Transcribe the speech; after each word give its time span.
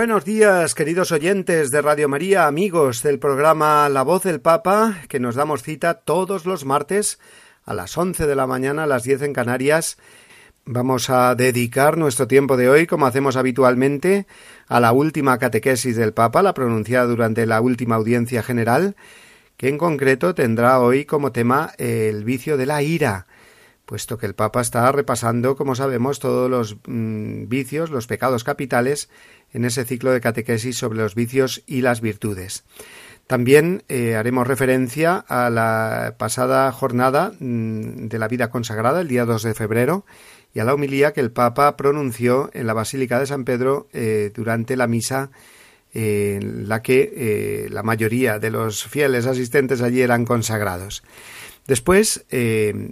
Buenos 0.00 0.24
días, 0.24 0.74
queridos 0.74 1.12
oyentes 1.12 1.70
de 1.70 1.82
Radio 1.82 2.08
María, 2.08 2.46
amigos 2.46 3.02
del 3.02 3.18
programa 3.18 3.86
La 3.90 4.00
Voz 4.00 4.22
del 4.22 4.40
Papa, 4.40 5.02
que 5.10 5.20
nos 5.20 5.34
damos 5.34 5.62
cita 5.62 5.92
todos 5.92 6.46
los 6.46 6.64
martes 6.64 7.18
a 7.66 7.74
las 7.74 7.98
once 7.98 8.26
de 8.26 8.34
la 8.34 8.46
mañana, 8.46 8.84
a 8.84 8.86
las 8.86 9.02
diez 9.02 9.20
en 9.20 9.34
Canarias. 9.34 9.98
Vamos 10.64 11.10
a 11.10 11.34
dedicar 11.34 11.98
nuestro 11.98 12.26
tiempo 12.26 12.56
de 12.56 12.70
hoy, 12.70 12.86
como 12.86 13.04
hacemos 13.04 13.36
habitualmente, 13.36 14.26
a 14.68 14.80
la 14.80 14.92
última 14.92 15.36
catequesis 15.36 15.96
del 15.96 16.14
Papa, 16.14 16.42
la 16.42 16.54
pronunciada 16.54 17.04
durante 17.04 17.44
la 17.44 17.60
última 17.60 17.96
audiencia 17.96 18.42
general, 18.42 18.96
que 19.58 19.68
en 19.68 19.76
concreto 19.76 20.34
tendrá 20.34 20.80
hoy 20.80 21.04
como 21.04 21.30
tema 21.30 21.72
el 21.76 22.24
vicio 22.24 22.56
de 22.56 22.64
la 22.64 22.80
ira 22.80 23.26
puesto 23.90 24.18
que 24.18 24.26
el 24.26 24.36
Papa 24.36 24.60
está 24.60 24.92
repasando, 24.92 25.56
como 25.56 25.74
sabemos, 25.74 26.20
todos 26.20 26.48
los 26.48 26.76
mm, 26.86 27.48
vicios, 27.48 27.90
los 27.90 28.06
pecados 28.06 28.44
capitales 28.44 29.10
en 29.52 29.64
ese 29.64 29.84
ciclo 29.84 30.12
de 30.12 30.20
catequesis 30.20 30.76
sobre 30.76 30.98
los 30.98 31.14
vicios 31.14 31.62
y 31.66 31.80
las 31.82 32.00
virtudes. 32.00 32.64
También 33.30 33.84
eh, 33.88 34.16
haremos 34.16 34.48
referencia 34.48 35.16
a 35.16 35.50
la 35.50 36.16
pasada 36.18 36.72
jornada 36.72 37.32
mm, 37.38 38.08
de 38.08 38.18
la 38.18 38.26
vida 38.26 38.50
consagrada, 38.50 39.02
el 39.02 39.06
día 39.06 39.24
2 39.24 39.44
de 39.44 39.54
febrero, 39.54 40.04
y 40.52 40.58
a 40.58 40.64
la 40.64 40.74
homilía 40.74 41.12
que 41.12 41.20
el 41.20 41.30
Papa 41.30 41.76
pronunció 41.76 42.50
en 42.54 42.66
la 42.66 42.72
Basílica 42.72 43.20
de 43.20 43.26
San 43.26 43.44
Pedro 43.44 43.86
eh, 43.92 44.32
durante 44.34 44.76
la 44.76 44.88
misa 44.88 45.30
en 45.94 46.68
la 46.68 46.82
que 46.82 47.12
eh, 47.14 47.68
la 47.70 47.84
mayoría 47.84 48.40
de 48.40 48.50
los 48.50 48.84
fieles 48.84 49.26
asistentes 49.26 49.80
allí 49.80 50.02
eran 50.02 50.24
consagrados. 50.24 51.04
Después 51.68 52.26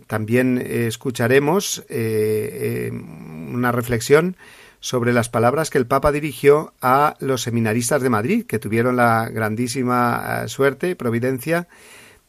también 0.07 0.59
escucharemos 0.59 1.85
una 1.89 3.73
reflexión 3.73 4.37
sobre 4.81 5.13
las 5.13 5.29
palabras 5.29 5.71
que 5.71 5.79
el 5.79 5.87
Papa 5.87 6.13
dirigió 6.13 6.73
a 6.81 7.17
los 7.21 7.43
seminaristas 7.43 8.03
de 8.03 8.11
Madrid, 8.11 8.47
que 8.47 8.59
tuvieron 8.59 8.97
la 8.97 9.29
grandísima 9.29 10.43
eh, 10.45 10.49
suerte 10.49 10.91
y 10.91 10.95
providencia 10.95 11.69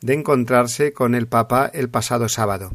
de 0.02 0.14
encontrarse 0.14 0.94
con 0.94 1.16
el 1.16 1.28
Papa 1.28 1.70
el 1.74 1.90
pasado 1.90 2.30
sábado. 2.30 2.72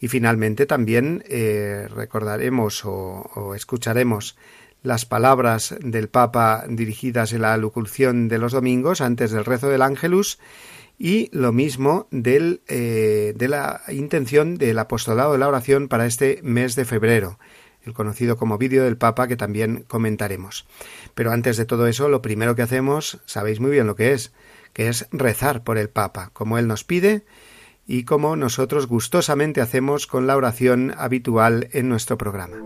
Y 0.00 0.08
finalmente 0.08 0.66
también 0.66 1.24
eh, 1.28 1.88
recordaremos 1.94 2.82
o, 2.84 3.54
escucharemos 3.54 4.36
las 4.82 5.06
palabras 5.06 5.74
del 5.80 6.08
Papa 6.08 6.64
dirigidas 6.68 7.32
en 7.32 7.42
la 7.42 7.56
locución 7.56 8.28
de 8.28 8.38
los 8.38 8.52
domingos 8.52 9.00
antes 9.00 9.32
del 9.32 9.44
rezo 9.44 9.68
del 9.68 9.82
Ángelus 9.82 10.38
y 11.00 11.30
lo 11.32 11.52
mismo 11.52 12.06
del, 12.10 12.60
eh, 12.68 13.32
de 13.36 13.48
la 13.48 13.80
intención 13.88 14.56
del 14.56 14.78
apostolado 14.78 15.32
de 15.32 15.38
la 15.38 15.48
oración 15.48 15.88
para 15.88 16.06
este 16.06 16.40
mes 16.42 16.76
de 16.76 16.84
febrero 16.84 17.38
el 17.84 17.94
conocido 17.94 18.36
como 18.36 18.58
vídeo 18.58 18.84
del 18.84 18.96
Papa 18.96 19.28
que 19.28 19.36
también 19.36 19.84
comentaremos. 19.86 20.66
Pero 21.14 21.32
antes 21.32 21.56
de 21.56 21.64
todo 21.64 21.86
eso, 21.86 22.08
lo 22.08 22.22
primero 22.22 22.54
que 22.54 22.62
hacemos, 22.62 23.20
sabéis 23.26 23.60
muy 23.60 23.70
bien 23.70 23.86
lo 23.86 23.96
que 23.96 24.12
es, 24.12 24.32
que 24.72 24.88
es 24.88 25.08
rezar 25.10 25.64
por 25.64 25.78
el 25.78 25.88
Papa, 25.88 26.30
como 26.32 26.58
él 26.58 26.66
nos 26.66 26.84
pide 26.84 27.24
y 27.86 28.04
como 28.04 28.36
nosotros 28.36 28.86
gustosamente 28.86 29.62
hacemos 29.62 30.06
con 30.06 30.26
la 30.26 30.36
oración 30.36 30.94
habitual 30.98 31.68
en 31.72 31.88
nuestro 31.88 32.18
programa. 32.18 32.56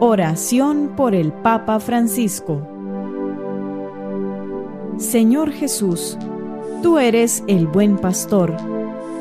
Oración 0.00 0.92
por 0.94 1.14
el 1.14 1.32
Papa 1.32 1.80
Francisco. 1.80 2.68
Señor 4.98 5.50
Jesús, 5.50 6.18
tú 6.82 6.98
eres 6.98 7.42
el 7.48 7.66
buen 7.66 7.96
pastor, 7.96 8.54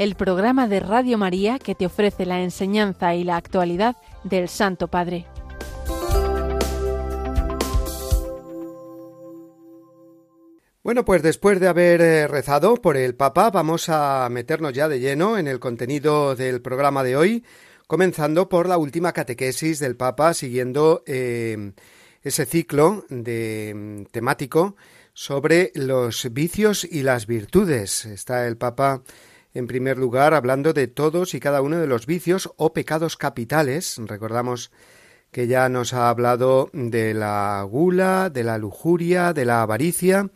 el 0.00 0.14
programa 0.14 0.66
de 0.66 0.80
Radio 0.80 1.18
María 1.18 1.58
que 1.58 1.74
te 1.74 1.84
ofrece 1.84 2.24
la 2.24 2.40
enseñanza 2.40 3.14
y 3.14 3.22
la 3.22 3.36
actualidad 3.36 3.96
del 4.24 4.48
Santo 4.48 4.88
Padre. 4.88 5.26
Bueno, 10.82 11.04
pues 11.04 11.22
después 11.22 11.60
de 11.60 11.68
haber 11.68 12.00
eh, 12.00 12.26
rezado 12.26 12.76
por 12.76 12.96
el 12.96 13.14
Papa, 13.14 13.50
vamos 13.50 13.90
a 13.90 14.26
meternos 14.30 14.72
ya 14.72 14.88
de 14.88 15.00
lleno 15.00 15.36
en 15.36 15.46
el 15.46 15.60
contenido 15.60 16.34
del 16.34 16.62
programa 16.62 17.04
de 17.04 17.18
hoy, 17.18 17.44
comenzando 17.86 18.48
por 18.48 18.70
la 18.70 18.78
última 18.78 19.12
catequesis 19.12 19.80
del 19.80 19.96
Papa, 19.96 20.32
siguiendo 20.32 21.02
eh, 21.04 21.72
ese 22.22 22.46
ciclo 22.46 23.04
mm, 23.10 24.04
temático 24.10 24.76
sobre 25.12 25.72
los 25.74 26.32
vicios 26.32 26.84
y 26.90 27.02
las 27.02 27.26
virtudes. 27.26 28.06
Está 28.06 28.46
el 28.46 28.56
Papa 28.56 29.02
en 29.54 29.66
primer 29.66 29.98
lugar 29.98 30.34
hablando 30.34 30.72
de 30.72 30.86
todos 30.86 31.34
y 31.34 31.40
cada 31.40 31.62
uno 31.62 31.78
de 31.78 31.86
los 31.86 32.06
vicios 32.06 32.50
o 32.56 32.72
pecados 32.72 33.16
capitales. 33.16 34.00
Recordamos 34.06 34.70
que 35.30 35.46
ya 35.46 35.68
nos 35.68 35.92
ha 35.94 36.08
hablado 36.08 36.70
de 36.72 37.14
la 37.14 37.66
gula, 37.68 38.30
de 38.30 38.44
la 38.44 38.58
lujuria, 38.58 39.32
de 39.32 39.44
la 39.44 39.62
avaricia 39.62 40.30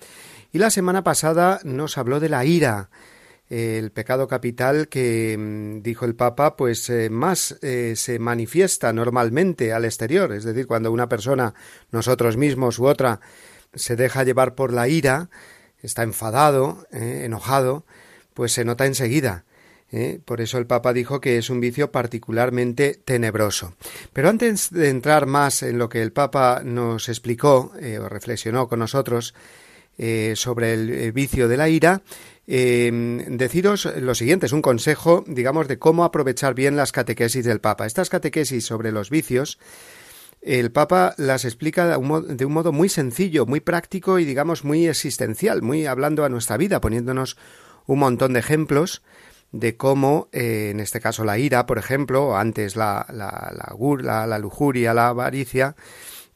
y 0.52 0.58
la 0.58 0.70
semana 0.70 1.02
pasada 1.02 1.60
nos 1.64 1.98
habló 1.98 2.20
de 2.20 2.28
la 2.28 2.44
ira, 2.44 2.90
el 3.50 3.90
pecado 3.90 4.26
capital 4.28 4.88
que, 4.88 5.36
mm, 5.38 5.82
dijo 5.82 6.04
el 6.04 6.14
Papa, 6.14 6.56
pues 6.56 6.88
eh, 6.90 7.10
más 7.10 7.58
eh, 7.60 7.94
se 7.96 8.18
manifiesta 8.18 8.92
normalmente 8.92 9.72
al 9.72 9.84
exterior, 9.84 10.32
es 10.32 10.44
decir, 10.44 10.66
cuando 10.66 10.92
una 10.92 11.08
persona, 11.08 11.54
nosotros 11.90 12.36
mismos 12.36 12.78
u 12.78 12.86
otra, 12.86 13.20
se 13.74 13.96
deja 13.96 14.24
llevar 14.24 14.54
por 14.54 14.72
la 14.72 14.88
ira, 14.88 15.28
está 15.82 16.04
enfadado, 16.04 16.86
eh, 16.92 17.22
enojado, 17.24 17.84
pues 18.34 18.52
se 18.52 18.64
nota 18.64 18.86
enseguida. 18.86 19.44
Por 20.24 20.40
eso 20.40 20.58
el 20.58 20.66
Papa 20.66 20.92
dijo 20.92 21.20
que 21.20 21.38
es 21.38 21.50
un 21.50 21.60
vicio 21.60 21.92
particularmente 21.92 23.00
tenebroso. 23.04 23.74
Pero 24.12 24.28
antes 24.28 24.70
de 24.72 24.88
entrar 24.88 25.26
más 25.26 25.62
en 25.62 25.78
lo 25.78 25.88
que 25.88 26.02
el 26.02 26.10
Papa 26.10 26.62
nos 26.64 27.08
explicó 27.08 27.72
o 28.00 28.08
reflexionó 28.08 28.66
con 28.66 28.80
nosotros, 28.80 29.34
eh, 29.96 30.32
sobre 30.34 30.74
el 30.74 30.90
eh, 30.90 31.12
vicio 31.12 31.46
de 31.46 31.56
la 31.56 31.68
ira, 31.68 32.02
eh, 32.48 32.90
deciros 33.28 33.84
lo 33.84 34.16
siguiente, 34.16 34.46
es 34.46 34.52
un 34.52 34.60
consejo, 34.60 35.22
digamos, 35.28 35.68
de 35.68 35.78
cómo 35.78 36.02
aprovechar 36.02 36.54
bien 36.54 36.74
las 36.74 36.90
catequesis 36.90 37.44
del 37.44 37.60
Papa. 37.60 37.86
Estas 37.86 38.10
catequesis 38.10 38.66
sobre 38.66 38.90
los 38.90 39.08
vicios, 39.08 39.60
el 40.42 40.72
Papa 40.72 41.14
las 41.16 41.44
explica 41.44 41.96
de 41.96 42.44
un, 42.44 42.52
modo, 42.52 42.72
muy 42.72 42.88
sencillo, 42.88 43.46
muy 43.46 43.60
práctico 43.60 44.18
y, 44.18 44.24
digamos, 44.24 44.64
muy 44.64 44.88
existencial, 44.88 45.62
muy 45.62 45.86
hablando 45.86 46.24
a 46.24 46.28
nuestra 46.28 46.56
vida, 46.56 46.80
poniéndonos 46.80 47.36
un 47.86 47.98
montón 47.98 48.32
de 48.32 48.40
ejemplos 48.40 49.02
de 49.52 49.76
cómo, 49.76 50.28
en 50.32 50.80
este 50.80 51.00
caso, 51.00 51.24
la 51.24 51.38
ira, 51.38 51.64
por 51.66 51.78
ejemplo, 51.78 52.36
antes 52.36 52.74
la, 52.74 53.06
la, 53.10 53.52
la, 53.54 54.26
la 54.26 54.38
lujuria, 54.38 54.92
la 54.94 55.08
avaricia, 55.08 55.76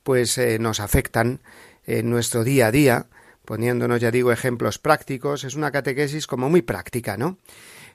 pues 0.04 0.38
eh, 0.38 0.58
nos 0.58 0.80
afectan 0.80 1.40
en 1.84 2.10
nuestro 2.10 2.44
día 2.44 2.68
a 2.68 2.70
día, 2.70 3.06
poniéndonos, 3.44 4.00
ya 4.00 4.10
digo, 4.10 4.30
ejemplos 4.30 4.78
prácticos. 4.78 5.42
Es 5.42 5.54
una 5.54 5.72
catequesis 5.72 6.26
como 6.26 6.48
muy 6.48 6.62
práctica, 6.62 7.16
¿no? 7.16 7.38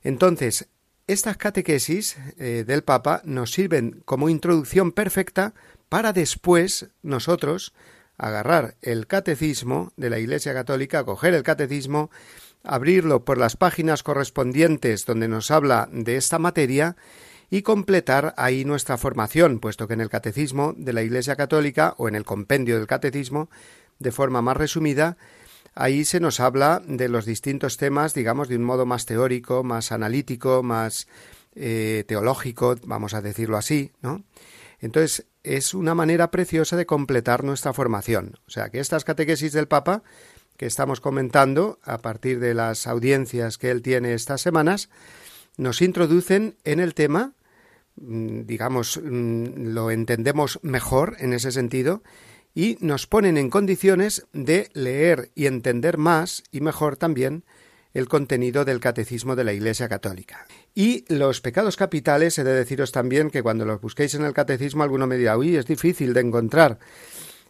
Entonces, 0.04 0.68
estas 1.08 1.38
catequesis 1.38 2.18
eh, 2.38 2.66
del 2.68 2.84
Papa 2.84 3.22
nos 3.24 3.52
sirven 3.52 4.02
como 4.06 4.30
introducción 4.30 4.92
perfecta 4.92 5.54
para 5.90 6.12
después 6.12 6.88
nosotros 7.02 7.74
agarrar 8.18 8.76
el 8.82 9.08
catecismo 9.08 9.92
de 9.96 10.10
la 10.10 10.20
Iglesia 10.20 10.54
Católica, 10.54 11.04
coger 11.04 11.34
el 11.34 11.44
catecismo, 11.44 12.10
abrirlo 12.64 13.26
por 13.26 13.38
las 13.38 13.58
páginas 13.58 14.04
correspondientes 14.04 15.06
donde 15.06 15.28
nos 15.28 15.52
habla 15.52 15.90
de 15.92 16.16
esta 16.16 16.40
materia 16.40 16.96
y 17.50 17.62
completar 17.62 18.34
ahí 18.38 18.66
nuestra 18.66 18.98
formación, 18.98 19.60
puesto 19.60 19.88
que 19.88 19.94
en 19.94 20.02
el 20.02 20.10
catecismo 20.10 20.74
de 20.76 20.94
la 20.94 21.04
Iglesia 21.04 21.36
Católica 21.36 21.94
o 21.98 22.08
en 22.08 22.16
el 22.16 22.26
compendio 22.26 22.78
del 22.78 22.88
catecismo, 22.88 23.50
de 24.00 24.12
forma 24.12 24.42
más 24.42 24.58
resumida, 24.58 25.18
ahí 25.76 26.06
se 26.06 26.20
nos 26.20 26.40
habla 26.40 26.82
de 26.86 27.10
los 27.10 27.26
distintos 27.26 27.78
temas, 27.78 28.14
digamos, 28.14 28.48
de 28.48 28.56
un 28.56 28.64
modo 28.64 28.86
más 28.86 29.06
teórico, 29.06 29.64
más 29.64 29.92
analítico, 29.92 30.64
más 30.64 31.08
eh, 31.56 32.06
teológico, 32.08 32.76
vamos 32.86 33.14
a 33.14 33.22
decirlo 33.22 33.58
así, 33.58 33.92
¿no? 34.02 34.24
Entonces, 34.80 35.28
es 35.44 35.74
una 35.74 35.96
manera 35.96 36.32
preciosa 36.32 36.76
de 36.76 36.86
completar 36.86 37.44
nuestra 37.44 37.72
formación. 37.72 38.40
O 38.48 38.50
sea, 38.50 38.70
que 38.70 38.80
estas 38.80 39.06
catequesis 39.06 39.54
del 39.54 39.68
Papa, 39.68 40.04
estamos 40.66 41.02
comentando 41.02 41.80
a 41.84 42.00
partir 42.00 42.40
de 42.40 42.54
las 42.54 42.88
audiencias 42.88 43.58
que 43.58 43.72
él 43.72 43.82
tiene 43.82 44.14
estas 44.14 44.42
semanas, 44.42 44.90
nos 45.58 45.82
introducen 45.82 46.56
en 46.64 46.80
el 46.80 46.94
tema, 46.94 47.34
mm, 47.96 48.42
digamos, 48.46 49.00
mm, 49.04 49.74
lo 49.74 49.92
entendemos 49.92 50.60
mejor 50.64 51.16
en 51.20 51.34
ese 51.34 51.52
sentido, 51.52 52.04
y 52.56 52.78
nos 52.82 53.08
ponen 53.08 53.38
en 53.38 53.50
condiciones 53.50 54.28
de 54.34 54.70
leer 54.74 55.32
y 55.36 55.48
entender 55.48 55.98
más 55.98 56.44
y 56.52 56.62
mejor 56.62 56.98
también 56.98 57.44
el 57.94 58.08
contenido 58.08 58.66
del 58.66 58.80
catecismo 58.80 59.36
de 59.36 59.44
la 59.44 59.54
Iglesia 59.54 59.88
Católica. 59.88 60.48
Y 60.74 61.06
los 61.14 61.42
pecados 61.42 61.78
capitales, 61.78 62.38
he 62.40 62.44
de 62.44 62.54
deciros 62.54 62.92
también 62.92 63.30
que 63.30 63.44
cuando 63.44 63.66
los 63.66 63.82
busquéis 63.82 64.16
en 64.16 64.26
el 64.26 64.34
catecismo 64.34 64.84
alguno 64.84 65.06
me 65.06 65.18
dirá, 65.18 65.38
uy, 65.38 65.56
es 65.56 65.68
difícil 65.68 66.14
de 66.14 66.22
encontrar. 66.22 66.80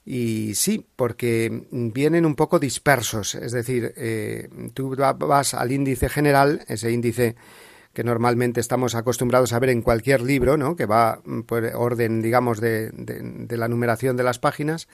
Y 0.05 0.55
sí, 0.55 0.85
porque 0.95 1.65
vienen 1.71 2.25
un 2.25 2.35
poco 2.35 2.59
dispersos, 2.59 3.35
es 3.35 3.53
decir, 3.53 3.93
eh, 3.95 4.49
tú 4.73 4.95
vas 4.97 5.53
al 5.53 5.71
índice 5.71 6.09
general, 6.09 6.65
ese 6.67 6.91
índice 6.91 7.35
que 7.93 8.03
normalmente 8.03 8.59
estamos 8.59 8.95
acostumbrados 8.95 9.53
a 9.53 9.59
ver 9.59 9.69
en 9.69 9.81
cualquier 9.81 10.21
libro, 10.21 10.57
¿no? 10.57 10.75
que 10.75 10.85
va 10.85 11.21
por 11.45 11.63
orden, 11.75 12.21
digamos, 12.21 12.59
de, 12.59 12.89
de 12.91 13.57
la 13.57 13.67
numeración 13.67 14.17
de 14.17 14.23
las 14.23 14.39
páginas, 14.39 14.89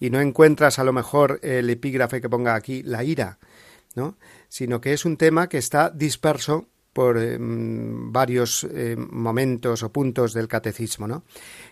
y 0.00 0.10
no 0.10 0.20
encuentras 0.20 0.78
a 0.78 0.84
lo 0.84 0.92
mejor 0.92 1.38
el 1.42 1.70
epígrafe 1.70 2.20
que 2.20 2.28
ponga 2.28 2.54
aquí 2.54 2.82
la 2.82 3.04
ira, 3.04 3.38
¿no? 3.94 4.16
sino 4.48 4.80
que 4.80 4.92
es 4.92 5.04
un 5.04 5.16
tema 5.16 5.48
que 5.48 5.58
está 5.58 5.90
disperso 5.90 6.66
por 6.98 7.16
em, 7.16 8.10
varios 8.10 8.66
em, 8.74 8.98
momentos 8.98 9.84
o 9.86 9.92
puntos 9.94 10.34
del 10.34 10.48
catecismo, 10.50 11.06
¿no? 11.06 11.22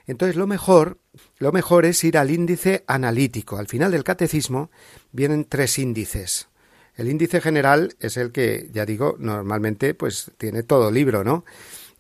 Entonces 0.07 0.37
lo 0.37 0.47
mejor, 0.47 0.99
lo 1.39 1.51
mejor 1.51 1.85
es 1.85 2.05
ir 2.05 2.17
al 2.17 2.31
índice 2.31 2.85
analítico. 2.87 3.59
Al 3.59 3.67
final 3.67 3.91
del 3.91 4.05
catecismo 4.05 4.71
vienen 5.11 5.45
tres 5.45 5.81
índices. 5.81 6.47
El 6.95 7.11
índice 7.11 7.41
general 7.41 7.97
es 7.99 8.17
el 8.17 8.31
que, 8.31 8.71
ya 8.73 8.87
digo, 8.87 9.17
normalmente 9.19 9.95
pues 9.95 10.31
tiene 10.39 10.63
todo 10.63 10.93
libro, 10.93 11.25
¿no? 11.25 11.45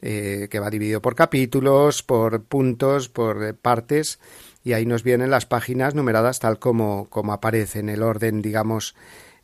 Eh, 0.03 0.47
que 0.49 0.61
va 0.61 0.71
dividido 0.71 1.03
por 1.03 1.17
capítulos, 1.17 2.05
por 2.05 2.45
puntos, 2.45 3.09
por 3.09 3.43
eh, 3.43 3.55
partes, 3.55 4.21
y 4.63 4.75
ahí 4.75 4.87
nos 4.87 5.03
vienen 5.03 5.31
las 5.31 5.47
páginas 5.47 5.97
numeradas 5.97 6.39
tal 6.39 6.61
como, 6.61 7.09
como 7.11 7.33
aparece 7.33 7.81
en 7.81 7.89
el 7.89 8.05
orden, 8.05 8.41
digamos, 8.41 8.95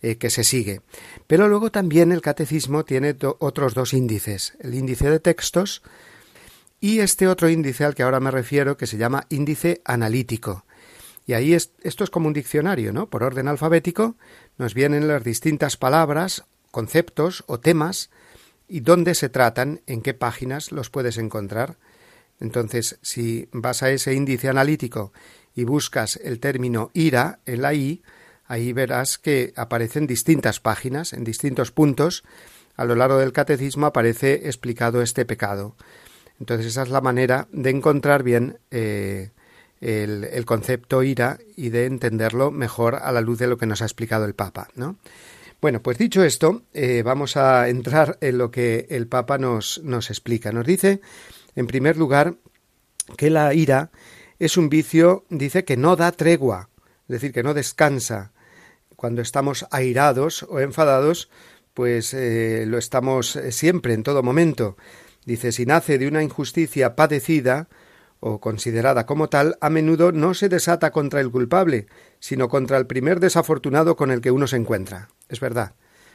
eh, 0.02 0.16
que 0.16 0.31
se 0.31 0.44
sigue. 0.44 0.81
Pero 1.26 1.49
luego 1.49 1.70
también 1.70 2.12
el 2.12 2.20
catecismo 2.20 2.84
tiene 2.84 3.16
otros 3.38 3.75
dos 3.75 3.94
índices, 3.94 4.54
el 4.60 4.75
índice 4.75 5.08
de 5.08 5.20
textos 5.20 5.82
y 6.81 6.99
este 6.99 7.28
otro 7.28 7.49
índice 7.49 7.84
al 7.84 7.94
que 7.94 8.02
ahora 8.02 8.19
me 8.19 8.32
refiero 8.32 8.76
que 8.76 8.88
se 8.88 8.99
llama 8.99 9.26
índice 9.28 9.81
analítico. 9.84 10.64
Y 11.25 11.34
ahí 11.34 11.54
esto 11.54 12.02
es 12.02 12.10
como 12.10 12.26
un 12.26 12.32
diccionario, 12.32 12.93
¿no? 12.93 13.08
Por 13.08 13.22
orden 13.22 13.46
alfabético 13.46 14.16
nos 14.58 14.75
vienen 14.75 15.06
las 15.06 15.22
distintas 15.22 15.76
palabras, 15.76 16.44
conceptos 16.72 17.44
o 17.46 17.60
temas 17.60 18.10
y 18.66 18.81
dónde 18.81 19.14
se 19.14 19.28
tratan, 19.28 19.82
en 19.87 20.02
qué 20.02 20.14
páginas 20.14 20.72
los 20.72 20.90
puedes 20.90 21.19
encontrar. 21.19 21.76
Entonces, 22.40 22.98
si 23.02 23.48
vas 23.52 23.84
a 23.84 23.90
ese 23.90 24.14
índice 24.14 24.48
analítico 24.48 25.12
y 25.55 25.62
buscas 25.62 26.16
el 26.16 26.40
término 26.40 26.90
ira 26.93 27.38
en 27.46 27.62
la 27.62 27.75
I, 27.75 28.02
Ahí 28.52 28.75
verás 28.75 29.16
que 29.16 29.54
aparecen 29.56 30.06
distintas 30.06 30.60
páginas, 30.60 31.14
en 31.14 31.25
distintos 31.25 31.70
puntos. 31.70 32.22
A 32.76 32.84
lo 32.84 32.94
largo 32.94 33.16
del 33.16 33.32
catecismo 33.32 33.87
aparece 33.87 34.46
explicado 34.46 35.00
este 35.00 35.25
pecado. 35.25 35.75
Entonces 36.38 36.66
esa 36.66 36.82
es 36.82 36.90
la 36.90 37.00
manera 37.00 37.49
de 37.50 37.70
encontrar 37.70 38.22
bien 38.22 38.58
eh, 38.70 39.31
el, 39.81 40.44
concepto 40.44 41.02
ira 41.02 41.38
y 41.56 41.70
de 41.70 41.87
entenderlo 41.87 42.50
mejor 42.50 42.96
a 42.96 43.10
la 43.10 43.22
luz 43.22 43.38
de 43.38 43.46
lo 43.46 43.56
que 43.56 43.64
nos 43.64 43.81
ha 43.81 43.87
explicado 43.87 44.26
el 44.26 44.34
Papa, 44.34 44.69
¿no? 44.75 44.98
Bueno, 45.62 45.81
pues 45.81 45.96
dicho 45.96 46.22
esto, 46.22 46.60
eh, 46.75 47.02
vamos 47.02 47.38
a 47.38 47.70
entrar 47.70 48.19
en 48.20 48.37
lo 48.37 48.50
que 48.50 48.87
el 48.90 49.06
Papa 49.06 49.38
nos, 49.38 49.81
nos 49.82 50.10
explica. 50.10 50.52
Nos 50.52 50.66
dice, 50.66 51.00
en 51.56 51.66
primer 51.66 51.96
lugar, 51.96 52.34
que 53.16 53.31
la 53.31 53.55
ira 53.55 53.90
es 54.38 54.58
un 54.58 54.69
vicio, 54.69 55.25
dice, 55.31 55.64
que 55.64 55.78
no 55.78 55.96
da 55.96 56.12
tregua, 56.12 56.69
es 57.08 57.14
decir, 57.14 57.32
que 57.32 57.43
no 57.43 57.55
descansa, 57.55 58.31
cuando 59.02 59.20
estamos 59.20 59.66
airados 59.72 60.44
o 60.44 60.60
enfadados, 60.60 61.28
pues 61.75 62.14
eh, 62.14 62.66
lo 62.69 62.78
estamos 62.78 63.34
eh, 63.34 63.50
siempre, 63.50 63.94
en 63.94 64.04
todo 64.04 64.22
momento. 64.22 64.76
Dice, 65.26 65.50
si 65.50 65.66
nace 65.66 65.99
de 65.99 66.06
una 66.06 66.22
injusticia 66.22 66.94
padecida 66.94 67.66
o 68.20 68.41
considerada 68.41 69.05
como 69.05 69.29
tal, 69.29 69.58
a 69.60 69.70
menudo 69.70 70.12
no 70.12 70.34
se 70.34 70.48
desata 70.48 70.93
contra 70.93 71.20
el 71.20 71.32
culpable, 71.32 71.88
sino 72.20 72.48
contra 72.48 72.79
el 72.79 72.86
primer 72.86 73.19
desafortunado 73.19 73.96
con 73.96 74.12
el 74.12 74.20
que 74.20 74.31
uno 74.31 74.46
se 74.46 74.55
encuentra. 74.55 75.08
Es 75.29 75.41
verdad. 75.41 75.74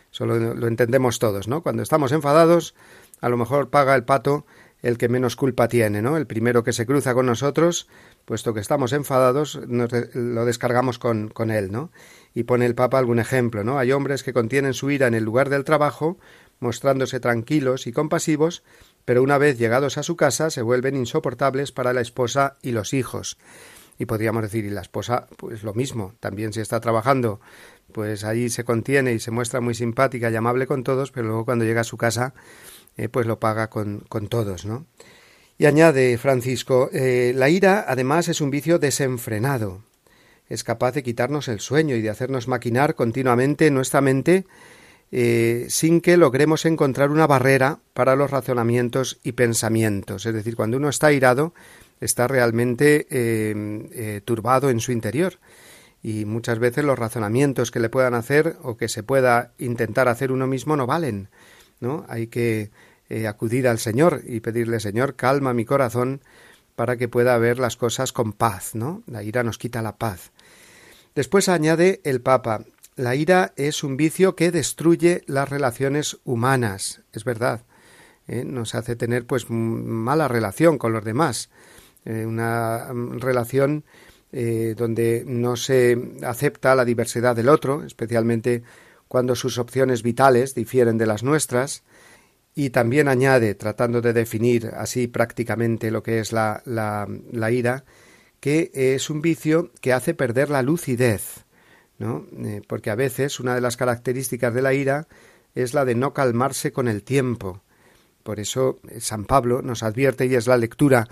Eso 0.09 0.25
lo, 0.25 0.67
entendemos 0.67 1.19
todos, 1.19 1.50
¿no? 1.50 1.63
Cuando 1.63 1.83
estamos 1.83 2.13
enfadados, 2.13 2.73
a 3.19 3.27
lo 3.27 3.35
mejor 3.35 3.69
paga 3.69 3.95
el 3.95 4.05
pato 4.05 4.45
el 4.81 4.97
que 4.97 5.09
menos 5.09 5.35
culpa 5.35 5.67
tiene, 5.67 6.01
¿no? 6.01 6.15
El 6.15 6.27
primero 6.27 6.63
que 6.63 6.71
se 6.71 6.85
cruza 6.85 7.13
con 7.13 7.25
nosotros, 7.25 7.89
puesto 8.25 8.53
que 8.53 8.59
estamos 8.59 8.93
enfadados, 8.93 9.59
lo 9.67 10.45
descargamos 10.45 11.00
con, 11.00 11.29
con 11.29 11.51
él, 11.51 11.71
¿no? 11.71 11.91
Y 12.38 12.44
pone 12.44 12.67
el 12.67 12.75
Papa 12.75 13.00
algún 13.00 13.17
ejemplo, 13.17 13.63
¿no? 13.63 13.79
Hay 13.79 13.91
hombres 13.91 14.22
que 14.22 14.32
contienen 14.32 14.75
su 14.75 14.91
ira 14.91 15.08
en 15.08 15.15
el 15.15 15.24
lugar 15.24 15.50
del 15.50 15.63
trabajo, 15.63 16.20
mostrándose 16.60 17.20
tranquilos 17.20 17.88
y 17.88 17.91
compasivos, 17.91 18.63
pero 19.06 19.24
una 19.24 19.39
vez 19.39 19.58
llegados 19.58 19.98
a 19.98 20.03
su 20.03 20.15
casa 20.15 20.51
se 20.51 20.62
vuelven 20.62 20.96
insoportables 20.96 21.72
para 21.72 21.94
la 21.94 22.01
esposa 22.01 22.58
y 22.62 22.74
los 22.74 22.94
hijos. 22.94 23.39
Y 23.98 24.06
podríamos 24.06 24.44
decir, 24.44 24.65
y 24.65 24.70
la 24.70 24.82
esposa, 24.82 25.25
pues 25.36 25.63
lo 25.63 25.74
mismo, 25.74 26.13
también 26.20 26.53
si 26.53 26.60
está 26.60 26.79
trabajando, 26.79 27.41
pues 27.91 28.24
allí 28.24 28.51
se 28.51 28.63
contiene 28.63 29.13
y 29.13 29.20
se 29.20 29.32
muestra 29.32 29.60
muy 29.60 29.74
simpática 29.74 30.29
y 30.29 30.36
amable 30.36 30.67
con 30.67 30.84
todos, 30.84 31.10
pero 31.10 31.25
luego 31.25 31.44
cuando 31.44 31.65
llega 31.65 31.82
a 31.82 31.86
su 31.86 31.98
casa, 31.98 32.36
eh, 32.98 33.10
pues 33.10 33.25
lo 33.25 33.39
paga 33.39 33.72
con, 33.72 34.01
con 34.10 34.27
todos, 34.27 34.63
¿no? 34.67 34.86
Y 35.58 35.65
añade 35.65 36.20
Francisco, 36.20 36.91
eh, 36.94 37.34
la 37.36 37.50
ira 37.50 37.84
además 37.88 38.27
es 38.27 38.41
un 38.41 38.51
vicio 38.51 38.77
desenfrenado. 38.77 39.87
Es 40.49 40.63
capaz 40.63 40.93
de 40.93 41.03
quitarnos 41.03 41.47
el 41.47 41.59
sueño 41.59 41.95
y 41.95 42.01
de 42.01 42.09
hacernos 42.09 42.47
maquinar 42.47 42.95
continuamente 42.95 43.69
nuestra 43.71 44.01
mente 44.01 44.45
eh, 45.11 45.67
sin 45.69 46.01
que 46.01 46.17
logremos 46.17 46.65
encontrar 46.65 47.11
una 47.11 47.27
barrera 47.27 47.79
para 47.93 48.15
los 48.15 48.31
razonamientos 48.31 49.19
y 49.23 49.33
pensamientos. 49.33 50.25
Es 50.25 50.33
decir, 50.33 50.55
cuando 50.55 50.77
uno 50.77 50.89
está 50.89 51.11
irado, 51.11 51.53
está 52.01 52.27
realmente 52.27 53.07
eh, 53.09 54.21
turbado 54.25 54.69
en 54.69 54.79
su 54.79 54.91
interior. 54.91 55.39
Y 56.03 56.25
muchas 56.25 56.59
veces 56.59 56.85
los 56.85 56.99
razonamientos 56.99 57.71
que 57.71 57.79
le 57.79 57.89
puedan 57.89 58.13
hacer 58.13 58.57
o 58.61 58.77
que 58.77 58.87
se 58.87 59.03
pueda 59.03 59.53
intentar 59.57 60.07
hacer 60.07 60.31
uno 60.31 60.47
mismo 60.47 60.75
no 60.75 60.87
valen. 60.87 61.29
¿no? 61.79 62.05
Hay 62.07 62.27
que 62.27 62.71
eh, 63.09 63.27
acudir 63.27 63.67
al 63.67 63.79
Señor 63.79 64.21
y 64.25 64.39
pedirle, 64.41 64.79
Señor, 64.79 65.15
calma 65.15 65.53
mi 65.53 65.65
corazón 65.65 66.21
para 66.75 66.97
que 66.97 67.07
pueda 67.07 67.37
ver 67.37 67.57
las 67.59 67.77
cosas 67.77 68.11
con 68.11 68.33
paz, 68.33 68.75
¿no? 68.75 69.01
La 69.07 69.23
ira 69.23 69.43
nos 69.43 69.57
quita 69.57 69.81
la 69.81 69.97
paz. 69.97 70.31
Después 71.17 71.50
añade 71.50 72.00
el 72.03 72.21
Papa, 72.21 72.63
la 72.95 73.15
ira 73.15 73.51
es 73.55 73.83
un 73.83 73.97
vicio 73.97 74.36
que 74.36 74.51
destruye 74.51 75.24
las 75.25 75.50
relaciones 75.50 76.19
humanas, 76.25 77.01
es 77.12 77.24
verdad. 77.24 77.63
¿eh? 78.27 78.43
Nos 78.45 78.75
hace 78.75 78.95
tener 78.95 79.25
pues 79.25 79.50
mala 79.50 80.27
relación 80.27 80.77
con 80.77 80.93
los 80.93 81.03
demás, 81.03 81.50
eh, 82.05 82.24
una 82.27 82.93
mm, 82.93 83.17
relación 83.17 83.83
donde 84.29 85.24
no 85.25 85.55
se 85.55 85.97
acepta 86.21 86.75
la 86.75 86.86
diversidad 86.86 87.36
del 87.36 87.50
otro, 87.50 87.83
especialmente 87.83 88.62
cuando 89.07 89.33
sus 89.36 89.57
opciones 89.57 90.03
vitales 90.03 90.53
difieren 90.53 91.00
de 91.00 91.07
las 91.07 91.24
nuestras, 91.24 91.81
y 92.53 92.69
también 92.69 93.07
añade, 93.07 93.55
tratando 93.55 94.01
de 94.01 94.13
definir 94.13 94.67
así 94.75 95.07
prácticamente 95.07 95.89
lo 95.89 96.03
que 96.03 96.19
es 96.19 96.31
la, 96.31 96.62
la, 96.65 97.51
ira, 97.51 97.86
que 98.39 98.72
es 98.74 99.10
un 99.10 99.22
vicio 99.22 99.72
que 99.82 99.94
hace 99.94 100.13
perder 100.13 100.50
la 100.50 100.62
lucidez, 100.62 101.46
¿no? 101.98 102.25
Eh, 102.38 102.62
porque 102.67 102.89
a 102.89 102.96
veces 102.96 103.39
una 103.39 103.56
de 103.56 103.62
las 103.62 103.77
características 103.77 104.53
de 104.53 104.62
la 104.62 104.74
ira 104.74 105.08
es 105.56 105.74
la 105.74 105.86
de 105.86 105.96
no 105.96 106.13
calmarse 106.13 106.72
con 106.72 106.88
el 106.88 107.03
tiempo. 107.03 107.62
Por 108.24 108.39
eso 108.39 108.79
eh, 108.89 109.00
San 109.00 109.25
Pablo 109.25 109.62
nos 109.62 109.84
advierte, 109.84 110.25
y 110.25 110.36
es 110.36 110.48
la 110.48 110.58
lectura 110.58 111.08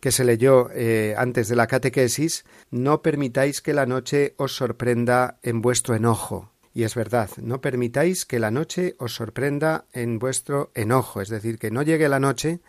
que 0.00 0.12
se 0.12 0.24
leyó 0.24 0.70
eh, 0.72 1.14
antes 1.16 1.48
de 1.48 1.56
la 1.56 1.66
catequesis, 1.66 2.44
no 2.70 3.02
permitáis 3.02 3.60
que 3.60 3.74
la 3.74 3.86
noche 3.86 4.34
os 4.38 4.54
sorprenda 4.54 5.38
en 5.42 5.60
vuestro 5.60 5.94
enojo. 5.94 6.50
Y 6.72 6.84
es 6.84 6.94
verdad, 6.94 7.28
no 7.36 7.60
permitáis 7.60 8.24
que 8.24 8.38
la 8.38 8.50
noche 8.50 8.94
os 8.98 9.14
sorprenda 9.14 9.84
en 9.92 10.18
vuestro 10.18 10.70
enojo, 10.74 11.20
es 11.20 11.28
decir, 11.28 11.58
que 11.58 11.70
no 11.70 11.82
llegue 11.82 12.08
la 12.08 12.20
noche 12.20 12.60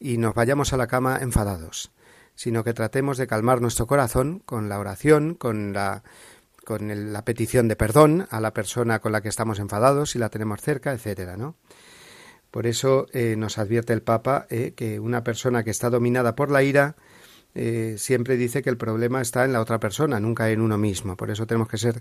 y 0.00 0.18
nos 0.18 0.34
vayamos 0.34 0.72
a 0.72 0.76
la 0.76 0.88
cama 0.88 1.18
enfadados, 1.22 1.92
sino 2.40 2.64
que 2.64 2.72
tratemos 2.72 3.18
de 3.18 3.26
calmar 3.26 3.60
nuestro 3.60 3.86
corazón 3.86 4.38
con 4.46 4.70
la 4.70 4.78
oración, 4.78 5.34
con 5.34 5.74
la 5.74 6.02
con 6.64 7.12
la 7.12 7.22
petición 7.22 7.68
de 7.68 7.76
perdón 7.76 8.28
a 8.30 8.40
la 8.40 8.54
persona 8.54 9.00
con 9.00 9.12
la 9.12 9.20
que 9.20 9.28
estamos 9.28 9.58
enfadados, 9.58 10.12
si 10.12 10.18
la 10.18 10.30
tenemos 10.30 10.62
cerca, 10.62 10.92
etcétera, 10.92 11.36
¿no? 11.36 11.56
Por 12.50 12.66
eso 12.66 13.08
eh, 13.12 13.34
nos 13.36 13.58
advierte 13.58 13.92
el 13.92 14.00
Papa 14.00 14.46
eh, 14.48 14.72
que 14.74 14.98
una 15.00 15.22
persona 15.22 15.64
que 15.64 15.70
está 15.70 15.90
dominada 15.90 16.34
por 16.34 16.50
la 16.50 16.62
ira 16.62 16.96
eh, 17.54 17.96
siempre 17.98 18.38
dice 18.38 18.62
que 18.62 18.70
el 18.70 18.78
problema 18.78 19.20
está 19.20 19.44
en 19.44 19.52
la 19.52 19.60
otra 19.60 19.78
persona, 19.78 20.18
nunca 20.18 20.48
en 20.50 20.62
uno 20.62 20.78
mismo. 20.78 21.18
Por 21.18 21.30
eso 21.30 21.46
tenemos 21.46 21.68
que 21.68 21.76
ser 21.76 22.00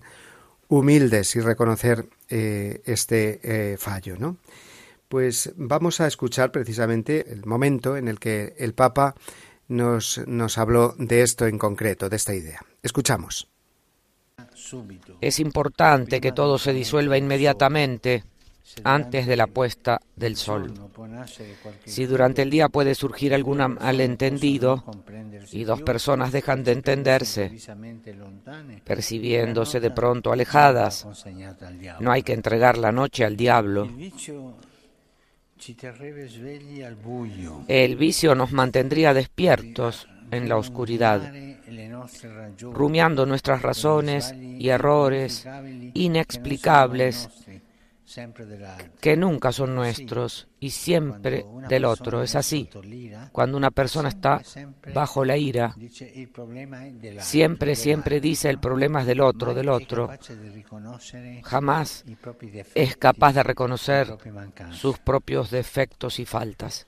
humildes 0.69 1.35
y 1.35 1.41
reconocer 1.41 2.07
este 2.29 3.75
fallo, 3.77 4.15
¿no? 4.17 4.37
Pues 5.09 5.51
vamos 5.57 5.99
a 5.99 6.07
escuchar 6.07 6.51
precisamente 6.51 7.33
el 7.33 7.45
momento 7.45 7.97
en 7.97 8.07
el 8.07 8.19
que 8.19 8.53
el 8.59 8.73
Papa 8.73 9.15
nos, 9.69 10.21
nos 10.27 10.57
habló 10.57 10.95
de 10.97 11.21
esto 11.21 11.47
en 11.47 11.57
concreto, 11.57 12.09
de 12.09 12.17
esta 12.17 12.35
idea. 12.35 12.59
Escuchamos. 12.83 13.47
Es 15.21 15.39
importante 15.39 16.21
que 16.21 16.31
todo 16.31 16.57
se 16.57 16.73
disuelva 16.73 17.17
inmediatamente 17.17 18.23
antes 18.83 19.25
de 19.25 19.35
la 19.35 19.47
puesta 19.47 19.99
del 20.15 20.35
sol. 20.35 20.73
Si 21.85 22.05
durante 22.05 22.43
el 22.43 22.49
día 22.49 22.69
puede 22.69 22.95
surgir 22.95 23.33
algún 23.33 23.57
malentendido 23.57 24.83
y 25.51 25.63
dos 25.63 25.81
personas 25.81 26.31
dejan 26.31 26.63
de 26.63 26.73
entenderse, 26.73 27.57
percibiéndose 28.83 29.79
de 29.79 29.91
pronto 29.91 30.31
alejadas, 30.31 31.07
no 31.99 32.11
hay 32.11 32.23
que 32.23 32.33
entregar 32.33 32.77
la 32.77 32.91
noche 32.91 33.25
al 33.25 33.35
diablo. 33.35 33.89
El 37.67 37.95
vicio 37.95 38.35
nos 38.35 38.51
mantendría 38.51 39.13
despiertos 39.13 40.07
en 40.31 40.47
la 40.47 40.57
oscuridad, 40.57 41.33
rumiando 42.61 43.25
nuestras 43.25 43.61
razones 43.61 44.33
y 44.33 44.69
errores 44.69 45.47
inexplicables 45.93 47.29
que 48.99 49.17
nunca 49.17 49.51
son 49.51 49.75
nuestros 49.75 50.47
y 50.59 50.71
siempre 50.71 51.45
del 51.67 51.85
otro. 51.85 52.23
Es 52.23 52.35
así. 52.35 52.69
Cuando 53.31 53.57
una 53.57 53.71
persona 53.71 54.09
está 54.09 54.41
bajo 54.93 55.23
la 55.23 55.37
ira, 55.37 55.75
siempre, 57.19 57.75
siempre 57.75 58.19
dice 58.19 58.49
el 58.49 58.59
problema 58.59 59.01
es 59.01 59.07
del 59.07 59.21
otro, 59.21 59.53
del 59.53 59.69
otro. 59.69 60.09
Jamás 61.43 62.05
es 62.75 62.97
capaz 62.97 63.33
de 63.33 63.43
reconocer 63.43 64.17
sus 64.71 64.99
propios 64.99 65.51
defectos 65.51 66.19
y 66.19 66.25
faltas. 66.25 66.87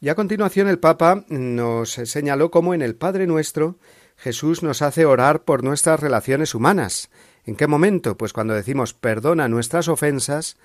Y 0.00 0.10
a 0.10 0.14
continuación 0.14 0.68
el 0.68 0.78
Papa 0.78 1.24
nos 1.28 1.90
señaló 1.90 2.50
cómo 2.50 2.72
en 2.72 2.82
el 2.82 2.94
Padre 2.94 3.26
Nuestro 3.26 3.78
Jesús 4.18 4.64
nos 4.64 4.82
hace 4.82 5.06
orar 5.06 5.44
por 5.44 5.62
nuestras 5.62 6.00
relaciones 6.00 6.54
humanas, 6.54 7.08
¿En 7.48 7.56
qué 7.56 7.66
momento? 7.66 8.18
Pues 8.18 8.34
cuando 8.34 8.52
decimos 8.52 8.92
perdona 8.92 9.48
nuestras 9.48 9.88
ofensas, 9.88 10.58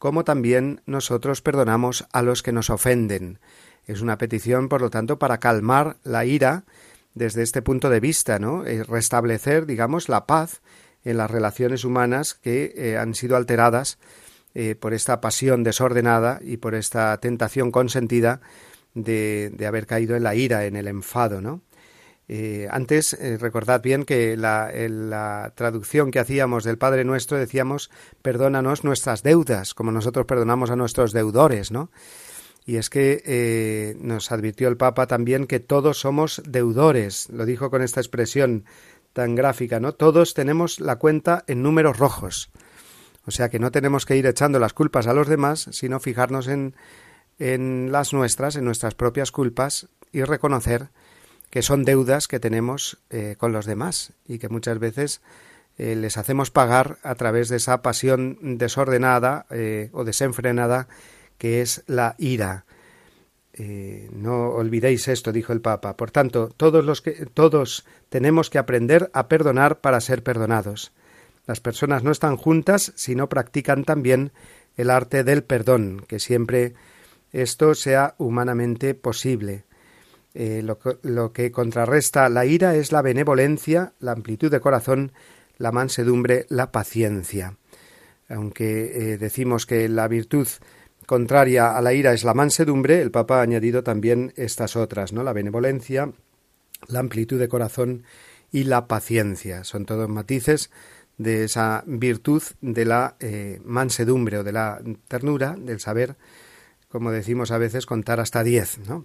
como 0.00 0.24
también 0.24 0.80
nosotros 0.84 1.40
perdonamos 1.42 2.08
a 2.12 2.22
los 2.22 2.42
que 2.42 2.50
nos 2.50 2.70
ofenden. 2.70 3.38
Es 3.86 4.00
una 4.00 4.18
petición, 4.18 4.68
por 4.68 4.80
lo 4.80 4.90
tanto, 4.90 5.20
para 5.20 5.38
calmar 5.38 5.98
la 6.02 6.24
ira 6.24 6.64
desde 7.14 7.42
este 7.42 7.62
punto 7.62 7.88
de 7.88 8.00
vista, 8.00 8.40
¿no? 8.40 8.66
Eh, 8.66 8.82
restablecer, 8.82 9.64
digamos, 9.64 10.08
la 10.08 10.26
paz 10.26 10.60
en 11.04 11.18
las 11.18 11.30
relaciones 11.30 11.84
humanas 11.84 12.34
que 12.34 12.74
eh, 12.76 12.98
han 12.98 13.14
sido 13.14 13.36
alteradas 13.36 14.00
eh, 14.56 14.74
por 14.74 14.92
esta 14.92 15.20
pasión 15.20 15.62
desordenada 15.62 16.40
y 16.42 16.56
por 16.56 16.74
esta 16.74 17.16
tentación 17.18 17.70
consentida 17.70 18.40
de, 18.94 19.52
de 19.54 19.66
haber 19.68 19.86
caído 19.86 20.16
en 20.16 20.24
la 20.24 20.34
ira, 20.34 20.64
en 20.64 20.74
el 20.74 20.88
enfado, 20.88 21.40
¿no? 21.40 21.60
Eh, 22.26 22.68
antes, 22.70 23.12
eh, 23.12 23.36
recordad 23.38 23.82
bien 23.82 24.04
que 24.04 24.36
la, 24.36 24.70
la, 24.72 25.52
traducción 25.54 26.10
que 26.10 26.20
hacíamos 26.20 26.64
del 26.64 26.78
Padre 26.78 27.04
Nuestro 27.04 27.36
decíamos, 27.36 27.90
perdónanos 28.22 28.82
nuestras 28.82 29.22
deudas, 29.22 29.74
como 29.74 29.92
nosotros 29.92 30.24
perdonamos 30.24 30.70
a 30.70 30.76
nuestros 30.76 31.12
deudores, 31.12 31.70
¿no? 31.70 31.90
Y 32.66 32.76
es 32.76 32.88
que 32.88 33.22
eh, 33.26 33.96
nos 34.00 34.32
advirtió 34.32 34.68
el 34.68 34.78
Papa 34.78 35.06
también 35.06 35.46
que 35.46 35.60
todos 35.60 35.98
somos 35.98 36.42
deudores, 36.46 37.28
lo 37.28 37.44
dijo 37.44 37.70
con 37.70 37.82
esta 37.82 38.00
expresión 38.00 38.64
tan 39.12 39.34
gráfica, 39.34 39.80
¿no? 39.80 39.92
Todos 39.92 40.32
tenemos 40.32 40.80
la 40.80 40.96
cuenta 40.96 41.44
en 41.46 41.62
números 41.62 41.98
rojos. 41.98 42.50
O 43.26 43.30
sea 43.30 43.50
que 43.50 43.58
no 43.58 43.70
tenemos 43.70 44.06
que 44.06 44.16
ir 44.16 44.26
echando 44.26 44.58
las 44.58 44.72
culpas 44.72 45.06
a 45.06 45.14
los 45.14 45.28
demás, 45.28 45.68
sino 45.72 46.00
fijarnos 46.00 46.48
en, 46.48 46.74
en 47.38 47.92
las 47.92 48.14
nuestras, 48.14 48.56
en 48.56 48.64
nuestras 48.64 48.94
propias 48.94 49.30
culpas 49.30 49.88
y 50.10 50.22
reconocer 50.22 50.88
que 51.54 51.62
son 51.62 51.84
deudas 51.84 52.26
que 52.26 52.40
tenemos 52.40 52.98
eh, 53.10 53.36
con 53.38 53.52
los 53.52 53.64
demás 53.64 54.12
y 54.26 54.40
que 54.40 54.48
muchas 54.48 54.80
veces 54.80 55.20
eh, 55.78 55.94
les 55.94 56.16
hacemos 56.16 56.50
pagar 56.50 56.98
a 57.04 57.14
través 57.14 57.48
de 57.48 57.58
esa 57.58 57.80
pasión 57.80 58.58
desordenada 58.58 59.46
eh, 59.50 59.88
o 59.92 60.02
desenfrenada 60.02 60.88
que 61.38 61.62
es 61.62 61.84
la 61.86 62.16
ira. 62.18 62.64
no 64.10 64.48
olvidéis 64.48 65.06
esto, 65.06 65.30
dijo 65.30 65.52
el 65.52 65.60
Papa. 65.60 65.96
Por 65.96 66.10
tanto, 66.10 66.48
todos 66.48 66.84
los 66.84 67.00
que 67.00 67.24
todos 67.32 67.86
tenemos 68.08 68.50
que 68.50 68.58
aprender 68.58 69.12
a 69.14 69.28
perdonar 69.28 69.80
para 69.80 70.00
ser 70.00 70.24
perdonados. 70.24 70.90
Las 71.46 71.60
personas 71.60 72.02
no 72.02 72.10
están 72.10 72.36
juntas 72.36 72.92
si 72.96 73.14
no 73.14 73.28
practican 73.28 73.84
también 73.84 74.32
el 74.76 74.90
arte 74.90 75.22
del 75.22 75.44
perdón, 75.44 76.04
que 76.08 76.18
siempre 76.18 76.74
esto 77.30 77.76
sea 77.76 78.16
humanamente 78.18 78.96
posible. 78.96 79.62
Eh, 80.34 80.64
lo, 81.02 81.32
que 81.32 81.52
contrarresta 81.52 82.28
la 82.28 82.44
ira 82.44 82.74
es 82.74 82.90
la 82.90 83.02
benevolencia, 83.02 83.92
la 84.00 84.12
amplitud 84.12 84.50
de 84.50 84.58
corazón, 84.58 85.12
la 85.58 85.70
mansedumbre, 85.70 86.46
la 86.48 86.72
paciencia. 86.72 87.56
Aunque 88.28 89.12
eh, 89.12 89.18
decimos 89.18 89.64
que 89.64 89.88
la 89.88 90.08
virtud 90.08 90.48
contraria 91.06 91.76
a 91.76 91.82
la 91.82 91.92
ira 91.92 92.12
es 92.12 92.24
la 92.24 92.34
mansedumbre, 92.34 93.00
el 93.00 93.12
Papa 93.12 93.38
ha 93.38 93.42
añadido 93.42 93.84
también 93.84 94.32
estas 94.36 94.74
otras, 94.74 95.12
¿no? 95.12 95.22
La 95.22 95.32
benevolencia, 95.32 96.12
la 96.88 96.98
amplitud 96.98 97.38
de 97.38 97.48
corazón 97.48 98.02
y 98.50 98.64
la 98.64 98.88
paciencia. 98.88 99.62
Son 99.62 99.86
todos 99.86 100.08
matices 100.08 100.70
de 101.16 101.44
esa 101.44 101.84
virtud 101.86 102.42
de 102.60 102.84
la 102.84 103.16
eh, 103.20 103.60
mansedumbre 103.64 104.38
o 104.38 104.44
de 104.44 104.52
la 104.52 104.80
ternura, 105.06 105.54
del 105.56 105.78
saber, 105.78 106.16
como 106.88 107.12
decimos 107.12 107.52
a 107.52 107.58
veces, 107.58 107.86
contar 107.86 108.18
hasta 108.18 108.42
diez, 108.42 108.78
¿no? 108.88 109.04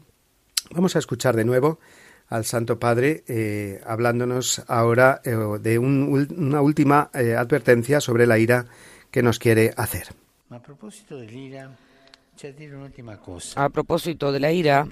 Vamos 0.71 0.95
a 0.95 0.99
escuchar 0.99 1.35
de 1.35 1.45
nuevo 1.45 1.79
al 2.27 2.45
Santo 2.45 2.79
Padre 2.79 3.23
eh, 3.27 3.81
hablándonos 3.85 4.63
ahora 4.67 5.19
eh, 5.25 5.35
de 5.61 5.79
una 5.79 6.61
última 6.61 7.09
eh, 7.13 7.35
advertencia 7.35 7.99
sobre 7.99 8.27
la 8.27 8.37
ira 8.37 8.65
que 9.09 9.23
nos 9.23 9.39
quiere 9.39 9.73
hacer. 9.77 10.09
A 10.51 10.59
propósito 13.69 14.31
de 14.31 14.39
la 14.39 14.51
ira, 14.51 14.87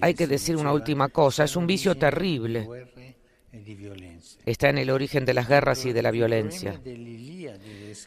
hay 0.00 0.14
que 0.14 0.26
decir 0.26 0.56
una 0.56 0.72
última 0.72 1.08
cosa. 1.08 1.44
Es 1.44 1.54
un 1.56 1.66
vicio 1.66 1.94
terrible. 1.94 2.68
Está 4.44 4.70
en 4.70 4.78
el 4.78 4.90
origen 4.90 5.24
de 5.24 5.34
las 5.34 5.48
guerras 5.48 5.84
y 5.86 5.92
de 5.92 6.02
la 6.02 6.10
violencia. 6.10 6.80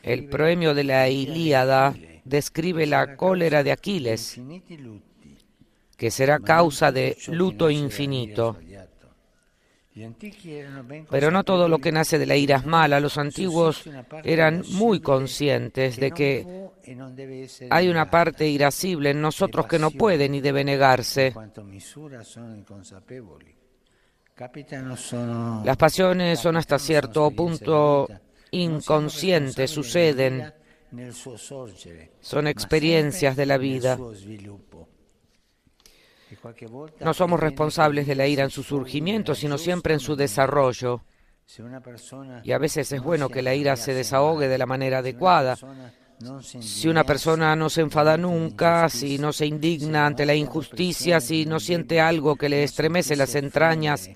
El 0.03 0.25
premio 0.27 0.74
de 0.74 0.84
la 0.84 1.10
Ilíada 1.10 1.96
describe 2.25 2.86
la 2.86 3.15
cólera 3.15 3.63
de 3.63 3.72
Aquiles 3.72 4.39
que 5.98 6.12
será 6.12 6.40
causa 6.40 6.92
de 6.92 7.18
luto 7.28 7.70
infinito. 7.70 8.58
Pero 11.10 11.32
no 11.32 11.44
todo 11.46 11.70
lo 11.70 11.80
que 11.80 11.92
nace 11.92 12.20
de 12.20 12.25
la 12.25 12.36
ira 12.36 12.58
es 12.58 12.66
mala. 12.66 13.00
Los 13.00 13.18
antiguos 13.18 13.84
eran 14.24 14.64
muy 14.72 15.00
conscientes 15.00 15.96
de 15.98 16.12
que 16.12 16.70
hay 17.70 17.88
una 17.88 18.10
parte 18.10 18.46
irascible 18.48 19.12
en 19.12 19.22
nosotros 19.22 19.68
que 19.68 19.80
no 19.80 19.92
puede 19.92 20.28
ni 20.28 20.42
debe 20.42 20.66
negarse. 20.66 21.34
Las 25.64 25.78
pasiones 25.78 26.40
son 26.40 26.58
hasta 26.58 26.78
cierto 26.78 27.32
punto 27.32 28.10
inconscientes, 28.52 29.72
suceden, 29.72 30.54
son 32.20 32.48
experiencias 32.48 33.38
de 33.38 33.46
la 33.46 33.58
vida. 33.58 33.98
No 37.00 37.13
somos 37.13 37.39
responsables 37.39 38.08
de 38.08 38.15
la 38.15 38.27
ira 38.27 38.44
en 38.44 38.50
su 38.50 38.63
surgimiento, 38.63 39.36
sino 39.36 39.58
siempre 39.58 39.94
en 39.94 40.00
su 40.00 40.15
desarrollo. 40.15 41.01
Y 42.44 42.51
a 42.51 42.58
veces 42.58 42.91
es 42.91 43.01
bueno 43.01 43.29
que 43.29 43.41
la 43.41 43.53
ira 43.53 43.75
se 43.75 43.94
desahogue 43.94 44.48
de 44.48 44.58
la 44.58 44.65
manera 44.65 45.00
adecuada. 45.00 45.55
Si 46.41 46.88
una 46.88 47.03
persona 47.03 47.55
no 47.55 47.70
se 47.70 47.82
enfada 47.82 48.17
nunca, 48.17 48.89
si 48.89 49.17
no 49.17 49.34
se 49.34 49.46
indigna 49.46 50.08
ante 50.08 50.25
la 50.25 50.34
injusticia, 50.34 51.20
si 51.20 51.46
no 51.46 51.60
siente 51.60 52.00
algo 52.00 52.36
que 52.36 52.50
le 52.50 52.63
estremece 52.63 53.15
las 53.15 53.36
entrañas 53.36 54.10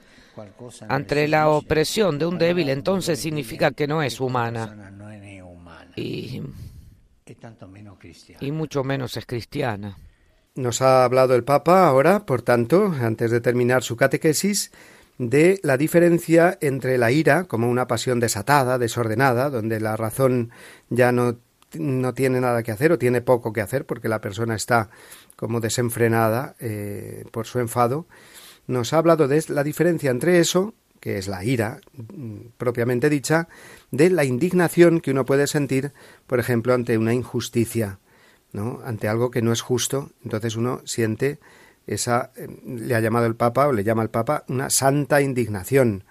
ante 0.87 1.27
la 1.27 1.49
opresión 1.49 2.17
de 2.17 2.25
un 2.25 2.37
débil, 2.37 2.69
entonces 2.69 3.19
significa 3.19 3.71
que 3.71 3.87
no 3.87 4.01
es 4.01 4.19
humana. 4.19 4.93
Y, 5.95 6.41
y 8.39 8.51
mucho 8.51 8.83
menos 8.83 9.17
es 9.17 9.25
cristiana. 9.25 9.97
Nos 10.59 10.81
ha 10.81 11.05
hablado 11.05 11.35
el 11.35 11.45
Papa 11.45 11.87
ahora, 11.87 12.25
por 12.25 12.41
tanto, 12.41 12.93
antes 12.99 13.31
de 13.31 13.39
terminar 13.39 13.81
su 13.81 13.95
catequesis, 13.95 14.71
de 15.17 15.61
la 15.63 15.77
diferencia 15.77 16.57
entre 16.59 16.97
la 16.97 17.11
ira, 17.11 17.45
como 17.45 17.69
una 17.69 17.87
pasión 17.87 18.19
desatada, 18.19 18.77
desordenada, 18.77 19.49
donde 19.49 19.79
la 19.79 19.95
razón 19.95 20.51
ya 20.89 21.13
no, 21.13 21.37
no 21.75 22.13
tiene 22.13 22.41
nada 22.41 22.61
que 22.61 22.73
hacer 22.73 22.91
o 22.91 22.99
tiene 22.99 23.21
poco 23.21 23.53
que 23.53 23.61
hacer 23.61 23.85
porque 23.85 24.09
la 24.09 24.19
persona 24.19 24.53
está 24.53 24.89
como 25.37 25.61
desenfrenada 25.61 26.55
eh, 26.59 27.23
por 27.31 27.47
su 27.47 27.59
enfado, 27.59 28.05
nos 28.67 28.91
ha 28.91 28.97
hablado 28.97 29.29
de 29.29 29.41
la 29.47 29.63
diferencia 29.63 30.11
entre 30.11 30.39
eso, 30.39 30.73
que 30.99 31.17
es 31.17 31.29
la 31.29 31.45
ira 31.45 31.79
mm, 31.93 32.49
propiamente 32.57 33.09
dicha, 33.09 33.47
de 33.91 34.09
la 34.09 34.25
indignación 34.25 34.99
que 34.99 35.11
uno 35.11 35.23
puede 35.23 35.47
sentir, 35.47 35.93
por 36.27 36.41
ejemplo, 36.41 36.73
ante 36.73 36.97
una 36.97 37.13
injusticia, 37.13 37.99
¿no? 38.53 38.81
ante 38.83 39.07
algo 39.07 39.31
que 39.31 39.41
no 39.41 39.51
es 39.51 39.61
justo, 39.61 40.11
entonces 40.23 40.55
uno 40.55 40.81
siente 40.85 41.39
esa 41.87 42.31
eh, 42.35 42.47
le 42.65 42.95
ha 42.95 42.99
llamado 42.99 43.25
el 43.25 43.35
Papa 43.35 43.67
o 43.67 43.73
le 43.73 43.83
llama 43.83 44.03
el 44.03 44.09
Papa 44.09 44.43
una 44.47 44.69
santa 44.69 45.21
indignación, 45.21 46.03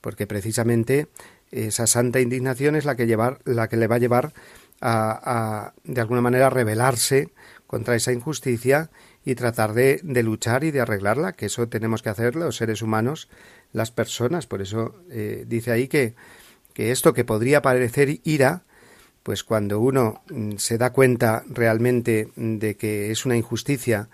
porque 0.00 0.26
precisamente 0.26 1.08
esa 1.50 1.86
santa 1.86 2.20
indignación 2.20 2.76
es 2.76 2.84
la 2.84 2.96
que 2.96 3.06
llevar, 3.06 3.40
la 3.44 3.68
que 3.68 3.76
le 3.76 3.86
va 3.86 3.96
a 3.96 4.00
llevar 4.00 4.32
a, 4.80 5.72
de 5.84 6.00
alguna 6.00 6.20
manera 6.20 6.50
rebelarse 6.50 7.32
contra 7.66 7.96
esa 7.96 8.12
injusticia 8.12 8.90
y 9.24 9.34
tratar 9.34 9.72
de, 9.72 10.00
de, 10.02 10.22
luchar 10.22 10.64
y 10.64 10.70
de 10.70 10.80
arreglarla, 10.80 11.32
que 11.32 11.46
eso 11.46 11.68
tenemos 11.68 12.02
que 12.02 12.10
hacer 12.10 12.36
los 12.36 12.56
seres 12.56 12.82
humanos, 12.82 13.28
las 13.72 13.90
personas. 13.90 14.46
Por 14.46 14.60
eso 14.60 14.96
eh, 15.10 15.44
dice 15.46 15.70
ahí 15.70 15.88
que, 15.88 16.14
que 16.74 16.90
esto 16.90 17.14
que 17.14 17.24
podría 17.24 17.62
parecer 17.62 18.20
ira, 18.24 18.64
pues 19.24 19.42
cuando 19.42 19.80
uno 19.80 20.22
mm, 20.28 20.58
se 20.58 20.78
da 20.78 20.92
cuenta 20.92 21.42
realmente 21.48 22.28
de 22.36 22.76
que 22.76 23.10
es 23.10 23.26
una 23.26 23.36
injusticia 23.36 24.08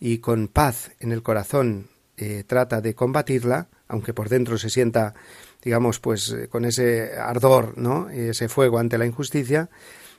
y 0.00 0.18
con 0.18 0.48
paz 0.48 0.90
en 0.98 1.12
el 1.12 1.22
corazón 1.22 1.88
eh, 2.16 2.42
trata 2.46 2.80
de 2.80 2.94
combatirla, 2.94 3.68
aunque 3.86 4.14
por 4.14 4.30
dentro 4.30 4.56
se 4.56 4.70
sienta, 4.70 5.14
digamos, 5.62 6.00
pues 6.00 6.30
eh, 6.30 6.48
con 6.48 6.64
ese 6.64 7.18
ardor, 7.18 7.76
¿no? 7.76 8.08
Ese 8.08 8.48
fuego 8.48 8.78
ante 8.78 8.96
la 8.96 9.04
injusticia, 9.04 9.68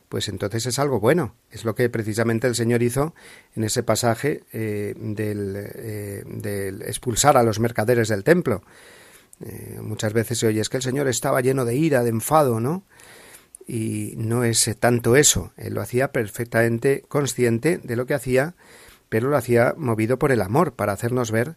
pues 0.08 0.28
entonces 0.28 0.68
es 0.68 0.78
algo 0.78 1.00
bueno. 1.00 1.34
Es 1.50 1.66
lo 1.66 1.74
que 1.74 1.90
precisamente 1.90 2.46
el 2.46 2.54
Señor 2.54 2.84
hizo 2.84 3.16
en 3.56 3.64
ese 3.64 3.82
pasaje 3.82 4.44
eh, 4.54 4.94
del, 4.96 5.54
del, 6.42 6.84
expulsar 6.84 7.38
a 7.38 7.44
los 7.44 7.60
mercaderes 7.60 8.08
del 8.10 8.24
templo. 8.24 8.62
muchas 9.82 10.14
veces 10.14 10.38
se 10.38 10.48
oye 10.48 10.62
es 10.62 10.70
que 10.70 10.78
el 10.78 10.84
Señor 10.84 11.08
estaba 11.08 11.42
lleno 11.42 11.66
de 11.66 11.76
ira, 11.76 12.04
de 12.04 12.10
enfado, 12.12 12.60
¿no? 12.60 12.84
Y 13.68 14.14
no 14.16 14.46
es 14.46 14.74
tanto 14.80 15.18
eso. 15.18 15.52
Él 15.58 15.74
lo 15.74 15.82
hacía 15.82 16.12
perfectamente 16.14 17.04
consciente 17.10 17.78
de 17.78 17.96
lo 17.98 18.06
que 18.06 18.14
hacía 18.14 18.56
pero 19.10 19.30
lo 19.30 19.38
hacía 19.38 19.74
movido 19.78 20.20
por 20.20 20.32
el 20.32 20.42
amor, 20.42 20.74
para 20.74 20.94
hacernos 20.94 21.32
ver 21.32 21.56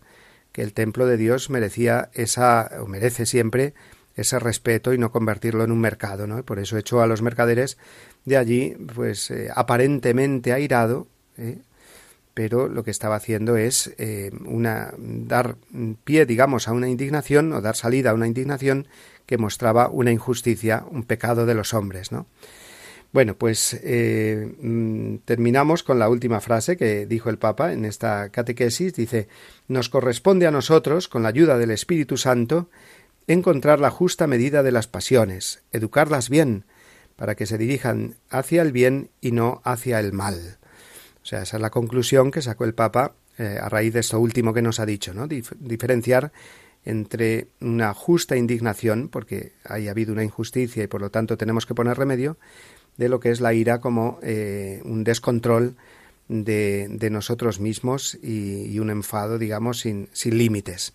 que 0.53 0.63
el 0.63 0.73
templo 0.73 1.07
de 1.07 1.17
Dios 1.17 1.51
merecía 1.51 2.11
esa, 2.15 2.71
o 2.81 2.87
merece 2.87 3.27
siempre, 3.27 3.75
ese 4.17 4.39
respeto 4.39 4.93
y 4.93 4.99
no 4.99 5.13
convertirlo 5.13 5.65
en 5.65 5.73
un 5.73 5.81
mercado, 5.81 6.27
¿no? 6.27 6.43
Por 6.45 6.59
eso 6.59 6.77
echó 6.77 7.01
a 7.01 7.07
los 7.07 7.23
mercaderes 7.23 7.79
de 8.25 8.37
allí, 8.37 8.77
pues 8.95 9.31
eh, 9.31 9.49
aparentemente 9.55 10.53
airado, 10.53 11.07
¿eh? 11.37 11.59
pero 12.35 12.69
lo 12.69 12.85
que 12.85 12.91
estaba 12.91 13.17
haciendo 13.17 13.57
es 13.57 13.95
eh, 13.99 14.31
una 14.45 14.93
dar 14.99 15.57
pie, 16.05 16.27
digamos, 16.27 16.69
a 16.69 16.73
una 16.73 16.89
indignación 16.89 17.53
o 17.53 17.61
dar 17.61 17.77
salida 17.77 18.11
a 18.11 18.15
una 18.15 18.27
indignación 18.27 18.89
que 19.31 19.39
mostraba 19.39 19.89
una 19.89 20.11
injusticia, 20.11 20.85
un 20.91 21.05
pecado 21.05 21.47
de 21.47 21.55
los 21.55 21.73
hombres, 21.73 22.11
¿no? 22.11 22.27
Bueno, 23.13 23.37
pues 23.37 23.79
eh, 23.85 24.57
mm, 24.61 25.19
terminamos 25.25 25.85
con 25.85 26.01
la 26.01 26.09
última 26.09 26.41
frase 26.41 26.77
que 26.77 27.07
dijo 27.07 27.31
el 27.31 27.39
Papa 27.39 27.73
en 27.73 27.85
esta 27.85 28.31
catequesis. 28.31 28.93
Dice, 28.93 29.29
nos 29.69 29.89
corresponde 29.89 30.49
a 30.49 30.51
nosotros, 30.51 31.07
con 31.07 31.23
la 31.23 31.29
ayuda 31.29 31.59
del 31.59 31.71
Espíritu 31.71 32.17
Santo, 32.17 32.71
encontrar 33.29 33.79
la 33.79 33.91
justa 33.91 34.27
medida 34.27 34.65
de 34.65 34.73
las 34.73 34.89
pasiones, 34.89 35.63
educarlas 35.71 36.29
bien, 36.29 36.65
para 37.15 37.37
que 37.37 37.47
se 37.47 37.57
dirijan 37.57 38.17
hacia 38.31 38.63
el 38.63 38.73
bien 38.73 39.11
y 39.21 39.31
no 39.31 39.63
hacia 39.63 40.01
el 40.01 40.13
mal. 40.13 40.59
O 41.23 41.27
sea, 41.27 41.43
esa 41.43 41.59
es 41.59 41.63
la 41.63 41.71
conclusión 41.71 42.33
que 42.33 42.43
sacó 42.43 42.65
el 42.65 42.75
Papa 42.75 43.15
eh, 43.39 43.61
a 43.63 43.69
raíz 43.69 43.95
de 43.95 44.01
esto 44.01 44.19
último 44.19 44.53
que 44.53 44.63
nos 44.63 44.81
ha 44.81 44.87
dicho, 44.87 45.15
¿no? 45.15 45.29
diferenciar 45.29 46.33
entre 46.91 47.49
una 47.61 47.95
justa 47.95 48.37
indignación, 48.37 49.09
porque 49.09 49.53
haya 49.65 49.93
habido 49.93 50.13
una 50.13 50.25
injusticia 50.25 50.83
y 50.85 50.87
por 50.87 51.01
lo 51.01 51.11
tanto 51.11 51.37
tenemos 51.37 51.67
que 51.67 51.75
poner 51.75 51.97
remedio, 51.97 52.37
de 52.97 53.09
lo 53.09 53.21
que 53.21 53.31
es 53.31 53.41
la 53.41 53.55
ira 53.55 53.81
como 53.81 54.19
eh, 54.23 54.83
un 54.85 55.05
descontrol 55.05 55.77
de, 56.29 57.09
nosotros 57.11 57.61
mismos 57.61 58.19
y, 58.23 58.79
un 58.79 58.91
enfado, 58.91 59.39
digamos, 59.39 59.81
sin, 59.81 60.09
sin 60.13 60.39
límites. 60.39 60.93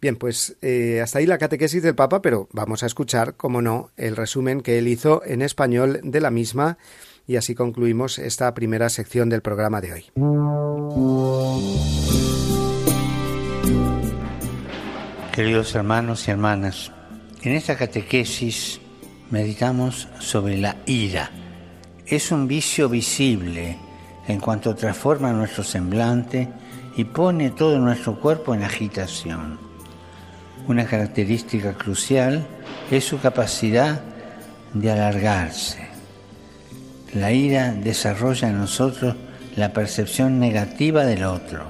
Bien, 0.00 0.16
pues 0.16 0.56
eh, 0.60 1.00
hasta 1.02 1.18
ahí 1.18 1.26
la 1.26 1.38
catequesis 1.38 1.82
del 1.82 1.94
Papa, 1.94 2.20
pero 2.20 2.48
vamos 2.52 2.82
a 2.82 2.86
escuchar, 2.86 3.34
como 3.36 3.62
no, 3.62 3.90
el 3.96 4.16
resumen 4.16 4.60
que 4.60 4.78
él 4.78 4.86
hizo 4.86 5.22
en 5.24 5.40
español 5.42 6.00
de 6.02 6.20
la 6.20 6.30
misma 6.30 6.76
y 7.26 7.36
así 7.36 7.54
concluimos 7.54 8.18
esta 8.18 8.52
primera 8.52 8.90
sección 8.90 9.30
del 9.30 9.40
programa 9.40 9.80
de 9.80 9.92
hoy. 9.92 10.04
Queridos 15.34 15.74
hermanos 15.74 16.28
y 16.28 16.30
hermanas, 16.30 16.92
en 17.42 17.54
esta 17.54 17.74
catequesis 17.74 18.80
meditamos 19.32 20.06
sobre 20.20 20.56
la 20.58 20.76
ira. 20.86 21.28
Es 22.06 22.30
un 22.30 22.46
vicio 22.46 22.88
visible 22.88 23.76
en 24.28 24.38
cuanto 24.38 24.76
transforma 24.76 25.32
nuestro 25.32 25.64
semblante 25.64 26.48
y 26.96 27.02
pone 27.02 27.50
todo 27.50 27.80
nuestro 27.80 28.20
cuerpo 28.20 28.54
en 28.54 28.62
agitación. 28.62 29.58
Una 30.68 30.86
característica 30.86 31.72
crucial 31.72 32.46
es 32.92 33.04
su 33.04 33.18
capacidad 33.18 34.02
de 34.72 34.92
alargarse. 34.92 35.88
La 37.12 37.32
ira 37.32 37.72
desarrolla 37.72 38.50
en 38.50 38.58
nosotros 38.58 39.16
la 39.56 39.72
percepción 39.72 40.38
negativa 40.38 41.04
del 41.04 41.24
otro, 41.24 41.66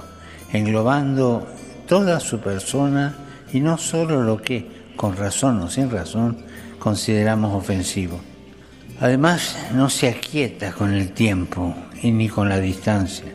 englobando 0.53 1.47
toda 1.87 2.19
su 2.19 2.39
persona 2.41 3.24
y 3.53 3.59
no 3.59 3.77
solo 3.77 4.23
lo 4.23 4.41
que, 4.41 4.85
con 4.95 5.15
razón 5.15 5.61
o 5.61 5.69
sin 5.69 5.89
razón, 5.89 6.37
consideramos 6.79 7.53
ofensivo. 7.53 8.19
Además, 8.99 9.57
no 9.73 9.89
se 9.89 10.07
aquieta 10.07 10.71
con 10.71 10.93
el 10.93 11.11
tiempo 11.11 11.75
y 12.01 12.11
ni 12.11 12.29
con 12.29 12.47
la 12.47 12.59
distancia, 12.59 13.25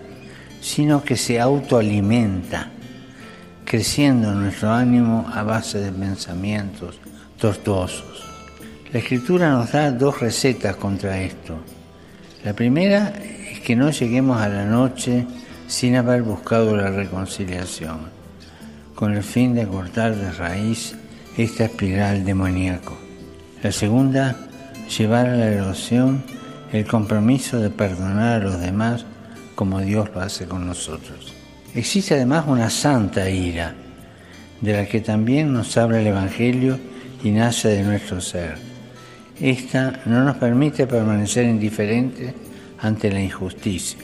sino 0.61 1.03
que 1.03 1.17
se 1.17 1.41
autoalimenta, 1.41 2.71
creciendo 3.65 4.35
nuestro 4.35 4.73
ánimo 4.73 5.31
a 5.33 5.43
base 5.43 5.79
de 5.79 5.93
pensamientos 5.93 6.99
tortuosos. 7.39 8.25
La 8.93 8.99
escritura 8.99 9.51
nos 9.51 9.73
da 9.73 9.91
dos 9.91 10.21
recetas 10.21 10.77
contra 10.77 11.21
esto. 11.21 11.59
La 12.45 12.55
primera 12.55 13.13
es 13.53 13.61
que 13.61 13.77
no 13.77 13.91
lleguemos 13.91 14.41
a 14.41 14.49
la 14.49 14.65
noche 14.65 15.27
sin 15.69 15.95
haber 15.95 16.23
buscado 16.23 16.77
la 16.77 16.91
reconciliación, 16.91 18.01
con 19.01 19.17
el 19.17 19.23
fin 19.23 19.55
de 19.55 19.67
cortar 19.67 20.15
de 20.15 20.31
raíz 20.31 20.95
esta 21.39 21.65
espiral 21.65 22.23
demoníaco. 22.23 22.99
La 23.63 23.73
segunda, 23.73 24.37
llevar 24.95 25.27
a 25.27 25.37
la 25.37 25.47
oración 25.65 26.23
el 26.71 26.85
compromiso 26.85 27.59
de 27.59 27.71
perdonar 27.71 28.43
a 28.43 28.45
los 28.45 28.61
demás 28.61 29.07
como 29.55 29.81
Dios 29.81 30.11
lo 30.15 30.21
hace 30.21 30.45
con 30.45 30.67
nosotros. 30.67 31.33
Existe 31.75 32.15
además 32.15 32.45
una 32.47 32.69
santa 32.69 33.31
ira, 33.31 33.75
de 34.61 34.75
la 34.75 34.85
que 34.85 35.01
también 35.01 35.51
nos 35.51 35.79
habla 35.79 36.03
el 36.03 36.09
Evangelio 36.09 36.79
y 37.25 37.31
nace 37.31 37.69
de 37.69 37.83
nuestro 37.83 38.21
ser. 38.21 38.57
Esta 39.41 40.01
no 40.05 40.23
nos 40.25 40.37
permite 40.37 40.87
permanecer 40.87 41.47
indiferentes 41.47 42.35
ante 42.79 43.11
la 43.11 43.23
injusticia, 43.23 44.01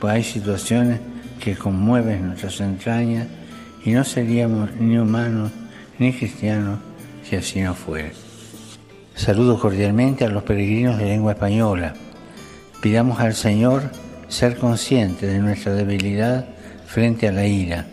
pues 0.00 0.14
hay 0.14 0.24
situaciones 0.24 1.00
que 1.38 1.54
conmueven 1.54 2.28
nuestras 2.28 2.60
entrañas 2.60 3.26
y 3.84 3.92
no 3.92 4.04
seríamos 4.04 4.70
ni 4.78 4.98
humanos 4.98 5.50
ni 5.98 6.12
cristianos 6.12 6.78
si 7.24 7.36
así 7.36 7.60
no 7.60 7.74
fuera. 7.74 8.10
Saludo 9.14 9.58
cordialmente 9.58 10.24
a 10.24 10.28
los 10.28 10.42
peregrinos 10.42 10.98
de 10.98 11.04
lengua 11.06 11.32
española. 11.32 11.94
Pidamos 12.80 13.20
al 13.20 13.34
Señor 13.34 13.90
ser 14.28 14.56
consciente 14.56 15.26
de 15.26 15.38
nuestra 15.38 15.74
debilidad 15.74 16.46
frente 16.86 17.28
a 17.28 17.32
la 17.32 17.46
ira, 17.46 17.86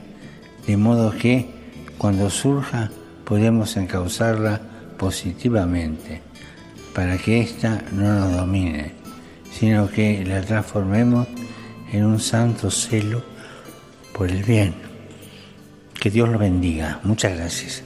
de 0.65 0.77
modo 0.77 1.11
que 1.11 1.49
cuando 1.97 2.29
surja 2.29 2.89
podemos 3.25 3.75
encauzarla 3.77 4.61
positivamente, 4.97 6.21
para 6.95 7.17
que 7.17 7.41
ésta 7.41 7.83
no 7.91 8.13
nos 8.13 8.33
domine, 8.33 8.93
sino 9.51 9.89
que 9.89 10.25
la 10.25 10.41
transformemos 10.41 11.27
en 11.91 12.05
un 12.05 12.19
santo 12.19 12.71
celo 12.71 13.21
por 14.13 14.29
el 14.29 14.43
bien. 14.43 14.88
Que 15.99 16.09
Dios 16.09 16.29
lo 16.29 16.39
bendiga. 16.39 16.99
Muchas 17.03 17.35
gracias. 17.35 17.83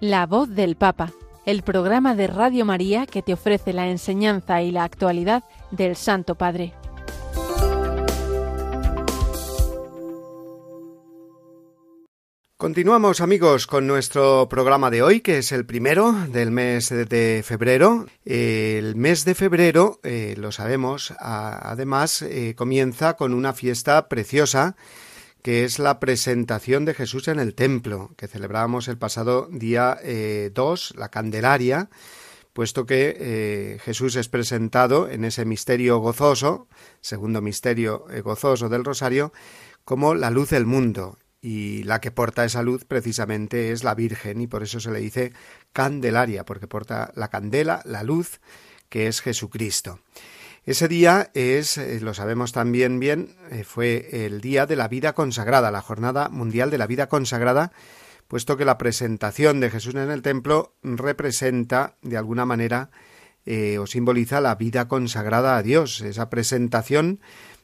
La 0.00 0.26
voz 0.26 0.48
del 0.48 0.74
Papa, 0.74 1.12
el 1.44 1.62
programa 1.62 2.14
de 2.14 2.28
Radio 2.28 2.64
María 2.64 3.06
que 3.06 3.22
te 3.22 3.34
ofrece 3.34 3.72
la 3.72 3.88
enseñanza 3.88 4.62
y 4.62 4.70
la 4.72 4.82
actualidad 4.84 5.44
del 5.70 5.96
Santo 5.96 6.34
Padre. 6.34 6.72
Continuamos 12.60 13.20
amigos 13.20 13.68
con 13.68 13.86
nuestro 13.86 14.48
programa 14.48 14.90
de 14.90 15.00
hoy, 15.00 15.20
que 15.20 15.38
es 15.38 15.52
el 15.52 15.64
primero 15.64 16.10
del 16.10 16.50
mes 16.50 16.88
de 16.88 17.44
febrero. 17.46 18.06
El 18.24 18.96
mes 18.96 19.24
de 19.24 19.36
febrero, 19.36 20.00
eh, 20.02 20.34
lo 20.36 20.50
sabemos, 20.50 21.14
además 21.20 22.20
eh, 22.22 22.56
comienza 22.56 23.14
con 23.14 23.32
una 23.32 23.52
fiesta 23.52 24.08
preciosa 24.08 24.74
que 25.40 25.62
es 25.62 25.78
la 25.78 26.00
presentación 26.00 26.84
de 26.84 26.94
Jesús 26.94 27.28
en 27.28 27.38
el 27.38 27.54
templo, 27.54 28.10
que 28.16 28.26
celebramos 28.26 28.88
el 28.88 28.98
pasado 28.98 29.46
día 29.52 29.96
2, 30.02 30.02
eh, 30.02 30.94
la 30.98 31.10
Candelaria, 31.10 31.90
puesto 32.52 32.86
que 32.86 33.78
Jesús 33.84 34.16
es 34.16 34.28
presentado 34.28 35.08
en 35.08 35.24
ese 35.24 35.44
misterio 35.44 35.98
gozoso, 35.98 36.66
segundo 37.02 37.40
misterio 37.40 38.04
gozoso 38.24 38.68
del 38.68 38.84
Rosario, 38.84 39.32
como 39.84 40.16
la 40.16 40.30
luz 40.30 40.50
del 40.50 40.66
mundo. 40.66 41.18
Y 41.40 41.84
la 41.84 42.00
que 42.00 42.10
porta 42.10 42.44
esa 42.44 42.62
luz 42.62 42.84
precisamente 42.84 43.70
es 43.70 43.84
la 43.84 43.94
Virgen, 43.94 44.40
y 44.40 44.46
por 44.46 44.62
eso 44.62 44.80
se 44.80 44.90
le 44.90 45.00
dice 45.00 45.32
Candelaria, 45.72 46.44
porque 46.44 46.66
porta 46.66 47.12
la 47.14 47.28
candela, 47.28 47.80
la 47.84 48.02
luz, 48.02 48.40
que 48.88 49.06
es 49.06 49.20
Jesucristo. 49.20 50.00
Ese 50.66 50.88
día 50.88 51.30
es, 51.34 51.78
eh, 51.78 52.00
lo 52.00 52.12
sabemos 52.12 52.52
también 52.52 53.00
bien, 53.00 53.36
eh, 53.50 53.64
fue 53.64 54.26
el 54.26 54.40
día 54.40 54.66
de 54.66 54.76
la 54.76 54.88
vida 54.88 55.14
consagrada, 55.14 55.70
la 55.70 55.80
Jornada 55.80 56.28
Mundial 56.28 56.70
de 56.70 56.78
la 56.78 56.86
Vida 56.86 57.08
Consagrada, 57.08 57.72
puesto 58.26 58.56
que 58.56 58.66
la 58.66 58.76
presentación 58.76 59.60
de 59.60 59.70
Jesús 59.70 59.94
en 59.94 60.10
el 60.10 60.20
templo 60.20 60.74
representa, 60.82 61.96
de 62.02 62.18
alguna 62.18 62.44
manera, 62.44 62.90
eh, 63.46 63.78
o 63.78 63.86
simboliza 63.86 64.42
la 64.42 64.56
vida 64.56 64.88
consagrada 64.88 65.56
a 65.56 65.62
Dios, 65.62 66.02
esa 66.02 66.28
presentación 66.28 67.20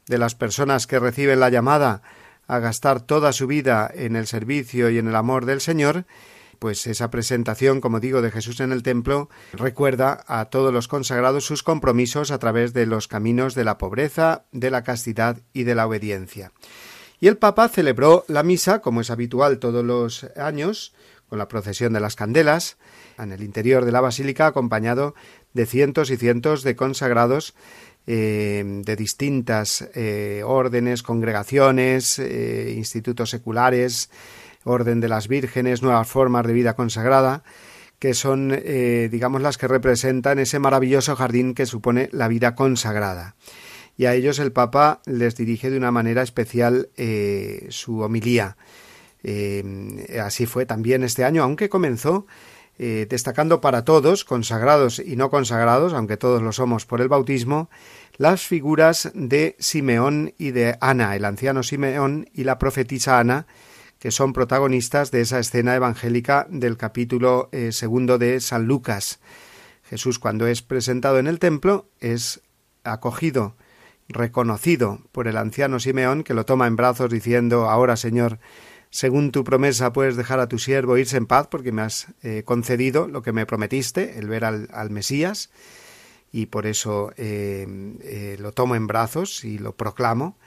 de 0.07 0.17
las 0.17 0.35
personas 0.35 0.87
que 0.87 0.99
reciben 0.99 1.41
la 1.41 1.51
llamada 1.51 2.01
a 2.47 2.59
gastar 2.59 3.01
toda 3.01 3.33
su 3.33 3.47
vida 3.47 3.91
en 3.95 4.17
el 4.17 4.27
servicio 4.27 4.91
y 4.91 4.99
en 4.99 5.09
el 5.09 5.17
amor 5.17 5.47
del 5.47 5.61
Señor, 5.61 6.05
pues 6.59 6.87
esa 6.87 7.11
presentación, 7.11 7.81
como 7.81 8.01
digo, 8.01 8.23
de 8.23 8.31
Jesús 8.31 8.61
en 8.61 8.73
el 8.73 8.83
templo 8.83 9.29
recuerda 9.53 10.25
a 10.27 10.47
todos 10.47 10.73
los 10.73 10.89
consagrados 10.89 11.45
sus 11.45 11.63
compromisos 11.63 12.31
a 12.31 12.39
través 12.39 12.73
de 12.73 12.87
los 12.87 13.09
caminos 13.09 13.55
de 13.55 13.65
la 13.65 13.79
pobreza, 13.79 14.45
de 14.53 14.71
la 14.71 14.83
castidad 14.83 15.39
y 15.53 15.65
de 15.65 15.75
la 15.75 15.87
obediencia. 15.87 16.53
Y 17.21 17.29
el 17.29 17.37
Papa 17.37 17.69
celebró 17.69 18.25
la 18.29 18.43
misa, 18.43 18.81
como 18.81 19.01
es 19.01 19.11
habitual 19.11 19.59
todos 19.59 19.85
los 19.85 20.25
años, 20.37 20.95
con 21.29 21.39
la 21.39 21.49
procesión 21.49 21.93
de 21.93 22.01
las 22.01 22.17
candelas, 22.17 22.77
en 23.19 23.33
el 23.33 23.43
interior 23.43 23.85
de 23.85 23.93
la 23.93 24.01
basílica, 24.01 24.47
acompañado 24.47 25.15
de 25.53 25.67
cientos 25.67 26.11
y 26.11 26.17
cientos 26.17 26.63
de 26.63 26.77
consagrados 26.77 27.55
eh, 28.07 28.63
de 28.85 28.97
distintas 28.97 29.89
eh, 29.95 30.43
órdenes, 30.45 31.03
congregaciones, 31.03 32.19
eh, 32.19 32.75
institutos 32.77 33.31
seculares, 33.31 34.11
Orden 34.65 35.01
de 35.01 35.09
las 35.09 35.29
Vírgenes, 35.29 35.83
Nuevas 35.83 36.09
Formas 36.09 36.47
de 36.47 36.53
Vida 36.53 36.75
Consagrada, 36.75 37.45
que 37.99 38.15
son, 38.15 38.51
eh, 38.53 39.09
digamos, 39.11 39.43
las 39.43 39.59
que 39.59 39.69
representan 39.69 40.39
ese 40.39 40.59
maravilloso 40.59 41.17
jardín 41.17 41.55
que 41.55 41.67
supone 41.67 42.09
la 42.13 42.29
vida 42.29 42.55
consagrada. 42.55 43.37
Y 43.97 44.07
a 44.07 44.15
ellos 44.15 44.39
el 44.39 44.53
Papa 44.53 45.01
les 45.07 45.37
dirige 45.37 45.71
de 45.71 45.77
una 45.77 45.93
manera 45.93 46.23
especial 46.23 46.89
su 47.69 48.01
homilía. 48.01 48.57
Eh, 49.25 50.21
así 50.23 50.45
fue 50.45 50.67
también 50.67 51.03
este 51.03 51.25
año, 51.25 51.43
aunque 51.43 51.71
comenzó 51.71 52.27
destacando 52.79 53.61
para 53.61 53.85
todos, 53.85 54.25
consagrados 54.25 54.99
y 54.99 55.17
no 55.17 55.31
consagrados, 55.31 55.93
aunque 55.93 56.17
todos 56.17 56.43
lo 56.43 56.53
somos 56.53 56.87
por 56.87 57.01
el 57.01 57.09
bautismo, 57.09 57.71
las 58.17 58.47
figuras 58.47 59.11
de 59.15 59.57
Simeón 59.59 60.35
y 60.39 60.51
de 60.51 60.77
Ana, 60.81 61.17
el 61.17 61.25
anciano 61.25 61.63
Simeón 61.63 62.29
y 62.33 62.45
la 62.45 62.59
profetisa 62.59 63.19
Ana, 63.19 63.47
que 63.99 64.11
son 64.11 64.33
protagonistas 64.33 65.11
de 65.11 65.23
esa 65.23 65.39
escena 65.39 65.75
evangélica 65.75 66.47
del 66.51 66.77
capítulo 66.77 67.49
eh, 67.53 67.73
segundo 67.73 68.19
de 68.19 68.39
San 68.41 68.67
Lucas. 68.67 69.19
Jesús 69.83 70.19
cuando 70.19 70.47
es 70.47 70.63
presentado 70.63 71.19
en 71.19 71.27
el 71.27 71.39
templo 71.39 71.89
es 72.01 72.43
acogido, 72.85 73.57
reconocido 74.09 75.01
por 75.11 75.27
el 75.27 75.37
anciano 75.37 75.81
Simeón 75.81 76.23
que 76.23 76.35
lo 76.35 76.45
toma 76.45 76.67
en 76.67 76.77
brazos 76.77 77.11
diciendo 77.11 77.71
Ahora 77.71 77.97
Señor, 77.97 78.39
según 78.95 79.33
tu 79.33 79.43
promesa 79.43 79.93
puedes 79.93 80.15
dejar 80.15 80.39
a 80.39 80.47
tu 80.47 80.61
siervo 80.61 80.97
irse 80.97 81.17
en 81.17 81.27
paz 81.27 81.49
porque 81.51 81.73
me 81.73 81.83
has 81.83 82.07
eh, 82.23 82.45
concedido 82.45 83.09
lo 83.09 83.23
que 83.23 83.33
me 83.33 83.45
prometiste, 83.45 84.21
el 84.21 84.29
ver 84.29 84.45
al, 84.45 84.91
Mesías, 84.91 85.51
y 86.31 86.47
por 86.47 86.65
eso 86.65 87.13
eh, 87.17 88.37
lo 88.39 88.53
tomo 88.53 88.77
en 88.77 88.87
brazos 88.87 89.45
y 89.45 89.59
lo 89.59 89.75
proclamo. 89.75 90.39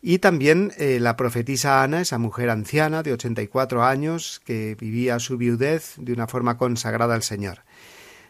Y 0.00 0.20
también 0.20 0.72
eh, 0.78 1.00
la 1.00 1.16
profetisa 1.16 1.82
Ana, 1.82 2.00
esa 2.00 2.18
mujer 2.18 2.50
anciana 2.50 3.02
de 3.02 3.14
84 3.14 3.82
años 3.82 4.40
que 4.44 4.76
vivía 4.78 5.18
su 5.18 5.36
viudez 5.36 5.94
de 5.96 6.12
una 6.12 6.28
forma 6.28 6.58
consagrada 6.58 7.16
al 7.16 7.24
Señor. 7.24 7.64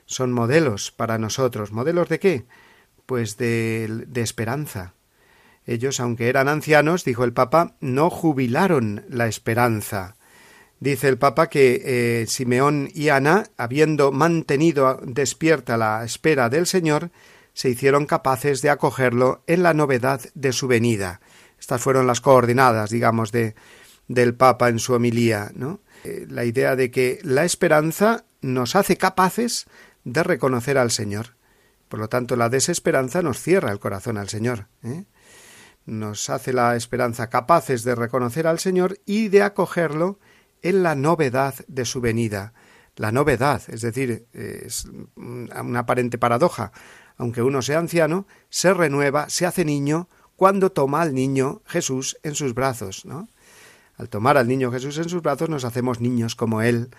Son 0.06 0.32
modelos 0.32 0.92
para 0.92 1.18
nosotros. 1.18 1.72
¿Modelos 1.72 2.08
de 2.08 2.18
qué? 2.18 2.46
Pues 3.04 3.36
de, 3.36 4.06
de 4.06 4.22
esperanza. 4.22 4.94
Ellos, 5.66 6.01
aunque 6.01 6.29
eran 6.29 6.48
ancianos, 6.48 7.05
dijo 7.05 7.25
el 7.25 7.33
Papa, 7.33 7.77
no 7.81 8.11
jubilaron 8.11 9.05
la 9.09 9.29
esperanza. 9.29 10.16
Dice 10.81 11.09
el 11.09 11.18
Papa 11.18 11.48
que 11.48 11.83
eh, 11.85 12.27
Simeón 12.27 12.88
y 12.92 13.11
Ana, 13.11 13.44
habiendo 13.57 14.11
mantenido 14.11 15.01
despierta 15.05 15.77
la 15.77 16.05
espera 16.05 16.48
del 16.48 16.66
Señor, 16.66 17.11
se 17.55 17.70
hicieron 17.70 18.07
capaces 18.07 18.62
de 18.62 18.70
acogerlo 18.70 19.44
en 19.46 19.62
la 19.62 19.75
novedad 19.75 20.20
de 20.35 20.53
su 20.53 20.66
venida 20.66 21.20
estas 21.62 21.81
fueron 21.81 22.09
las 22.09 22.20
coordenadas, 22.20 22.90
digamos, 22.90 23.31
de, 23.31 23.55
del 24.09 24.35
Papa 24.35 24.68
en 24.68 24.81
su 24.81 24.94
homilía, 24.94 25.53
¿no? 25.55 25.79
Eh, 26.03 26.27
la 26.29 26.44
idea 26.44 26.75
de 26.75 26.90
que 26.90 27.20
la 27.22 27.44
esperanza 27.44 28.25
nos 28.40 28.75
hace 28.75 28.96
capaces 28.96 29.66
de 30.03 30.25
reconocer 30.25 30.77
al 30.77 30.90
Señor. 30.90 31.37
Por 31.88 32.01
lo 32.01 32.09
tanto, 32.09 32.35
la 32.35 32.48
desesperanza 32.48 33.22
nos 33.22 33.40
cierra 33.40 33.70
el 33.70 33.79
corazón 33.79 34.18
al 34.18 34.29
Señor. 34.29 34.66
¿eh? 34.83 35.05
Nos 35.85 36.31
hace 36.31 36.53
la 36.53 36.77
esperanza 36.77 37.29
capaces 37.29 37.83
de 37.85 37.95
reconocer 37.95 38.47
al 38.47 38.59
Señor 38.59 38.99
y 39.05 39.29
de 39.29 39.42
acogerlo 39.42 40.18
en 40.62 40.83
la 40.83 40.95
novedad 40.95 41.55
de 41.66 41.85
su 41.85 42.01
venida. 42.01 42.53
La 42.97 43.11
novedad, 43.11 43.62
es 43.68 43.81
decir, 43.81 44.27
es 44.33 44.87
una 45.16 45.81
aparente 45.81 46.18
paradoja. 46.18 46.73
Aunque 47.16 47.42
uno 47.42 47.62
sea 47.62 47.79
anciano, 47.79 48.27
se 48.49 48.73
renueva, 48.75 49.29
se 49.29 49.47
hace 49.47 49.64
niño, 49.64 50.09
cuando 50.37 50.73
toma 50.73 51.03
al 51.03 51.14
niño 51.14 51.62
Jesús 51.66 52.18
en 52.23 52.35
sus 52.35 52.55
brazos, 52.55 53.05
¿no? 53.05 53.29
Al 53.97 54.09
tomar 54.09 54.37
al 54.37 54.49
niño 54.49 54.73
Jesús 54.73 54.99
en 54.99 55.09
sus 55.09 55.23
brazos 55.23 55.49
nos 55.49 55.64
hacemos 55.64 56.01
niños 56.01 56.35
como 56.35 56.62
Él, 56.62 56.90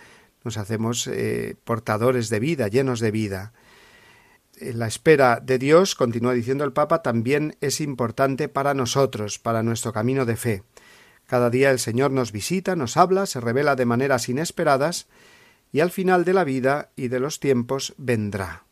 nos 0.43 0.57
hacemos 0.57 1.07
eh, 1.07 1.55
portadores 1.63 2.29
de 2.29 2.39
vida, 2.39 2.67
llenos 2.67 2.99
de 2.99 3.11
vida. 3.11 3.53
La 4.59 4.87
espera 4.87 5.39
de 5.41 5.57
Dios, 5.57 5.95
continúa 5.95 6.33
diciendo 6.33 6.63
el 6.63 6.73
Papa, 6.73 7.01
también 7.01 7.57
es 7.59 7.81
importante 7.81 8.49
para 8.49 8.73
nosotros, 8.73 9.39
para 9.39 9.63
nuestro 9.63 9.93
camino 9.93 10.25
de 10.25 10.35
fe. 10.35 10.63
Cada 11.25 11.49
día 11.49 11.71
el 11.71 11.79
Señor 11.79 12.11
nos 12.11 12.31
visita, 12.31 12.75
nos 12.75 12.95
habla, 12.95 13.25
se 13.25 13.39
revela 13.39 13.75
de 13.75 13.85
maneras 13.85 14.29
inesperadas, 14.29 15.07
y 15.71 15.79
al 15.79 15.89
final 15.89 16.23
de 16.23 16.33
la 16.33 16.43
vida 16.43 16.91
y 16.95 17.07
de 17.07 17.19
los 17.19 17.39
tiempos 17.39 17.95
vendrá. 17.97 18.63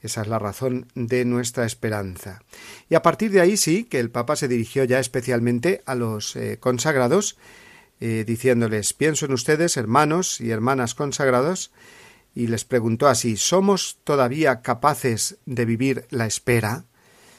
Esa 0.00 0.22
es 0.22 0.28
la 0.28 0.38
razón 0.38 0.88
de 0.94 1.24
nuestra 1.24 1.64
esperanza. 1.64 2.42
Y 2.88 2.96
a 2.96 3.02
partir 3.02 3.30
de 3.30 3.40
ahí 3.40 3.56
sí 3.56 3.84
que 3.84 4.00
el 4.00 4.10
Papa 4.10 4.36
se 4.36 4.48
dirigió 4.48 4.84
ya 4.84 4.98
especialmente 4.98 5.82
a 5.86 5.94
los 5.94 6.36
eh, 6.36 6.58
consagrados, 6.58 7.38
eh, 8.00 8.24
diciéndoles 8.26 8.92
pienso 8.92 9.26
en 9.26 9.32
ustedes, 9.32 9.76
hermanos 9.76 10.40
y 10.40 10.50
hermanas 10.50 10.94
consagrados, 10.94 11.70
y 12.36 12.46
les 12.46 12.64
preguntó 12.64 13.08
así 13.08 13.36
¿Somos 13.36 13.98
todavía 14.04 14.60
capaces 14.62 15.38
de 15.46 15.64
vivir 15.64 16.06
la 16.10 16.26
espera? 16.26 16.84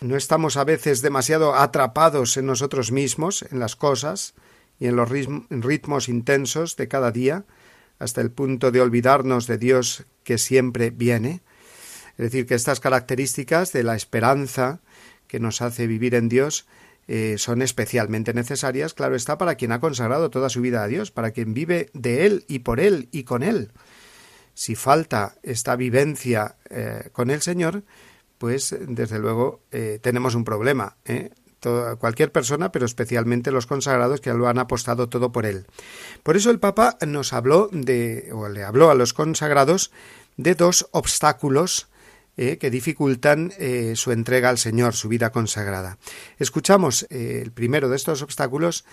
no 0.01 0.15
estamos 0.15 0.57
a 0.57 0.63
veces 0.63 1.01
demasiado 1.01 1.55
atrapados 1.55 2.37
en 2.37 2.45
nosotros 2.45 2.91
mismos, 2.91 3.45
en 3.51 3.59
las 3.59 3.75
cosas 3.75 4.35
y 4.79 4.87
en 4.87 4.95
los 4.95 5.09
ritmos 5.09 6.07
intensos 6.07 6.75
de 6.75 6.87
cada 6.87 7.11
día, 7.11 7.45
hasta 7.97 8.21
el 8.21 8.31
punto 8.31 8.69
de 8.71 8.81
olvidarnos 8.81 9.47
de 9.47 9.57
Dios 9.57 10.05
que 10.23 10.37
siempre 10.37 10.91
viene. 10.91 11.41
Es 12.11 12.25
decir, 12.25 12.45
que 12.45 12.55
estas 12.55 12.79
características 12.79 13.73
de 13.73 13.83
la 13.83 13.95
esperanza 13.95 14.81
que 15.27 15.39
nos 15.39 15.61
hace 15.61 15.87
vivir 15.87 16.13
en 16.13 16.29
Dios 16.29 16.67
eh, 17.07 17.35
son 17.37 17.61
especialmente 17.61 18.33
necesarias, 18.33 18.93
claro 18.93 19.15
está, 19.15 19.37
para 19.37 19.55
quien 19.55 19.71
ha 19.71 19.79
consagrado 19.79 20.29
toda 20.29 20.49
su 20.49 20.61
vida 20.61 20.83
a 20.83 20.87
Dios, 20.87 21.09
para 21.09 21.31
quien 21.31 21.53
vive 21.53 21.89
de 21.93 22.25
Él 22.25 22.45
y 22.47 22.59
por 22.59 22.79
Él 22.79 23.09
y 23.11 23.23
con 23.23 23.41
Él. 23.41 23.71
Si 24.57 24.73
falta 24.73 25.35
esta 25.43 25.75
vivencia 25.75 26.55
eh, 26.71 27.09
con 27.11 27.29
el 27.29 27.43
Señor, 27.43 27.83
pues 28.39 28.75
desde 28.79 29.19
luego 29.19 29.61
eh, 29.71 29.99
tenemos 30.01 30.33
un 30.33 30.43
problema. 30.43 30.97
cualquier 31.99 32.31
persona, 32.31 32.71
pero 32.71 32.85
especialmente 32.85 33.51
los 33.51 33.67
consagrados 33.67 34.19
que 34.19 34.33
lo 34.33 34.47
han 34.47 34.57
apostado 34.57 35.09
todo 35.09 35.31
por 35.31 35.45
Él. 35.45 35.67
Por 36.23 36.37
eso 36.37 36.49
el 36.49 36.59
Papa 36.59 36.97
nos 37.05 37.33
habló 37.33 37.69
de, 37.71 38.31
o 38.33 38.49
le 38.49 38.63
habló 38.63 38.89
a 38.89 38.95
los 38.95 39.13
consagrados 39.13 39.91
de 40.37 40.55
dos 40.55 40.87
obstáculos 40.91 41.87
eh, 42.35 42.57
que 42.57 42.71
dificultan 42.71 43.53
eh, 43.59 43.93
su 43.95 44.11
entrega 44.11 44.49
al 44.49 44.57
Señor, 44.57 44.95
su 44.95 45.07
vida 45.07 45.31
consagrada. 45.31 45.99
Escuchamos 46.39 47.05
eh, 47.11 47.41
el 47.43 47.51
primero 47.51 47.89
de 47.89 47.95
estos 47.95 48.23
obstáculos 48.23 48.85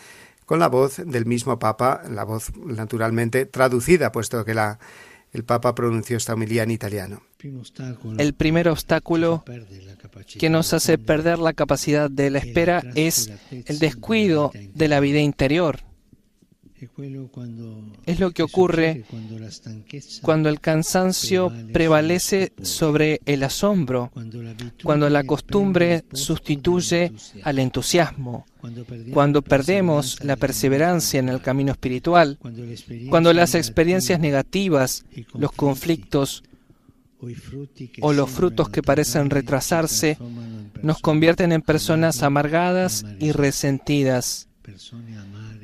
con 0.44 0.58
la 0.58 0.68
voz 0.68 0.96
del 0.96 1.24
mismo 1.24 1.58
Papa, 1.58 2.02
la 2.10 2.24
voz 2.24 2.52
naturalmente 2.56 3.46
traducida, 3.46 4.12
puesto 4.12 4.44
que 4.44 4.54
la, 4.54 4.78
el 5.34 5.44
Papa 5.44 5.74
pronunció 5.74 6.16
esta 6.16 6.32
homilía 6.32 6.62
en 6.62 6.70
italiano. 6.70 7.22
El 8.18 8.34
primer 8.34 8.68
obstáculo 8.68 9.44
que 10.38 10.48
nos 10.48 10.72
hace 10.72 10.96
perder 10.96 11.40
la 11.40 11.52
capacidad 11.52 12.08
de 12.08 12.30
la 12.30 12.38
espera 12.38 12.82
es 12.94 13.30
el 13.50 13.80
descuido 13.80 14.52
de 14.54 14.88
la 14.88 15.00
vida 15.00 15.18
interior 15.18 15.80
es 18.06 18.20
lo 18.20 18.30
que 18.30 18.42
ocurre 18.42 19.04
cuando 20.22 20.48
el 20.48 20.60
cansancio 20.60 21.52
prevalece 21.72 22.52
sobre 22.62 23.20
el 23.26 23.42
asombro, 23.42 24.10
cuando 24.82 25.10
la 25.10 25.24
costumbre 25.24 26.04
sustituye 26.12 27.12
al 27.42 27.58
entusiasmo, 27.58 28.46
cuando 29.12 29.42
perdemos 29.42 30.22
la 30.24 30.36
perseverancia 30.36 31.20
en 31.20 31.28
el 31.28 31.40
camino 31.40 31.72
espiritual, 31.72 32.38
cuando 33.10 33.32
las 33.32 33.54
experiencias 33.54 34.20
negativas, 34.20 35.04
los 35.34 35.52
conflictos 35.52 36.42
o 38.00 38.12
los 38.12 38.30
frutos 38.30 38.68
que 38.68 38.82
parecen 38.82 39.30
retrasarse 39.30 40.18
nos 40.82 40.98
convierten 40.98 41.52
en 41.52 41.62
personas 41.62 42.22
amargadas 42.22 43.04
y 43.18 43.32
resentidas 43.32 44.48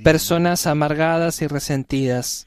personas 0.02 0.66
amargadas 0.66 1.42
y 1.42 1.46
resentidas. 1.46 2.46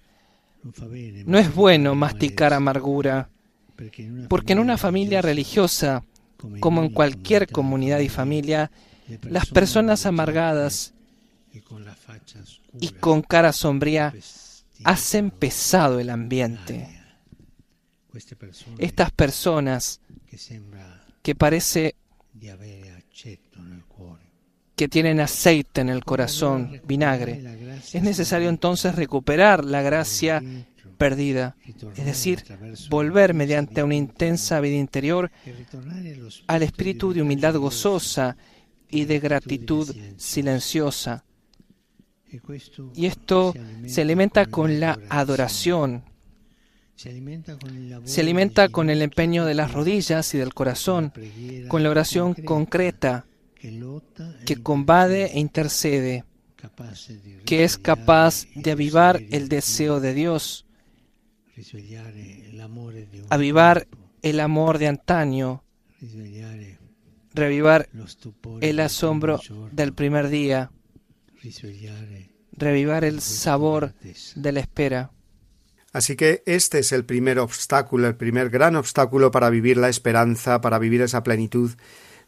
No 1.26 1.38
es 1.38 1.54
bueno 1.54 1.96
masticar 1.96 2.54
amargura, 2.54 3.30
porque 4.30 4.54
en 4.54 4.60
una 4.60 4.78
familia 4.78 5.22
religiosa, 5.22 6.04
como 6.60 6.84
en 6.84 6.89
cualquier 6.89 7.52
comunidad 7.52 8.00
y 8.00 8.10
familia, 8.10 8.72
las 9.24 9.48
personas 9.48 10.06
amargadas 10.06 10.94
y 12.80 12.89
con 12.89 13.22
cara 13.22 13.52
sombría 13.52 14.13
hacen 14.84 15.32
pesado 15.32 16.00
el 16.00 16.10
ambiente. 16.10 17.00
Estas 18.78 19.12
personas 19.12 20.02
que 21.22 21.36
parece 21.36 21.96
que 24.84 24.89
tienen 24.89 25.22
aceite 25.22 25.80
en 25.80 25.88
el 25.88 26.04
corazón, 26.04 26.82
vinagre. 26.86 27.41
Es 27.93 28.04
necesario 28.04 28.50
entonces 28.50 28.96
recuperar 28.96 29.63
la 29.63 29.82
gracia 29.82 30.43
perdida, 30.98 31.56
es 31.96 32.06
decir, 32.06 32.43
volver 32.89 33.34
mediante 33.34 33.82
una 33.82 33.96
intensa 33.96 34.60
vida 34.60 34.76
interior 34.76 35.32
al 36.48 36.63
espíritu 36.63 37.13
de 37.13 37.22
humildad 37.22 37.56
gozosa 37.56 38.36
y 38.89 39.06
de 39.06 39.22
gratitud 39.22 39.89
silenciosa. 40.17 41.24
Y 42.93 43.06
esto 43.06 43.54
se 43.88 44.02
alimenta 44.02 44.48
con 44.48 44.82
la 44.82 45.00
adoración, 45.08 46.04
se 46.98 48.19
alimenta 48.19 48.67
con 48.67 48.89
el 48.89 49.02
empeño 49.02 49.46
de 49.46 49.54
las 49.54 49.72
rodillas 49.72 50.34
y 50.34 50.39
del 50.39 50.54
corazón, 50.54 51.13
con 51.69 51.84
la 51.84 51.89
oración 51.89 52.34
concreta, 52.34 53.28
que 54.45 54.62
combate 54.62 55.36
e 55.36 55.39
intercede, 55.39 56.26
que 57.45 57.63
es 57.63 57.78
capaz 57.78 58.45
de 58.56 58.71
avivar 58.71 59.21
el 59.32 59.47
deseo 59.47 59.99
de 59.99 60.13
Dios, 60.13 60.65
avivar 63.30 63.88
el 64.21 64.39
amor 64.39 64.78
de 64.80 64.88
antaño, 64.88 65.63
revivar 67.34 67.89
el 68.62 68.80
asombro 68.80 69.39
del 69.71 69.93
primer 69.93 70.30
día, 70.30 70.71
revivar 72.52 73.04
el 73.06 73.21
sabor 73.21 73.93
de 74.36 74.52
la 74.52 74.60
espera. 74.60 75.12
Así 75.93 76.15
que 76.15 76.41
este 76.47 76.80
es 76.80 76.91
el 76.91 77.06
primer 77.06 77.38
obstáculo, 77.38 78.08
el 78.08 78.15
primer 78.15 78.49
gran 78.49 78.76
obstáculo 78.76 79.30
para 79.30 79.52
vivir 79.52 79.78
la 79.78 79.89
esperanza, 79.89 80.60
para 80.60 80.80
vivir 80.80 81.02
esa 81.04 81.23
plenitud 81.23 81.71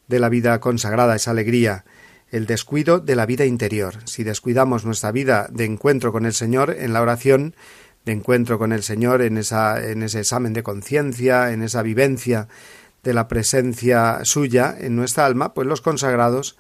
de 0.08 0.20
la 0.20 0.30
vida 0.30 0.60
consagrada, 0.60 1.16
esa 1.16 1.32
alegría, 1.32 1.86
el 2.30 2.46
descuido 2.46 3.00
de 3.00 3.16
la 3.16 3.26
vida 3.26 3.46
interior. 3.46 3.96
Si 4.06 4.24
descuidamos 4.24 4.86
nuestra 4.86 5.12
vida 5.12 5.48
de 5.52 5.66
encuentro 5.66 6.12
con 6.12 6.26
el 6.26 6.34
Señor 6.34 6.76
en 6.78 6.94
la 6.94 7.02
oración, 7.02 7.56
de 8.06 8.12
encuentro 8.12 8.60
con 8.60 8.72
el 8.72 8.84
Señor 8.84 9.22
en, 9.22 9.38
esa, 9.38 9.84
en 9.84 10.04
ese 10.04 10.20
examen 10.20 10.54
de 10.54 10.64
conciencia, 10.64 11.52
en 11.52 11.64
esa 11.64 11.82
vivencia 11.82 12.48
de 13.04 13.14
la 13.14 13.28
presencia 13.28 14.20
suya 14.24 14.76
en 14.80 14.96
nuestra 14.96 15.26
alma, 15.26 15.54
pues 15.54 15.68
los 15.68 15.82
consagrados 15.82 16.58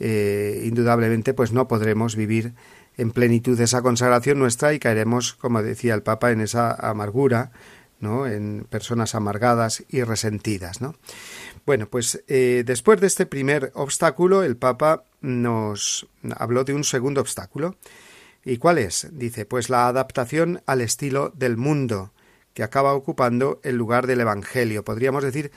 eh, 0.00 0.62
indudablemente 0.64 1.34
pues 1.34 1.52
no 1.52 1.68
podremos 1.68 2.16
vivir 2.16 2.54
en 2.96 3.10
plenitud 3.10 3.58
esa 3.60 3.82
consagración 3.82 4.38
nuestra 4.38 4.72
y 4.72 4.78
caeremos, 4.78 5.34
como 5.34 5.62
decía 5.62 5.94
el 5.94 6.02
Papa, 6.02 6.30
en 6.30 6.40
esa 6.40 6.72
amargura, 6.72 7.52
¿no? 8.00 8.26
en 8.26 8.66
personas 8.68 9.14
amargadas 9.14 9.84
y 9.88 10.02
resentidas. 10.02 10.80
¿no? 10.80 10.94
Bueno, 11.64 11.88
pues 11.88 12.24
eh, 12.26 12.64
después 12.66 13.00
de 13.00 13.06
este 13.06 13.24
primer 13.24 13.70
obstáculo, 13.74 14.42
el 14.42 14.56
Papa 14.56 15.04
nos 15.20 16.08
habló 16.36 16.64
de 16.64 16.74
un 16.74 16.82
segundo 16.82 17.20
obstáculo. 17.20 17.76
¿Y 18.44 18.56
cuál 18.56 18.78
es? 18.78 19.08
Dice, 19.12 19.46
pues 19.46 19.70
la 19.70 19.86
adaptación 19.86 20.60
al 20.66 20.80
estilo 20.80 21.30
del 21.36 21.56
mundo, 21.56 22.12
que 22.54 22.64
acaba 22.64 22.94
ocupando 22.94 23.60
el 23.62 23.76
lugar 23.76 24.08
del 24.08 24.20
Evangelio. 24.20 24.84
Podríamos 24.84 25.22
decir 25.22 25.52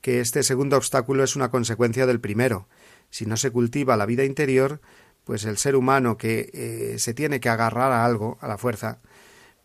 que 0.00 0.20
este 0.20 0.44
segundo 0.44 0.76
obstáculo 0.76 1.24
es 1.24 1.34
una 1.34 1.50
consecuencia 1.50 2.06
del 2.06 2.20
primero. 2.20 2.68
Si 3.10 3.26
no 3.26 3.36
se 3.36 3.50
cultiva 3.50 3.96
la 3.96 4.06
vida 4.06 4.24
interior, 4.24 4.80
pues 5.24 5.44
el 5.44 5.58
ser 5.58 5.74
humano 5.74 6.16
que 6.16 6.50
eh, 6.54 6.98
se 7.00 7.14
tiene 7.14 7.40
que 7.40 7.48
agarrar 7.48 7.90
a 7.90 8.04
algo, 8.04 8.38
a 8.40 8.46
la 8.46 8.58
fuerza, 8.58 9.00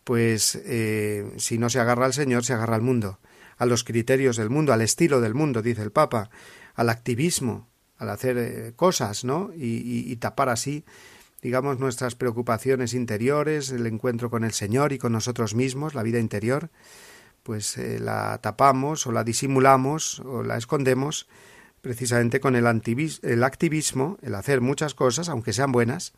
pues 0.02 0.56
eh, 0.64 1.32
si 1.36 1.56
no 1.56 1.70
se 1.70 1.78
agarra 1.78 2.06
al 2.06 2.14
Señor, 2.14 2.44
se 2.44 2.52
agarra 2.52 2.74
al 2.74 2.82
mundo 2.82 3.20
a 3.56 3.66
los 3.66 3.84
criterios 3.84 4.36
del 4.36 4.50
mundo, 4.50 4.72
al 4.72 4.80
estilo 4.80 5.20
del 5.20 5.34
mundo, 5.34 5.62
dice 5.62 5.82
el 5.82 5.92
Papa, 5.92 6.30
al 6.74 6.88
activismo, 6.90 7.68
al 7.96 8.10
hacer 8.10 8.38
eh, 8.38 8.72
cosas, 8.74 9.24
¿no? 9.24 9.50
Y, 9.54 10.14
tapar 10.16 10.48
así, 10.48 10.84
digamos, 11.42 11.78
nuestras 11.78 12.14
preocupaciones 12.14 12.94
interiores, 12.94 13.70
el 13.70 13.86
encuentro 13.86 14.30
con 14.30 14.44
el 14.44 14.52
Señor 14.52 14.92
y 14.92 14.98
con 14.98 15.12
nosotros 15.12 15.54
mismos, 15.54 15.94
la 15.94 16.02
vida 16.02 16.18
interior, 16.18 16.70
pues 17.42 17.76
eh, 17.76 17.98
la 18.00 18.38
tapamos 18.38 19.06
o 19.06 19.12
la 19.12 19.24
disimulamos 19.24 20.20
o 20.20 20.42
la 20.42 20.56
escondemos 20.56 21.28
precisamente 21.82 22.40
con 22.40 22.56
el 22.56 22.66
activismo, 22.66 24.18
el 24.22 24.34
hacer 24.34 24.62
muchas 24.62 24.94
cosas, 24.94 25.28
aunque 25.28 25.52
sean 25.52 25.70
buenas, 25.70 26.14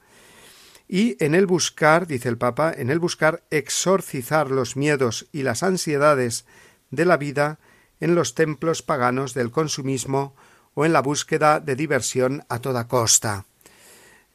y 0.89 1.23
en 1.23 1.35
el 1.35 1.47
buscar, 1.47 2.07
dice 2.07 2.29
el 2.29 2.39
Papa, 2.39 2.73
en 2.77 2.91
el 2.91 3.01
buscar 3.01 3.43
exorcizar 3.51 4.51
los 4.51 4.77
miedos 4.77 5.27
y 5.33 5.43
las 5.43 5.65
ansiedades 5.65 6.47
de 6.91 7.05
la 7.05 7.17
vida 7.17 7.59
en 8.01 8.15
los 8.15 8.35
templos 8.35 8.83
paganos 8.83 9.35
del 9.35 9.51
consumismo 9.51 10.35
o 10.75 10.85
en 10.85 10.93
la 10.93 11.01
búsqueda 11.01 11.61
de 11.61 11.77
diversión 11.77 12.45
a 12.49 12.59
toda 12.59 12.89
costa. 12.89 13.47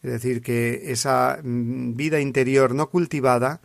Es 0.01 0.11
decir, 0.11 0.41
que 0.41 0.91
esa 0.91 1.39
mm, 1.43 1.95
vida 1.95 2.19
interior 2.19 2.73
no 2.73 2.89
cultivada 2.89 3.61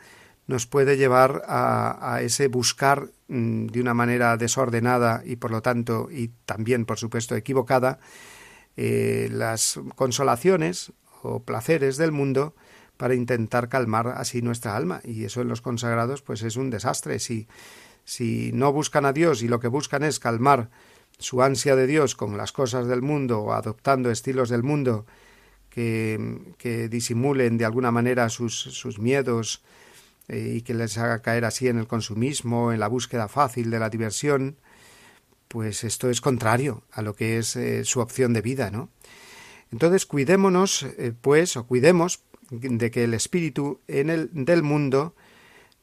nos 0.47 0.67
puede 0.67 0.97
llevar 0.97 1.43
a, 1.49 2.21
ese 2.23 2.49
buscar 2.49 3.09
mm, 3.29 3.67
de 3.67 3.81
una 3.81 3.95
manera 3.95 4.37
desordenada 4.37 5.23
y 5.25 5.37
por 5.37 5.51
lo 5.51 5.63
tanto 5.63 6.09
y 6.11 6.31
también 6.45 6.85
por 6.85 6.99
supuesto 6.99 7.35
equivocada 7.35 7.99
eh, 8.77 9.29
las 9.33 9.81
consolaciones 9.95 10.93
o 11.23 11.41
placeres 11.41 11.97
del 11.97 12.13
mundo 12.13 12.55
para 12.97 13.15
intentar 13.15 13.69
calmar 13.69 14.09
así 14.09 14.43
nuestra 14.43 14.77
alma 14.77 15.01
y 15.03 15.25
eso 15.25 15.41
en 15.41 15.49
los 15.49 15.63
consagrados 15.63 16.23
pues 16.23 16.43
es 16.43 16.57
un 16.57 16.71
desastre 16.71 17.19
si 17.19 17.49
si 18.07 18.53
no 18.55 18.73
buscan 18.73 19.05
a 19.05 19.13
Dios 19.13 19.43
y 19.43 19.49
lo 19.49 19.61
que 19.61 19.69
buscan 19.69 20.05
es 20.05 20.19
calmar 20.19 20.71
su 21.19 21.43
ansia 21.43 21.77
de 21.77 21.87
Dios 21.87 22.15
con 22.15 22.37
las 22.37 22.53
cosas 22.53 22.87
del 22.87 23.03
mundo 23.03 23.41
o 23.41 23.53
adoptando 23.53 24.11
estilos 24.11 24.49
del 24.49 24.63
mundo 24.63 25.05
que, 25.69 26.55
que 26.57 26.89
disimulen 26.89 27.59
de 27.59 27.65
alguna 27.65 27.91
manera 27.91 28.29
sus, 28.29 28.55
sus 28.55 28.99
miedos 28.99 29.63
eh, 30.29 30.55
y 30.57 30.63
que 30.63 30.73
les 30.73 30.97
haga 30.99 31.21
caer 31.21 31.45
así 31.45 31.69
en 31.69 31.79
el 31.79 31.89
consumismo, 31.89 32.73
en 32.73 32.81
la 32.81 32.89
búsqueda 32.89 33.29
fácil 33.29 33.71
de 33.71 33.81
la 33.81 33.91
diversión, 33.91 34.57
pues 35.49 35.83
esto 35.85 36.09
es 36.09 36.21
contrario 36.21 36.85
a 36.93 37.03
lo 37.03 37.15
que 37.15 37.39
es 37.39 37.57
eh, 37.57 37.85
su 37.85 38.01
opción 38.01 38.33
de 38.33 38.43
vida, 38.43 38.71
¿no? 38.71 38.89
Entonces 39.73 40.07
cuidémonos, 40.07 40.85
eh, 40.85 41.13
pues, 41.21 41.57
o 41.57 41.67
cuidemos 41.67 42.23
de 42.51 42.91
que 42.93 43.03
el 43.03 43.15
espíritu 43.15 43.81
en 43.89 44.11
el, 44.11 44.31
del 44.33 44.63
mundo 44.63 45.17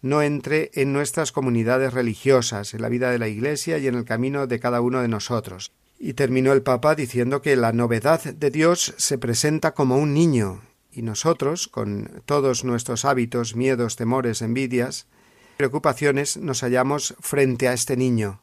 no 0.04 0.22
entre 0.22 0.70
en 0.74 0.92
nuestras 0.92 1.32
comunidades 1.32 1.94
religiosas, 1.94 2.74
en 2.74 2.82
la 2.82 2.90
vida 2.90 3.10
de 3.10 3.18
la 3.18 3.30
Iglesia 3.30 3.78
y 3.78 3.88
en 3.88 3.96
el 3.96 4.04
camino 4.04 4.48
de 4.48 4.60
cada 4.60 4.82
uno 4.82 5.02
de 5.02 5.08
nosotros. 5.08 5.72
Y 5.98 6.14
terminó 6.14 6.52
el 6.52 6.62
Papa 6.62 6.94
diciendo 6.94 7.42
que 7.42 7.56
la 7.56 7.72
novedad 7.72 8.22
de 8.22 8.52
Dios 8.52 8.94
se 8.98 9.18
presenta 9.18 9.74
como 9.74 9.98
un 9.98 10.14
niño, 10.14 10.62
y 10.92 11.04
nosotros, 11.04 11.70
con 11.70 12.22
todos 12.26 12.66
nuestros 12.66 13.06
hábitos, 13.06 13.56
miedos, 13.56 13.96
temores, 13.96 14.42
envidias, 14.42 15.08
preocupaciones, 15.56 16.36
nos 16.36 16.62
hallamos 16.62 17.16
frente 17.22 17.70
a 17.70 17.74
este 17.74 17.96
niño. 17.96 18.42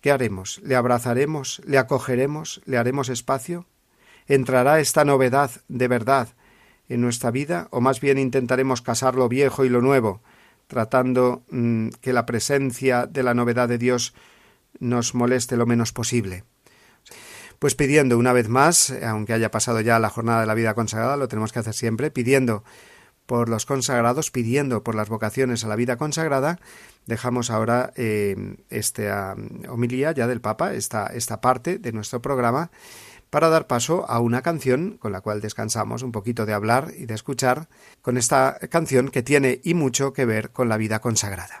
¿Qué 0.00 0.10
haremos? 0.10 0.60
¿Le 0.64 0.74
abrazaremos? 0.74 1.60
¿Le 1.66 1.76
acogeremos? 1.76 2.62
¿Le 2.64 2.78
haremos 2.78 3.10
espacio? 3.10 3.66
¿Entrará 4.26 4.80
esta 4.80 5.04
novedad 5.04 5.50
de 5.68 5.86
verdad 5.86 6.28
en 6.88 7.02
nuestra 7.02 7.30
vida? 7.30 7.68
¿O 7.70 7.82
más 7.82 8.00
bien 8.00 8.16
intentaremos 8.16 8.80
casar 8.80 9.16
lo 9.16 9.28
viejo 9.28 9.66
y 9.66 9.68
lo 9.68 9.82
nuevo, 9.82 10.22
tratando 10.66 11.44
mm, 11.50 11.88
que 12.00 12.12
la 12.12 12.26
presencia 12.26 13.06
de 13.06 13.22
la 13.22 13.34
novedad 13.34 13.68
de 13.68 13.78
Dios 13.78 14.14
nos 14.78 15.14
moleste 15.14 15.56
lo 15.56 15.66
menos 15.66 15.92
posible? 15.92 16.44
Pues 17.58 17.74
pidiendo 17.74 18.18
una 18.18 18.32
vez 18.32 18.48
más, 18.48 18.92
aunque 19.02 19.32
haya 19.32 19.50
pasado 19.50 19.80
ya 19.80 19.98
la 19.98 20.10
jornada 20.10 20.40
de 20.40 20.46
la 20.46 20.54
vida 20.54 20.74
consagrada, 20.74 21.16
lo 21.16 21.28
tenemos 21.28 21.52
que 21.52 21.60
hacer 21.60 21.74
siempre, 21.74 22.10
pidiendo 22.10 22.64
por 23.26 23.48
los 23.48 23.66
consagrados, 23.66 24.30
pidiendo 24.30 24.82
por 24.82 24.94
las 24.94 25.08
vocaciones 25.08 25.64
a 25.64 25.68
la 25.68 25.76
vida 25.76 25.96
consagrada, 25.96 26.60
dejamos 27.06 27.50
ahora 27.50 27.92
eh, 27.96 28.56
esta 28.70 29.36
homilía 29.68 30.12
ya 30.12 30.26
del 30.26 30.40
Papa, 30.40 30.74
esta, 30.74 31.06
esta 31.06 31.40
parte 31.40 31.78
de 31.78 31.92
nuestro 31.92 32.22
programa, 32.22 32.70
para 33.30 33.48
dar 33.48 33.66
paso 33.66 34.08
a 34.08 34.20
una 34.20 34.42
canción 34.42 34.98
con 34.98 35.12
la 35.12 35.20
cual 35.20 35.40
descansamos 35.40 36.02
un 36.02 36.12
poquito 36.12 36.46
de 36.46 36.54
hablar 36.54 36.92
y 36.96 37.06
de 37.06 37.14
escuchar, 37.14 37.68
con 38.02 38.16
esta 38.16 38.58
canción 38.70 39.10
que 39.10 39.22
tiene 39.22 39.60
y 39.62 39.74
mucho 39.74 40.12
que 40.12 40.24
ver 40.24 40.50
con 40.50 40.68
la 40.68 40.76
vida 40.76 41.00
consagrada. 41.00 41.60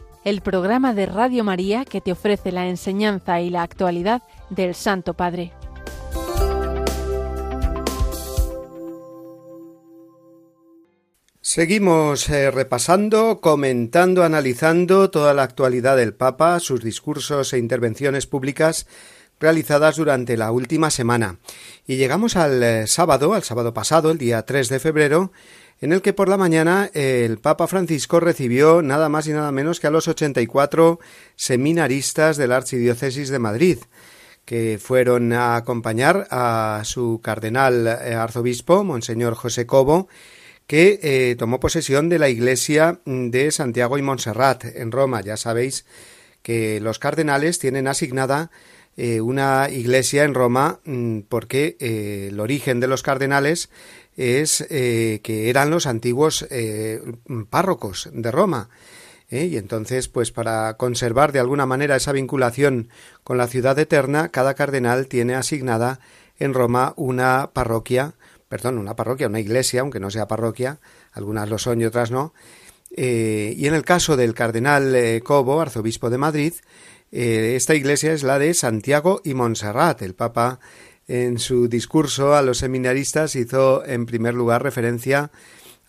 el 0.23 0.41
programa 0.41 0.93
de 0.93 1.05
Radio 1.05 1.43
María 1.43 1.85
que 1.85 2.01
te 2.01 2.11
ofrece 2.11 2.51
la 2.51 2.67
enseñanza 2.67 3.41
y 3.41 3.49
la 3.49 3.63
actualidad 3.63 4.21
del 4.49 4.75
Santo 4.75 5.13
Padre. 5.13 5.53
Seguimos 11.43 12.29
eh, 12.29 12.49
repasando, 12.49 13.41
comentando, 13.41 14.23
analizando 14.23 15.09
toda 15.09 15.33
la 15.33 15.43
actualidad 15.43 15.97
del 15.97 16.13
Papa, 16.13 16.59
sus 16.59 16.81
discursos 16.81 17.51
e 17.51 17.57
intervenciones 17.57 18.25
públicas 18.25 18.87
realizadas 19.39 19.97
durante 19.97 20.37
la 20.37 20.51
última 20.51 20.91
semana. 20.91 21.39
Y 21.85 21.97
llegamos 21.97 22.37
al 22.37 22.63
eh, 22.63 22.87
sábado, 22.87 23.33
al 23.33 23.43
sábado 23.43 23.73
pasado, 23.73 24.11
el 24.11 24.17
día 24.17 24.43
3 24.45 24.69
de 24.69 24.79
febrero, 24.79 25.31
en 25.81 25.91
el 25.91 26.03
que 26.03 26.13
por 26.13 26.29
la 26.29 26.37
mañana 26.37 26.91
el 26.93 27.39
Papa 27.39 27.65
Francisco 27.65 28.19
recibió 28.19 28.83
nada 28.83 29.09
más 29.09 29.27
y 29.27 29.31
nada 29.31 29.51
menos 29.51 29.79
que 29.79 29.87
a 29.87 29.91
los 29.91 30.07
84 30.07 30.99
seminaristas 31.35 32.37
de 32.37 32.47
la 32.47 32.57
Archidiócesis 32.57 33.29
de 33.29 33.39
Madrid, 33.39 33.79
que 34.45 34.79
fueron 34.79 35.33
a 35.33 35.55
acompañar 35.55 36.27
a 36.29 36.81
su 36.85 37.19
cardenal 37.23 37.87
eh, 37.87 38.13
arzobispo, 38.13 38.83
Monseñor 38.83 39.33
José 39.33 39.65
Cobo, 39.65 40.07
que 40.67 40.99
eh, 41.01 41.35
tomó 41.37 41.59
posesión 41.59 42.09
de 42.09 42.19
la 42.19 42.29
iglesia 42.29 43.01
de 43.05 43.51
Santiago 43.51 43.97
y 43.97 44.03
Montserrat 44.03 44.65
en 44.65 44.91
Roma. 44.91 45.21
Ya 45.21 45.35
sabéis 45.35 45.85
que 46.43 46.79
los 46.79 46.99
cardenales 46.99 47.57
tienen 47.57 47.87
asignada 47.87 48.51
eh, 48.97 49.19
una 49.19 49.69
iglesia 49.69 50.25
en 50.25 50.33
Roma 50.33 50.79
mm, 50.85 51.21
porque 51.27 51.77
el 51.79 52.39
origen 52.39 52.79
de 52.79 52.87
los 52.87 53.03
cardenales 53.03 53.69
es 54.17 54.65
eh, 54.69 55.21
que 55.23 55.49
eran 55.49 55.69
los 55.69 55.87
antiguos 55.87 56.45
eh, 56.49 57.01
párrocos 57.49 58.09
de 58.13 58.31
Roma. 58.31 58.69
¿eh? 59.29 59.45
Y 59.45 59.57
entonces, 59.57 60.07
pues 60.07 60.31
para 60.31 60.75
conservar 60.77 61.31
de 61.31 61.39
alguna 61.39 61.65
manera 61.65 61.95
esa 61.95 62.11
vinculación 62.11 62.89
con 63.23 63.37
la 63.37 63.47
ciudad 63.47 63.77
eterna, 63.79 64.29
cada 64.29 64.53
cardenal 64.53 65.07
tiene 65.07 65.35
asignada 65.35 65.99
en 66.39 66.53
Roma 66.53 66.93
una 66.97 67.51
parroquia, 67.53 68.13
perdón, 68.49 68.77
una 68.77 68.95
parroquia, 68.95 69.27
una 69.27 69.39
iglesia, 69.39 69.81
aunque 69.81 69.99
no 69.99 70.11
sea 70.11 70.27
parroquia, 70.27 70.79
algunas 71.13 71.49
lo 71.49 71.57
son 71.57 71.81
y 71.81 71.85
otras 71.85 72.11
no. 72.11 72.33
y 72.89 73.65
en 73.65 73.73
el 73.73 73.83
caso 73.83 74.17
del 74.17 74.33
cardenal 74.33 75.21
Cobo, 75.23 75.61
arzobispo 75.61 76.09
de 76.09 76.17
Madrid, 76.17 76.53
esta 77.11 77.75
iglesia 77.75 78.11
es 78.11 78.23
la 78.23 78.39
de 78.39 78.53
Santiago 78.53 79.21
y 79.23 79.33
Montserrat. 79.33 80.01
El 80.01 80.15
Papa 80.15 80.59
en 81.11 81.39
su 81.39 81.67
discurso 81.67 82.35
a 82.35 82.41
los 82.41 82.59
seminaristas 82.59 83.35
hizo 83.35 83.85
en 83.85 84.05
primer 84.05 84.33
lugar 84.33 84.63
referencia 84.63 85.29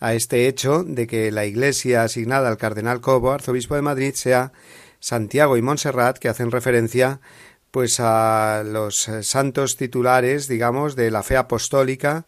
a 0.01 0.13
este 0.15 0.49
hecho 0.49 0.83
de 0.83 1.07
que 1.07 1.31
la 1.31 1.45
iglesia 1.45 2.03
asignada 2.03 2.49
al 2.49 2.57
cardenal 2.57 2.99
Cobo, 2.99 3.31
arzobispo 3.31 3.75
de 3.75 3.81
Madrid, 3.81 4.15
sea 4.15 4.51
Santiago 4.99 5.55
y 5.55 5.61
Montserrat, 5.61 6.17
que 6.17 6.27
hacen 6.27 6.51
referencia 6.51 7.21
pues 7.71 8.01
a 8.01 8.63
los 8.65 9.09
santos 9.21 9.77
titulares, 9.77 10.49
digamos, 10.49 10.97
de 10.97 11.09
la 11.09 11.23
fe 11.23 11.37
apostólica 11.37 12.25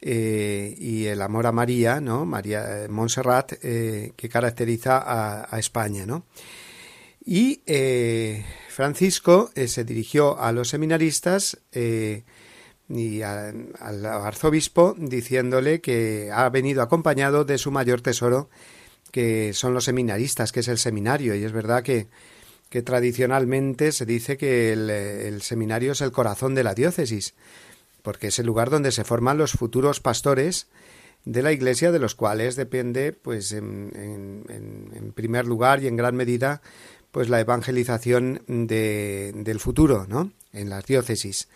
eh, 0.00 0.74
y 0.76 1.06
el 1.06 1.22
amor 1.22 1.46
a 1.46 1.52
María, 1.52 2.00
¿no? 2.00 2.26
María 2.26 2.82
eh, 2.84 2.88
Montserrat, 2.88 3.52
eh, 3.62 4.12
que 4.16 4.28
caracteriza 4.28 4.98
a, 4.98 5.54
a 5.54 5.58
España, 5.60 6.04
¿no? 6.04 6.24
Y 7.30 7.60
Francisco 8.70 9.50
eh, 9.54 9.68
se 9.68 9.84
dirigió 9.84 10.40
a 10.40 10.50
los 10.50 10.70
seminaristas 10.70 11.58
eh, 11.72 12.22
y 12.88 13.20
al 13.20 14.06
arzobispo 14.06 14.94
diciéndole 14.96 15.82
que 15.82 16.30
ha 16.32 16.48
venido 16.48 16.80
acompañado 16.80 17.44
de 17.44 17.58
su 17.58 17.70
mayor 17.70 18.00
tesoro, 18.00 18.48
que 19.12 19.52
son 19.52 19.74
los 19.74 19.84
seminaristas, 19.84 20.52
que 20.52 20.60
es 20.60 20.68
el 20.68 20.78
seminario. 20.78 21.34
Y 21.34 21.44
es 21.44 21.52
verdad 21.52 21.82
que 21.82 22.08
tradicionalmente 22.82 23.92
se 23.92 24.06
dice 24.06 24.38
que 24.38 24.72
el, 24.72 25.42
seminario 25.42 25.92
es 25.92 26.00
el 26.00 26.12
corazón 26.12 26.54
de 26.54 26.64
la 26.64 26.72
diócesis, 26.72 27.34
porque 28.00 28.28
es 28.28 28.38
el 28.38 28.46
lugar 28.46 28.70
donde 28.70 28.90
se 28.90 29.04
forman 29.04 29.36
los 29.36 29.52
futuros 29.52 30.00
pastores 30.00 30.66
de 31.26 31.42
la 31.42 31.52
Iglesia, 31.52 31.92
de 31.92 31.98
los 31.98 32.14
cuales 32.14 32.56
depende, 32.56 33.12
pues, 33.12 33.52
en, 33.52 35.12
primer 35.14 35.44
lugar 35.44 35.82
y 35.82 35.88
en 35.88 35.96
gran 35.96 36.16
medida, 36.16 36.62
pues 37.10 37.28
la 37.28 37.40
evangelización 37.40 38.42
de, 38.46 39.32
del 39.34 39.60
futuro, 39.60 40.06
¿no? 40.08 40.32
En 40.52 40.70
las 40.70 40.84
diócesis. 40.86 41.48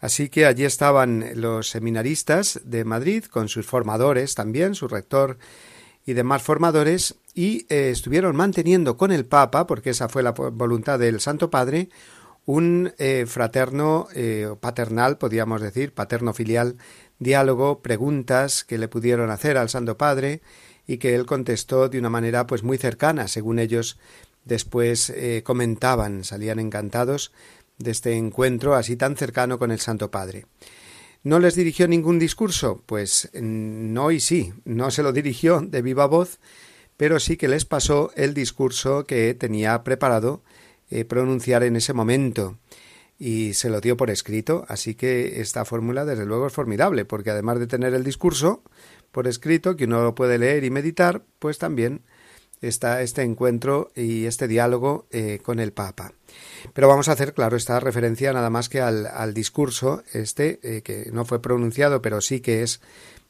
Así 0.00 0.28
que 0.28 0.46
allí 0.46 0.64
estaban 0.64 1.24
los 1.34 1.68
seminaristas 1.68 2.60
de 2.64 2.84
Madrid 2.84 3.24
con 3.24 3.48
sus 3.48 3.66
formadores 3.66 4.34
también, 4.34 4.74
su 4.74 4.88
rector 4.88 5.38
y 6.04 6.14
demás 6.14 6.42
formadores, 6.42 7.14
y 7.34 7.66
eh, 7.68 7.90
estuvieron 7.90 8.34
manteniendo 8.34 8.96
con 8.96 9.12
el 9.12 9.24
Papa, 9.24 9.66
porque 9.66 9.90
esa 9.90 10.08
fue 10.08 10.22
la 10.22 10.32
voluntad 10.32 10.98
del 10.98 11.20
Santo 11.20 11.50
Padre, 11.50 11.88
un 12.44 12.92
eh, 12.98 13.24
fraterno, 13.28 14.08
eh, 14.14 14.52
paternal, 14.60 15.18
podríamos 15.18 15.60
decir, 15.60 15.94
paterno 15.94 16.34
filial, 16.34 16.76
diálogo, 17.20 17.80
preguntas 17.80 18.64
que 18.64 18.78
le 18.78 18.88
pudieron 18.88 19.30
hacer 19.30 19.56
al 19.56 19.68
Santo 19.68 19.96
Padre 19.96 20.42
y 20.86 20.98
que 20.98 21.14
él 21.14 21.26
contestó 21.26 21.88
de 21.88 22.00
una 22.00 22.10
manera 22.10 22.46
pues 22.46 22.64
muy 22.64 22.78
cercana, 22.78 23.28
según 23.28 23.60
ellos 23.60 23.98
después 24.44 25.12
comentaban, 25.44 26.24
salían 26.24 26.58
encantados 26.58 27.32
de 27.78 27.90
este 27.90 28.14
encuentro 28.14 28.74
así 28.74 28.96
tan 28.96 29.16
cercano 29.16 29.58
con 29.58 29.70
el 29.70 29.80
Santo 29.80 30.10
Padre. 30.10 30.46
¿No 31.24 31.38
les 31.38 31.54
dirigió 31.54 31.86
ningún 31.86 32.18
discurso? 32.18 32.82
Pues 32.84 33.30
no 33.34 34.10
y 34.10 34.18
sí, 34.18 34.52
no 34.64 34.90
se 34.90 35.04
lo 35.04 35.12
dirigió 35.12 35.60
de 35.60 35.80
viva 35.80 36.06
voz, 36.06 36.40
pero 36.96 37.20
sí 37.20 37.36
que 37.36 37.48
les 37.48 37.64
pasó 37.64 38.10
el 38.16 38.34
discurso 38.34 39.04
que 39.06 39.34
tenía 39.34 39.84
preparado 39.84 40.42
eh, 40.90 41.04
pronunciar 41.04 41.62
en 41.62 41.76
ese 41.76 41.92
momento 41.92 42.58
y 43.18 43.54
se 43.54 43.70
lo 43.70 43.80
dio 43.80 43.96
por 43.96 44.10
escrito, 44.10 44.64
así 44.68 44.96
que 44.96 45.40
esta 45.40 45.64
fórmula 45.64 46.04
desde 46.04 46.26
luego 46.26 46.48
es 46.48 46.52
formidable, 46.52 47.04
porque 47.04 47.30
además 47.30 47.60
de 47.60 47.68
tener 47.68 47.94
el 47.94 48.02
discurso 48.02 48.62
por 49.12 49.28
escrito, 49.28 49.76
que 49.76 49.84
uno 49.84 50.02
lo 50.02 50.14
puede 50.16 50.38
leer 50.38 50.64
y 50.64 50.70
meditar, 50.70 51.22
pues 51.38 51.58
también 51.58 52.02
este 52.62 53.22
encuentro 53.22 53.90
y 53.94 54.26
este 54.26 54.48
diálogo 54.48 55.06
eh, 55.10 55.40
con 55.42 55.58
el 55.58 55.72
Papa. 55.72 56.12
Pero 56.72 56.88
vamos 56.88 57.08
a 57.08 57.12
hacer, 57.12 57.34
claro, 57.34 57.56
esta 57.56 57.80
referencia 57.80 58.32
nada 58.32 58.50
más 58.50 58.68
que 58.68 58.80
al, 58.80 59.34
discurso, 59.34 60.02
este, 60.12 60.60
eh, 60.62 60.82
que 60.82 61.10
no 61.12 61.24
fue 61.24 61.42
pronunciado, 61.42 62.00
pero 62.00 62.20
sí 62.20 62.40
que 62.40 62.62
es 62.62 62.80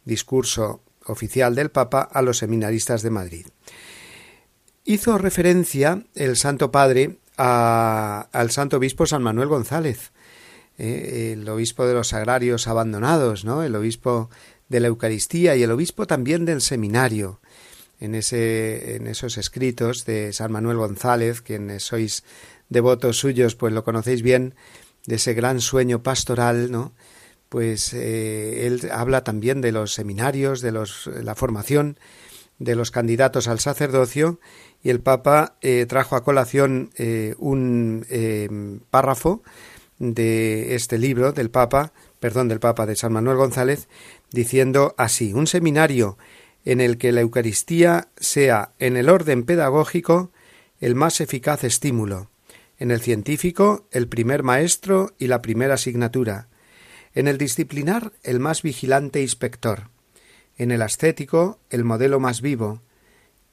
discurso 0.04 0.82
oficial 1.06 1.54
del 1.54 1.70
Papa 1.70 2.02
a 2.02 2.22
los 2.22 2.38
seminaristas 2.38 3.02
de 3.02 3.10
Madrid. 3.10 3.46
Hizo 4.84 5.16
referencia 5.18 6.04
el 6.14 6.36
Santo 6.36 6.70
Padre 6.70 7.18
al 7.36 8.50
Santo 8.50 8.76
Obispo 8.76 9.06
San 9.06 9.22
Manuel 9.22 9.48
González, 9.48 10.12
eh, 10.78 11.32
el 11.32 11.48
obispo 11.48 11.86
de 11.86 11.94
los 11.94 12.12
agrarios 12.12 12.68
abandonados, 12.68 13.44
¿no? 13.44 13.62
el 13.62 13.74
obispo 13.74 14.30
de 14.68 14.80
la 14.80 14.88
Eucaristía 14.88 15.54
y 15.56 15.62
el 15.62 15.70
obispo 15.70 16.06
también 16.06 16.44
del 16.44 16.60
seminario. 16.60 17.40
En, 18.02 18.16
ese, 18.16 18.96
en 18.96 19.06
esos 19.06 19.38
escritos 19.38 20.04
de 20.04 20.32
San 20.32 20.50
Manuel 20.50 20.76
González, 20.76 21.40
quienes 21.40 21.84
sois 21.84 22.24
devotos 22.68 23.16
suyos, 23.16 23.54
pues 23.54 23.72
lo 23.72 23.84
conocéis 23.84 24.22
bien, 24.22 24.56
de 25.06 25.14
ese 25.14 25.34
gran 25.34 25.60
sueño 25.60 26.02
pastoral, 26.02 26.72
¿no? 26.72 26.92
Pues 27.48 27.94
eh, 27.94 28.66
él 28.66 28.90
habla 28.90 29.22
también 29.22 29.60
de 29.60 29.70
los 29.70 29.94
seminarios, 29.94 30.62
de 30.62 30.72
los, 30.72 31.06
la 31.06 31.36
formación 31.36 31.96
de 32.58 32.74
los 32.74 32.90
candidatos 32.90 33.46
al 33.46 33.60
sacerdocio, 33.60 34.40
y 34.82 34.90
el 34.90 34.98
Papa 34.98 35.54
eh, 35.60 35.86
trajo 35.86 36.16
a 36.16 36.24
colación 36.24 36.90
eh, 36.96 37.36
un 37.38 38.82
párrafo 38.90 39.44
de 40.00 40.74
este 40.74 40.98
libro 40.98 41.30
del 41.30 41.50
Papa, 41.50 41.92
perdón, 42.18 42.48
del 42.48 42.58
Papa 42.58 42.84
de 42.84 42.96
San 42.96 43.12
Manuel 43.12 43.36
González, 43.36 43.86
diciendo 44.32 44.96
así: 44.98 45.32
un 45.32 45.46
seminario 45.46 46.18
en 46.64 46.80
el 46.80 46.98
que 46.98 47.12
la 47.12 47.20
Eucaristía 47.20 48.08
sea 48.16 48.72
en 48.78 48.96
el 48.96 49.08
orden 49.08 49.44
pedagógico 49.44 50.30
el 50.80 50.94
más 50.94 51.20
eficaz 51.20 51.64
estímulo, 51.64 52.30
en 52.78 52.90
el 52.90 53.00
científico 53.00 53.86
el 53.90 54.08
primer 54.08 54.42
maestro 54.42 55.12
y 55.18 55.26
la 55.26 55.42
primera 55.42 55.74
asignatura, 55.74 56.48
en 57.14 57.28
el 57.28 57.38
disciplinar 57.38 58.12
el 58.22 58.40
más 58.40 58.62
vigilante 58.62 59.20
inspector, 59.22 59.88
en 60.56 60.70
el 60.70 60.82
ascético 60.82 61.58
el 61.70 61.84
modelo 61.84 62.20
más 62.20 62.40
vivo, 62.40 62.80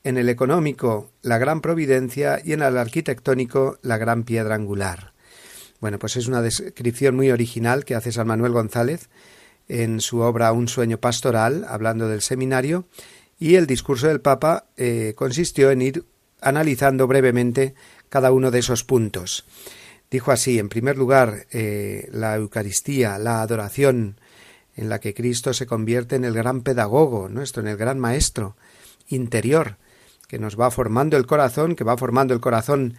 en 0.04 0.18
el 0.18 0.30
económico 0.30 1.12
la 1.22 1.38
gran 1.38 1.62
providencia 1.62 2.42
y 2.44 2.54
en 2.54 2.62
el 2.62 2.78
arquitectónico 2.78 3.78
la 3.82 3.98
gran 3.98 4.24
piedra 4.24 4.56
angular. 4.56 5.14
Bueno, 5.80 6.00
pues 6.00 6.18
es 6.18 6.28
una 6.28 6.42
descripción 6.42 7.16
muy 7.16 7.32
original 7.32 7.86
que 7.86 7.96
hace 7.96 8.12
San 8.12 8.28
Manuel 8.28 8.52
González 8.52 9.10
en 9.70 10.02
su 10.02 10.20
obra 10.20 10.52
Un 10.52 10.68
sueño 10.68 10.98
pastoral, 10.98 11.66
hablando 11.70 12.10
del 12.10 12.22
seminario, 12.22 12.86
y 13.40 13.56
el 13.56 13.68
discurso 13.68 14.08
del 14.08 14.20
Papa 14.20 14.66
eh, 14.76 15.14
consistió 15.16 15.72
en 15.72 15.82
ir 15.82 16.06
analizando 16.42 17.08
brevemente 17.08 17.74
cada 18.10 18.32
uno 18.32 18.52
de 18.52 18.60
esos 18.60 18.84
puntos. 18.84 19.46
Dijo 20.12 20.32
así, 20.32 20.60
en 20.60 20.70
primer 20.70 20.98
lugar, 20.98 21.46
eh, 21.52 22.10
la 22.12 22.36
Eucaristía, 22.36 23.18
la 23.18 23.42
adoración, 23.42 24.20
en 24.76 24.90
la 24.90 25.00
que 25.00 25.14
Cristo 25.14 25.54
se 25.54 25.68
convierte 25.68 26.16
en 26.16 26.26
el 26.26 26.34
gran 26.34 26.62
pedagogo 26.62 27.30
nuestro, 27.30 27.62
en 27.62 27.68
el 27.68 27.78
gran 27.78 28.00
maestro 28.00 28.56
interior, 29.08 29.78
que 30.28 30.40
nos 30.40 30.60
va 30.60 30.72
formando 30.72 31.18
el 31.18 31.26
corazón, 31.26 31.76
que 31.76 31.84
va 31.84 31.98
formando 31.98 32.34
el 32.34 32.40
corazón 32.40 32.96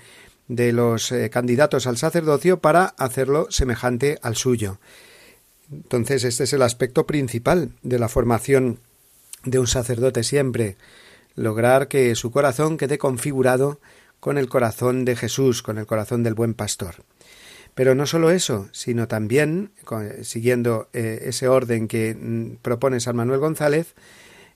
de 0.47 0.73
los 0.73 1.11
eh, 1.13 1.31
candidatos 1.31 1.87
al 1.87 1.97
sacerdocio 1.97 2.61
para 2.61 2.87
hacerlo 2.99 3.47
semejante 3.51 4.19
al 4.23 4.37
suyo. 4.37 4.79
Entonces, 5.73 6.25
este 6.25 6.45
es 6.45 6.53
el 6.53 6.63
aspecto 6.63 7.07
principal 7.07 7.71
de 7.83 7.99
la 7.99 8.09
formación 8.09 8.79
de 9.45 9.59
un 9.59 9.67
sacerdote 9.67 10.23
siempre, 10.23 10.77
lograr 11.35 11.89
que 11.89 12.15
su 12.15 12.31
corazón 12.31 12.77
quede 12.77 12.99
configurado 12.99 13.81
con 14.19 14.37
el 14.37 14.49
corazón 14.49 15.05
de 15.05 15.17
Jesús, 15.17 15.63
con 15.63 15.79
el 15.79 15.87
corazón 15.87 16.23
del 16.23 16.35
buen 16.35 16.55
pastor. 16.55 16.97
Pero 17.75 17.95
no 17.95 18.07
solo 18.07 18.31
eso, 18.31 18.69
sino 18.73 19.09
también, 19.09 19.71
siguiendo 20.23 20.89
eh, 20.93 21.23
ese 21.25 21.49
orden 21.49 21.89
que 21.89 22.15
mm, 22.15 22.57
propone 22.63 23.01
San 23.01 23.17
Manuel 23.17 23.41
González, 23.41 23.95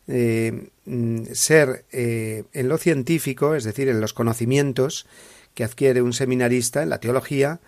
eh, 0.06 0.68
mm, 0.84 1.24
ser 1.32 1.84
eh, 1.92 2.44
en 2.52 2.68
lo 2.68 2.76
científico, 2.76 3.54
es 3.54 3.64
decir, 3.64 3.88
en 3.88 4.00
los 4.00 4.12
conocimientos 4.12 5.06
que 5.54 5.64
adquiere 5.64 6.02
un 6.02 6.12
seminarista 6.12 6.82
en 6.82 6.90
la 6.90 6.98
teología, 6.98 7.60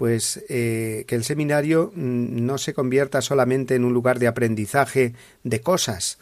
pues 0.00 0.42
que 0.48 1.04
el 1.10 1.24
seminario 1.24 1.92
mm, 1.94 2.46
no 2.46 2.56
se 2.56 2.72
convierta 2.72 3.20
solamente 3.20 3.74
en 3.74 3.84
un 3.84 3.92
lugar 3.92 4.18
de 4.18 4.28
aprendizaje 4.28 5.12
de 5.44 5.60
cosas. 5.60 6.16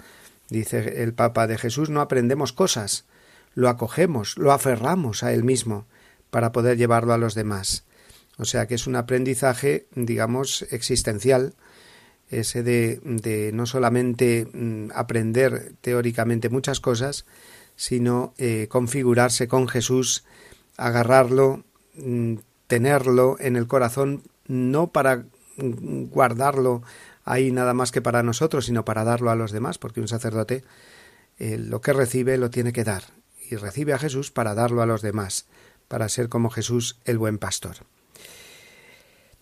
Dice 0.50 1.04
el 1.04 1.14
Papa 1.14 1.46
de 1.46 1.58
Jesús, 1.58 1.88
no 1.88 2.00
aprendemos 2.00 2.52
cosas, 2.52 3.04
lo 3.54 3.68
acogemos, 3.68 4.36
lo 4.36 4.50
aferramos 4.50 5.22
a 5.22 5.32
él 5.32 5.44
mismo 5.44 5.86
para 6.30 6.50
poder 6.50 6.76
llevarlo 6.76 7.12
a 7.12 7.18
los 7.18 7.36
demás. 7.36 7.84
O 8.36 8.46
sea 8.46 8.66
que 8.66 8.74
es 8.74 8.88
un 8.88 8.96
aprendizaje, 8.96 9.86
digamos, 9.94 10.66
existencial, 10.72 11.54
ese 12.30 12.64
de, 12.64 12.98
de 13.04 13.52
no 13.52 13.64
solamente 13.64 14.48
mm, 14.52 14.88
aprender 14.92 15.74
teóricamente 15.82 16.48
muchas 16.48 16.80
cosas, 16.80 17.26
sino 17.76 18.34
eh, 18.38 18.66
configurarse 18.68 19.46
con 19.46 19.68
Jesús, 19.68 20.24
agarrarlo, 20.76 21.62
mm, 21.94 22.38
tenerlo 22.68 23.36
en 23.40 23.56
el 23.56 23.66
corazón, 23.66 24.22
no 24.46 24.92
para 24.92 25.24
guardarlo 25.56 26.82
ahí 27.24 27.50
nada 27.50 27.74
más 27.74 27.90
que 27.90 28.00
para 28.00 28.22
nosotros, 28.22 28.66
sino 28.66 28.84
para 28.84 29.04
darlo 29.04 29.30
a 29.30 29.34
los 29.34 29.50
demás, 29.50 29.78
porque 29.78 30.00
un 30.00 30.08
sacerdote 30.08 30.62
eh, 31.38 31.58
lo 31.58 31.80
que 31.80 31.92
recibe 31.92 32.38
lo 32.38 32.50
tiene 32.50 32.72
que 32.72 32.84
dar 32.84 33.04
y 33.50 33.56
recibe 33.56 33.92
a 33.92 33.98
Jesús 33.98 34.30
para 34.30 34.54
darlo 34.54 34.82
a 34.82 34.86
los 34.86 35.02
demás, 35.02 35.46
para 35.88 36.08
ser 36.08 36.28
como 36.28 36.50
Jesús 36.50 36.98
el 37.04 37.18
buen 37.18 37.38
pastor. 37.38 37.78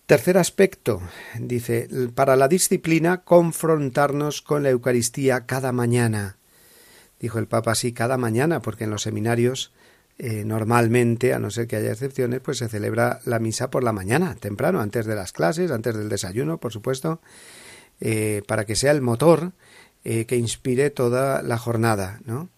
Tercer 0.07 0.39
aspecto, 0.39 1.03
dice, 1.39 1.89
para 2.15 2.37
la 2.37 2.47
disciplina, 2.47 3.23
confrontarnos 3.23 4.41
con 4.41 4.63
la 4.63 4.71
Eucaristía 4.71 5.47
cada 5.47 5.73
mañana. 5.73 6.37
Dijo 7.19 7.41
el 7.41 7.49
Papa 7.49 7.73
así, 7.73 7.93
cada 7.93 8.17
mañana, 8.17 8.63
porque 8.63 8.85
en 8.85 8.91
los 8.91 9.03
seminarios 9.03 9.73
eh, 10.19 10.45
normalmente, 10.45 11.35
a 11.35 11.39
no 11.39 11.51
ser 11.51 11.67
que 11.67 11.77
haya 11.77 11.93
excepciones, 11.93 12.41
pues 12.41 12.57
se 12.59 12.69
celebra 12.69 13.21
la 13.27 13.39
misa 13.39 13.69
por 13.71 13.85
la 13.85 13.93
mañana, 13.93 14.35
temprano, 14.35 14.81
antes 14.81 15.05
de 15.05 15.15
las 15.15 15.33
clases, 15.33 15.71
antes 15.71 15.95
del 15.95 16.09
desayuno, 16.09 16.57
por 16.57 16.73
supuesto, 16.73 17.21
eh, 18.01 18.43
para 18.49 18.65
que 18.65 18.77
sea 18.77 18.93
el 18.93 19.03
motor 19.03 19.53
eh, 20.05 20.25
que 20.25 20.37
inspire 20.37 20.89
toda 20.89 21.43
la 21.43 21.59
jornada, 21.59 22.21
¿no? 22.25 22.49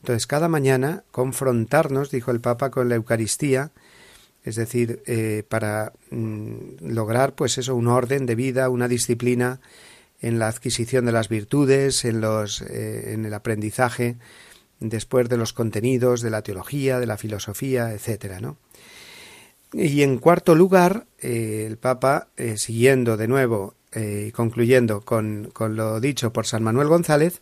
Entonces, 0.00 0.26
cada 0.26 0.48
mañana 0.48 1.04
confrontarnos, 1.10 2.10
dijo 2.10 2.30
el 2.32 2.40
Papa, 2.40 2.70
con 2.70 2.90
la 2.90 2.96
Eucaristía, 2.96 3.70
es 4.44 4.54
decir, 4.54 5.02
para 5.48 5.92
mm, 6.10 6.86
lograr, 6.92 7.34
pues 7.34 7.58
eso, 7.58 7.74
un 7.74 7.88
orden 7.88 8.26
de 8.26 8.36
vida, 8.36 8.68
una 8.68 8.88
disciplina 8.88 9.60
en 10.20 10.38
la 10.38 10.48
adquisición 10.48 11.06
de 11.06 11.12
las 11.12 11.28
virtudes, 11.28 12.04
en, 12.04 12.20
los, 12.20 12.60
en 12.60 13.24
el 13.24 13.34
aprendizaje, 13.34 14.16
después 14.80 15.28
de 15.28 15.36
los 15.36 15.52
contenidos 15.52 16.20
de 16.20 16.30
la 16.30 16.42
teología, 16.42 17.00
de 17.00 17.06
la 17.06 17.16
filosofía, 17.16 17.92
etcétera, 17.92 18.40
¿no? 18.40 18.56
Y 19.72 20.02
en 20.02 20.18
cuarto 20.18 20.54
lugar, 20.54 21.06
eh, 21.18 21.64
el 21.66 21.76
Papa, 21.76 22.28
eh, 22.36 22.56
siguiendo 22.56 23.16
de 23.16 23.28
nuevo 23.28 23.74
y 23.94 24.30
concluyendo 24.32 25.00
con, 25.00 25.48
con, 25.54 25.74
lo 25.74 26.00
dicho 26.00 26.30
por 26.30 26.46
San 26.46 26.62
Manuel 26.62 26.88
González, 26.88 27.40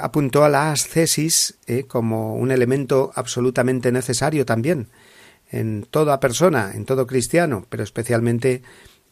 apuntó 0.00 0.44
a 0.44 0.48
la 0.48 0.72
ascesis 0.72 1.58
como 1.88 2.36
un 2.36 2.50
elemento 2.50 3.12
absolutamente 3.14 3.92
necesario 3.92 4.46
también 4.46 4.88
en 5.50 5.86
toda 5.90 6.20
persona, 6.20 6.72
en 6.74 6.84
todo 6.84 7.06
cristiano, 7.06 7.66
pero 7.68 7.82
especialmente 7.82 8.62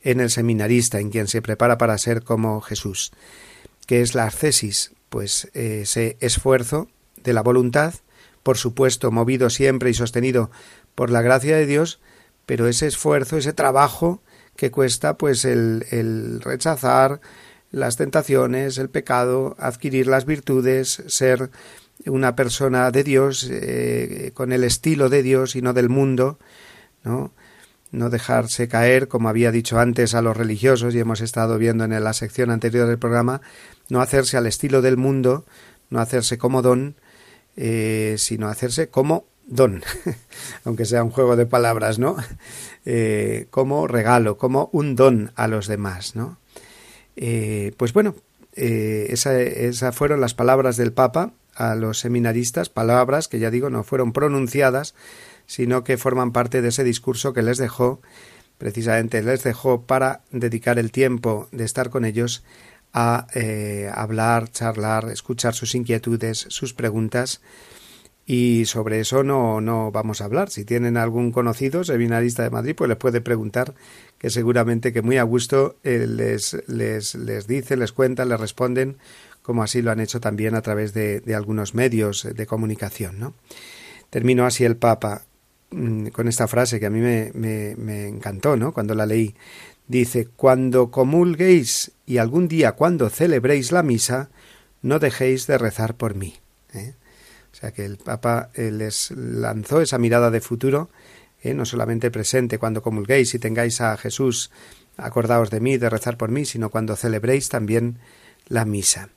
en 0.03 0.21
el 0.21 0.31
seminarista, 0.31 1.01
en 1.01 1.11
quien 1.11 1.27
se 1.27 1.43
prepara 1.43 1.79
para 1.79 1.99
ser 1.99 2.23
como 2.23 2.61
Jesús. 2.61 3.13
¿Qué 3.87 4.01
es 4.01 4.15
la 4.15 4.25
ascesis? 4.25 4.93
Pues 5.09 5.51
ese 5.55 6.17
esfuerzo 6.21 6.89
de 7.17 7.33
la 7.33 7.43
voluntad, 7.43 7.95
por 8.43 8.59
supuesto, 8.59 9.11
movido 9.11 9.51
siempre 9.51 9.91
y 9.91 9.95
sostenido 9.95 10.51
por 10.95 11.11
la 11.11 11.23
gracia 11.23 11.57
de 11.57 11.67
Dios, 11.67 12.01
pero 12.47 12.67
ese 12.67 12.87
esfuerzo, 12.87 13.37
ese 13.37 13.53
trabajo 13.53 14.23
que 14.57 14.71
cuesta 14.71 15.17
pues 15.17 15.45
el, 15.45 15.87
el 15.91 16.41
rechazar 16.41 17.21
las 17.71 17.97
tentaciones, 17.97 18.79
el 18.79 18.89
pecado, 18.89 19.55
adquirir 19.59 20.07
las 20.07 20.25
virtudes, 20.25 21.03
ser 21.07 21.51
una 22.07 22.37
persona 22.37 22.91
de 22.91 23.05
Dios, 23.05 23.49
eh, 23.51 24.31
con 24.35 24.53
el 24.53 24.65
estilo 24.65 25.09
de 25.09 25.23
Dios 25.23 25.57
y 25.57 25.63
no 25.63 25.73
del 25.73 25.89
mundo, 25.89 26.39
¿no? 27.05 27.33
no 27.91 28.11
dejarse 28.11 28.69
caer, 28.69 29.09
como 29.09 29.29
había 29.29 29.51
dicho 29.51 29.79
antes, 29.79 30.15
a 30.15 30.23
los 30.23 30.37
religiosos, 30.37 30.95
y 30.95 31.01
hemos 31.01 31.21
estado 31.21 31.59
viendo 31.59 31.85
en 31.85 32.05
la 32.05 32.13
sección 32.13 32.51
anterior 32.51 32.87
del 32.87 32.99
programa, 32.99 33.41
no 33.89 34.01
hacerse 34.01 34.37
al 34.37 34.47
estilo 34.47 34.83
del 34.83 34.97
mundo, 34.97 35.45
no 35.91 36.01
hacerse 36.01 36.39
como 36.39 36.63
don, 36.63 36.97
eh, 37.57 38.17
sino 38.19 38.49
hacerse 38.49 38.89
como 38.89 39.27
don, 39.47 39.83
aunque 40.65 40.85
sea 40.85 41.03
un 41.03 41.11
juego 41.11 41.37
de 41.37 41.47
palabras, 41.47 41.99
¿no? 41.99 42.17
Eh, 42.91 43.49
como 43.51 43.87
regalo, 43.87 44.39
como 44.39 44.71
un 44.73 44.97
don 44.97 45.31
a 45.35 45.47
los 45.47 45.67
demás, 45.67 46.17
¿no? 46.17 46.39
pues 47.77 47.93
bueno, 47.93 48.15
esas 48.55 49.95
fueron 49.95 50.23
las 50.23 50.33
palabras 50.33 50.79
del 50.79 50.95
Papa 50.95 51.35
a 51.59 51.75
los 51.75 51.99
seminaristas, 51.99 52.71
palabras 52.71 53.29
que 53.29 53.41
ya 53.41 53.51
digo 53.51 53.69
no 53.69 53.83
fueron 53.83 54.13
pronunciadas, 54.15 54.95
sino 55.47 55.83
que 55.83 55.99
forman 55.99 56.33
parte 56.33 56.63
de 56.63 56.69
ese 56.69 56.85
discurso 56.85 57.33
que 57.33 57.43
les 57.43 57.59
dejó, 57.59 58.01
precisamente 58.59 59.23
les 59.23 59.43
dejó 59.43 59.83
para 59.83 60.21
dedicar 60.31 60.79
el 60.79 60.93
tiempo 60.93 61.49
de 61.51 61.65
estar 61.65 61.91
con 61.91 62.05
ellos 62.05 62.45
a 62.93 63.27
eh, 63.35 63.91
hablar, 63.95 64.51
charlar, 64.51 65.11
escuchar 65.11 65.55
sus 65.55 65.75
inquietudes, 65.75 66.47
sus 66.49 66.75
preguntas, 66.75 67.41
y 68.27 68.67
sobre 68.67 69.01
eso 69.01 69.23
no, 69.23 69.63
no 69.63 69.91
vamos 69.91 70.21
a 70.21 70.27
hablar. 70.27 70.51
Si 70.51 70.67
tienen 70.67 70.99
algún 70.99 71.33
conocido 71.33 71.83
seminarista 71.83 72.43
de 72.43 72.51
Madrid, 72.51 72.75
pues 72.77 72.89
les 72.89 72.99
puede 72.99 73.23
preguntar, 73.23 73.75
que 74.19 74.29
seguramente 74.29 74.93
que 74.93 75.01
muy 75.01 75.17
a 75.17 75.23
gusto 75.23 75.77
eh, 75.83 76.07
les, 76.07 76.57
les, 76.67 77.15
les 77.15 77.47
dice, 77.47 77.77
les 77.77 77.93
cuenta, 77.93 78.27
les 78.27 78.39
responden 78.39 78.99
como 79.49 79.63
así 79.63 79.81
lo 79.81 79.91
han 79.91 80.01
hecho 80.01 80.21
también 80.21 80.55
a 80.55 80.61
través 80.61 80.93
de, 80.93 81.23
algunos 81.35 81.75
medios 81.75 82.29
de 82.35 82.47
comunicación. 82.47 83.19
¿no? 83.19 83.33
Termino 84.11 84.45
así 84.45 84.67
el 84.67 84.77
Papa 84.77 85.23
mm, 85.71 86.09
con 86.09 86.29
esta 86.29 86.47
frase 86.47 86.79
que 86.79 86.85
a 86.85 86.91
mí 86.91 87.01
me, 87.01 87.33
me, 87.33 88.09
encantó 88.09 88.59
¿no? 88.59 88.73
cuando 88.73 88.95
la 88.95 89.07
leí. 89.07 89.35
Dice, 89.89 90.29
cuando 90.37 90.91
comulguéis 90.91 91.93
y 92.07 92.19
algún 92.19 92.47
día 92.47 92.73
cuando 92.73 93.09
celebréis 93.09 93.73
la 93.73 93.83
misa, 93.83 94.29
no 94.83 94.99
dejéis 94.99 95.47
de 95.47 95.59
rezar 95.59 95.95
por 95.95 96.15
mí. 96.15 96.35
¿eh? 96.75 96.95
O 97.53 97.57
sea 97.57 97.73
que 97.73 97.85
el 97.85 97.97
Papa 97.97 98.51
les 98.55 99.11
lanzó 99.13 99.81
esa 99.81 99.99
mirada 99.99 100.31
de 100.31 100.43
futuro, 100.43 100.91
¿eh? 101.43 101.55
no 101.55 101.65
solamente 101.65 102.11
presente 102.11 102.59
cuando 102.59 102.83
comulguéis 102.83 103.35
y 103.35 103.39
tengáis 103.39 103.81
a 103.81 103.97
Jesús, 103.97 104.51
acordaos 104.99 105.51
de 105.51 105.61
mí, 105.61 105.79
de 105.79 105.89
rezar 105.89 106.19
por 106.19 106.31
mí, 106.31 106.45
sino 106.45 106.71
cuando 106.71 106.95
celebréis 106.95 107.49
también 107.49 107.99
la 108.49 108.67
misa. 108.67 109.09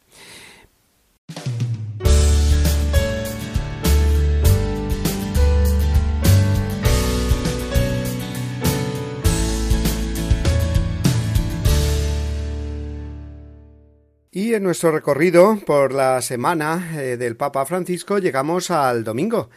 Y 14.33 14.53
en 14.53 14.63
nuestro 14.63 14.91
recorrido 14.91 15.59
por 15.65 15.91
la 15.91 16.21
semana 16.21 16.93
eh, 16.95 17.17
del 17.17 17.35
Papa 17.35 17.65
Francisco 17.65 18.17
llegamos 18.17 18.71
al 18.71 19.03
domingo, 19.03 19.49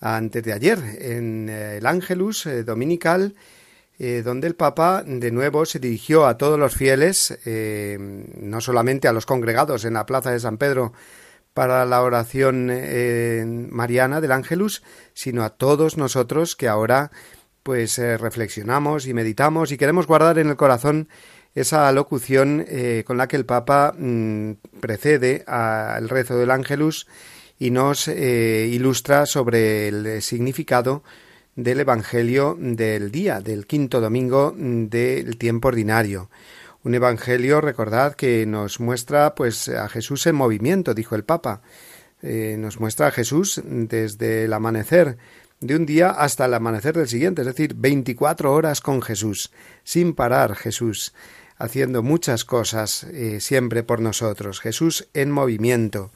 antes 0.00 0.44
de 0.44 0.52
ayer, 0.52 0.78
en 1.00 1.48
eh, 1.48 1.78
el 1.78 1.86
Ángelus 1.86 2.46
eh, 2.46 2.62
Dominical, 2.62 3.34
donde 4.24 4.46
el 4.46 4.54
Papa 4.54 5.02
de 5.04 5.30
nuevo 5.30 5.66
se 5.66 5.78
dirigió 5.78 6.24
a 6.24 6.38
todos 6.38 6.58
los 6.58 6.74
fieles, 6.74 7.38
no 7.44 8.62
solamente 8.62 9.08
a 9.08 9.12
los 9.12 9.26
congregados 9.26 9.84
en 9.84 9.92
la 9.92 10.06
Plaza 10.06 10.30
de 10.30 10.40
San 10.40 10.56
Pedro 10.56 10.94
para 11.52 11.84
la 11.84 12.00
oración 12.00 12.72
mariana 13.70 14.22
del 14.22 14.32
Ángelus, 14.32 14.82
sino 15.12 15.44
a 15.44 15.50
todos 15.50 15.98
nosotros 15.98 16.56
que 16.56 16.66
ahora 16.66 17.10
pues 17.62 17.98
reflexionamos 17.98 19.06
y 19.06 19.12
meditamos 19.12 19.70
y 19.70 19.76
queremos 19.76 20.06
guardar 20.06 20.38
en 20.38 20.48
el 20.48 20.56
corazón 20.56 21.10
esa 21.54 21.90
locución 21.92 22.64
eh, 22.68 23.04
con 23.06 23.16
la 23.16 23.26
que 23.28 23.36
el 23.36 23.46
Papa 23.46 23.94
mm, 23.96 24.52
precede 24.80 25.44
al 25.46 26.08
rezo 26.08 26.36
del 26.36 26.50
Ángelus 26.50 27.06
y 27.58 27.70
nos 27.70 28.08
eh, 28.08 28.68
ilustra 28.70 29.26
sobre 29.26 29.88
el 29.88 30.22
significado 30.22 31.02
del 31.56 31.80
Evangelio 31.80 32.56
del 32.58 33.10
día, 33.10 33.40
del 33.40 33.66
quinto 33.66 34.00
domingo 34.00 34.54
mm, 34.56 34.86
del 34.86 35.36
tiempo 35.36 35.68
ordinario. 35.68 36.30
Un 36.82 36.94
Evangelio, 36.94 37.60
recordad, 37.60 38.14
que 38.14 38.46
nos 38.46 38.80
muestra 38.80 39.34
pues 39.34 39.68
a 39.68 39.88
Jesús 39.88 40.26
en 40.26 40.36
movimiento, 40.36 40.94
dijo 40.94 41.14
el 41.14 41.24
Papa. 41.24 41.60
Eh, 42.22 42.56
nos 42.58 42.80
muestra 42.80 43.08
a 43.08 43.10
Jesús 43.10 43.60
desde 43.64 44.44
el 44.44 44.52
amanecer 44.52 45.18
de 45.60 45.76
un 45.76 45.84
día 45.84 46.10
hasta 46.10 46.46
el 46.46 46.54
amanecer 46.54 46.96
del 46.96 47.08
siguiente, 47.08 47.42
es 47.42 47.46
decir, 47.46 47.74
24 47.74 48.52
horas 48.52 48.80
con 48.80 49.02
Jesús, 49.02 49.50
sin 49.84 50.14
parar 50.14 50.54
Jesús 50.54 51.12
haciendo 51.60 52.02
muchas 52.02 52.46
cosas 52.46 53.04
eh, 53.04 53.38
siempre 53.40 53.82
por 53.82 54.00
nosotros. 54.00 54.60
Jesús 54.60 55.08
en 55.12 55.30
movimiento. 55.30 56.10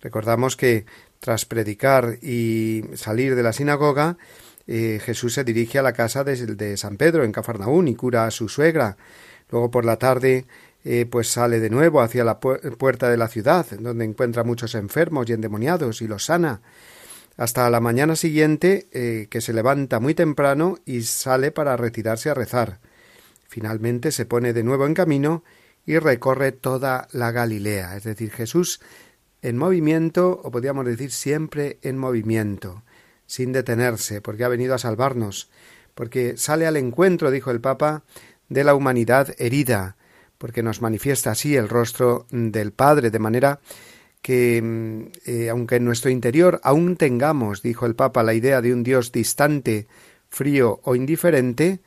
Recordamos 0.00 0.56
que 0.56 0.86
tras 1.20 1.44
predicar 1.44 2.18
y 2.22 2.82
salir 2.94 3.36
de 3.36 3.42
la 3.42 3.52
sinagoga, 3.52 4.16
eh, 4.66 4.98
Jesús 5.04 5.34
se 5.34 5.44
dirige 5.44 5.78
a 5.78 5.82
la 5.82 5.92
casa 5.92 6.24
de, 6.24 6.76
San 6.78 6.96
Pedro 6.96 7.24
en 7.24 7.32
Cafarnaún 7.32 7.88
y 7.88 7.94
cura 7.94 8.24
a 8.24 8.30
su 8.30 8.48
suegra. 8.48 8.96
Luego 9.50 9.70
por 9.70 9.84
la 9.84 9.98
tarde 9.98 10.46
eh, 10.82 11.04
pues 11.04 11.28
sale 11.28 11.60
de 11.60 11.68
nuevo 11.68 12.00
hacia 12.00 12.24
la 12.24 12.40
puerta 12.40 13.10
de 13.10 13.18
la 13.18 13.28
ciudad, 13.28 13.66
donde 13.78 14.06
encuentra 14.06 14.44
muchos 14.44 14.74
enfermos 14.74 15.28
y 15.28 15.34
endemoniados 15.34 16.00
y 16.00 16.08
los 16.08 16.24
sana. 16.24 16.62
Hasta 17.36 17.68
la 17.68 17.80
mañana 17.80 18.16
siguiente, 18.16 18.88
que 19.28 19.40
se 19.42 19.52
levanta 19.52 20.00
muy 20.00 20.14
temprano 20.14 20.78
y 20.86 21.02
sale 21.02 21.50
para 21.50 21.76
retirarse 21.76 22.30
a 22.30 22.34
rezar. 22.34 22.78
Finalmente 23.48 24.12
se 24.12 24.26
pone 24.26 24.52
de 24.52 24.62
nuevo 24.62 24.86
en 24.86 24.94
camino 24.94 25.44
y 25.84 25.98
recorre 25.98 26.52
toda 26.52 27.08
la 27.12 27.30
Galilea, 27.30 27.96
es 27.96 28.04
decir, 28.04 28.30
Jesús 28.30 28.80
en 29.42 29.56
movimiento, 29.56 30.40
o 30.42 30.50
podríamos 30.50 30.84
decir 30.86 31.12
siempre 31.12 31.78
en 31.82 31.98
movimiento, 31.98 32.82
sin 33.26 33.52
detenerse, 33.52 34.20
porque 34.20 34.44
ha 34.44 34.48
venido 34.48 34.74
a 34.74 34.78
salvarnos, 34.78 35.50
porque 35.94 36.36
sale 36.36 36.66
al 36.66 36.76
encuentro, 36.76 37.30
dijo 37.30 37.50
el 37.50 37.60
Papa, 37.60 38.02
de 38.48 38.64
la 38.64 38.74
humanidad 38.74 39.34
herida, 39.38 39.96
porque 40.38 40.62
nos 40.62 40.82
manifiesta 40.82 41.30
así 41.30 41.56
el 41.56 41.68
rostro 41.68 42.26
del 42.30 42.72
Padre, 42.72 43.10
de 43.10 43.18
manera 43.18 43.60
que, 44.20 44.60
mm, 44.60 45.02
eh, 45.26 45.50
aunque 45.50 45.76
en 45.76 45.84
nuestro 45.84 46.10
interior 46.10 46.60
aún 46.64 46.96
tengamos, 46.96 47.62
dijo 47.62 47.86
el 47.86 47.94
Papa, 47.94 48.22
la 48.22 48.34
idea 48.34 48.60
de 48.60 48.72
un 48.72 48.82
Dios 48.82 49.12
distante, 49.12 49.86
frío 50.28 50.80
o 50.82 50.96
indiferente, 50.96 51.80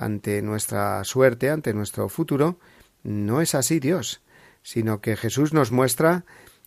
ante 0.00 0.40
nuestra 0.40 1.04
suerte, 1.04 1.50
ante 1.50 1.74
nuestro 1.74 2.08
futuro, 2.08 2.58
no 3.02 3.42
es 3.42 3.54
así 3.54 3.80
Dios, 3.80 4.22
sino 4.62 5.02
que 5.02 5.14
Jesús 5.14 5.52
nos 5.52 5.72
muestra 5.72 6.24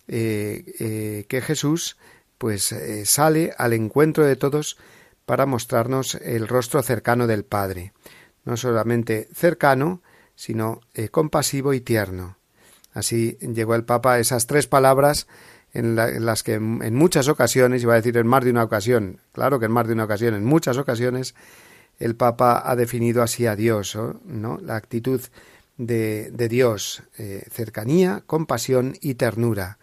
eh, 0.07 0.63
eh, 0.79 1.25
que 1.27 1.41
Jesús 1.41 1.97
pues 2.37 2.71
eh, 2.71 3.05
sale 3.05 3.53
al 3.57 3.73
encuentro 3.73 4.23
de 4.23 4.35
todos 4.35 4.77
para 5.25 5.47
mostrarnos 5.47 6.15
el 6.15 6.47
rostro 6.47 6.83
cercano 6.83 7.25
del 7.25 7.43
Padre, 7.43 7.93
no 8.45 8.55
solamente 8.55 9.27
cercano, 9.33 10.03
sino 10.35 10.81
compasivo 11.09 11.73
y 11.73 11.81
tierno. 11.81 12.37
Así 12.93 13.37
llegó 13.39 13.73
el 13.73 13.85
Papa 13.85 14.13
a 14.13 14.19
esas 14.19 14.45
tres 14.45 14.67
palabras 14.67 15.27
en, 15.73 15.97
en, 15.97 16.25
las 16.25 16.43
que 16.43 16.55
en 16.55 16.95
muchas 16.95 17.29
ocasiones, 17.29 17.81
iba 17.81 17.93
a 17.93 17.97
decir 17.97 18.17
en 18.17 18.27
más 18.27 18.43
de 18.43 18.51
una 18.51 18.63
ocasión, 18.63 19.21
claro 19.31 19.59
que 19.59 19.65
en 19.65 19.71
más 19.71 19.87
de 19.87 19.93
una 19.93 20.03
ocasión, 20.03 20.35
en 20.35 20.43
muchas 20.43 20.77
ocasiones, 20.77 21.33
el 21.99 22.15
Papa 22.15 22.63
ha 22.65 22.75
definido 22.75 23.21
así 23.21 23.45
a 23.45 23.55
Dios, 23.55 23.97
¿no? 24.25 24.59
La 24.61 24.75
actitud 24.75 25.21
de, 25.77 26.47
Dios, 26.49 27.03
eh, 27.17 27.43
cercanía, 27.49 28.23
compasión 28.25 28.95
y 29.01 29.15
ternura. 29.15 29.77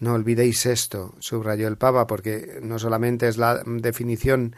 No 0.00 0.14
olvidéis 0.14 0.66
esto, 0.66 1.14
subrayó 1.20 1.68
el 1.68 1.76
Papa, 1.76 2.06
porque 2.06 2.58
no 2.62 2.78
solamente 2.78 3.28
es 3.28 3.36
la 3.36 3.62
definición 3.64 4.56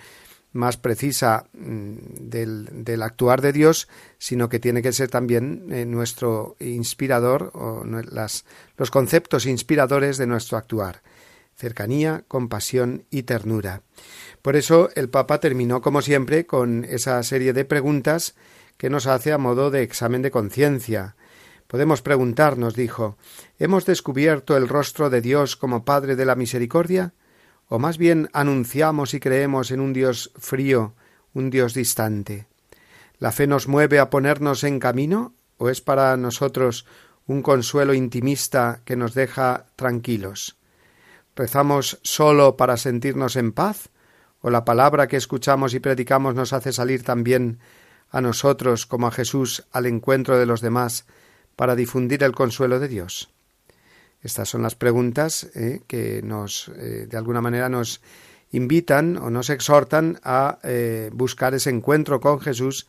más 0.53 0.77
precisa 0.77 1.47
mm, 1.53 1.97
del, 2.31 3.03
actuar 3.03 3.43
de 3.43 3.53
Dios, 3.53 3.89
sino 4.19 4.49
que 4.49 4.61
tiene 4.61 4.81
que 4.81 4.93
ser 4.93 5.11
también 5.11 5.67
eh, 5.71 5.85
nuestro 5.85 6.57
inspirador 6.61 7.51
o 7.55 7.85
los 7.85 8.91
conceptos 8.91 9.47
inspiradores 9.47 10.17
de 10.17 10.27
nuestro 10.27 10.57
actuar. 10.57 11.03
Cercanía, 11.57 12.25
compasión 12.29 13.05
y 13.11 13.23
ternura. 13.23 13.83
Por 14.43 14.57
eso 14.57 14.91
el 14.95 15.09
Papa 15.09 15.41
terminó, 15.41 15.81
como 15.81 16.03
siempre, 16.03 16.47
con 16.47 16.85
esa 16.85 17.23
serie 17.23 17.53
de 17.53 17.65
preguntas 17.65 18.35
que 18.77 18.91
nos 18.91 19.07
hace 19.07 19.33
a 19.33 19.39
modo 19.39 19.71
de 19.71 19.83
examen 19.83 20.23
de 20.23 20.31
conciencia. 20.31 21.17
Podemos 21.67 22.03
preguntarnos, 22.03 22.75
dijo, 22.75 23.17
¿hemos 23.59 23.87
descubierto 23.87 24.57
el 24.57 24.69
rostro 24.69 25.11
de 25.11 25.21
Dios 25.21 25.57
como 25.57 25.85
Padre 25.85 26.17
de 26.17 26.27
la 26.27 26.35
Misericordia? 26.35 27.15
¿O 27.69 27.79
más 27.79 27.99
bien 27.99 28.29
anunciamos 28.33 29.15
y 29.15 29.21
creemos 29.21 29.71
en 29.71 29.81
un 29.81 29.93
Dios 29.93 30.33
frío, 30.37 30.95
un 31.33 31.51
Dios 31.51 31.73
distante? 31.75 32.47
¿La 33.19 33.33
fe 33.33 33.47
nos 33.47 33.69
mueve 33.69 33.99
a 33.99 34.11
ponernos 34.11 34.65
en 34.65 34.79
camino 34.79 35.35
o 35.57 35.71
es 35.71 35.81
para 35.81 36.17
nosotros 36.17 36.85
un 37.27 37.43
consuelo 37.43 37.95
intimista 37.95 38.83
que 38.85 38.97
nos 38.97 39.15
deja 39.15 39.67
tranquilos? 39.77 40.57
¿Rezamos 41.37 41.99
solo 42.03 42.57
para 42.57 42.77
sentirnos 42.77 43.37
en 43.37 43.53
paz? 43.53 43.91
¿O 44.41 44.51
la 44.51 44.65
palabra 44.65 45.09
que 45.09 45.17
escuchamos 45.17 45.75
y 45.75 45.81
predicamos 45.81 46.35
nos 46.35 46.53
hace 46.53 46.73
salir 46.73 47.03
también 47.03 47.59
a 48.11 48.21
nosotros 48.21 48.87
como 48.87 49.09
a 49.09 49.11
Jesús 49.11 49.67
al 49.73 49.87
encuentro 49.87 50.39
de 50.39 50.47
los 50.47 50.61
demás 50.61 51.07
para 51.57 51.75
difundir 51.75 52.23
el 52.23 52.33
consuelo 52.33 52.79
de 52.79 52.89
Dios? 52.89 53.31
Estas 54.23 54.49
son 54.49 54.63
las 54.63 54.75
preguntas 54.77 55.49
eh, 55.55 55.83
que 55.87 56.23
nos, 56.23 56.69
eh, 56.77 57.07
de 57.09 57.17
alguna 57.17 57.41
manera, 57.41 57.69
nos 57.69 58.01
invitan 58.53 59.17
o 59.17 59.29
nos 59.29 59.51
exhortan 59.51 60.21
a 60.23 60.59
eh, 60.63 61.11
buscar 61.13 61.55
ese 61.55 61.71
encuentro 61.71 62.21
con 62.21 62.41
Jesús 62.41 62.87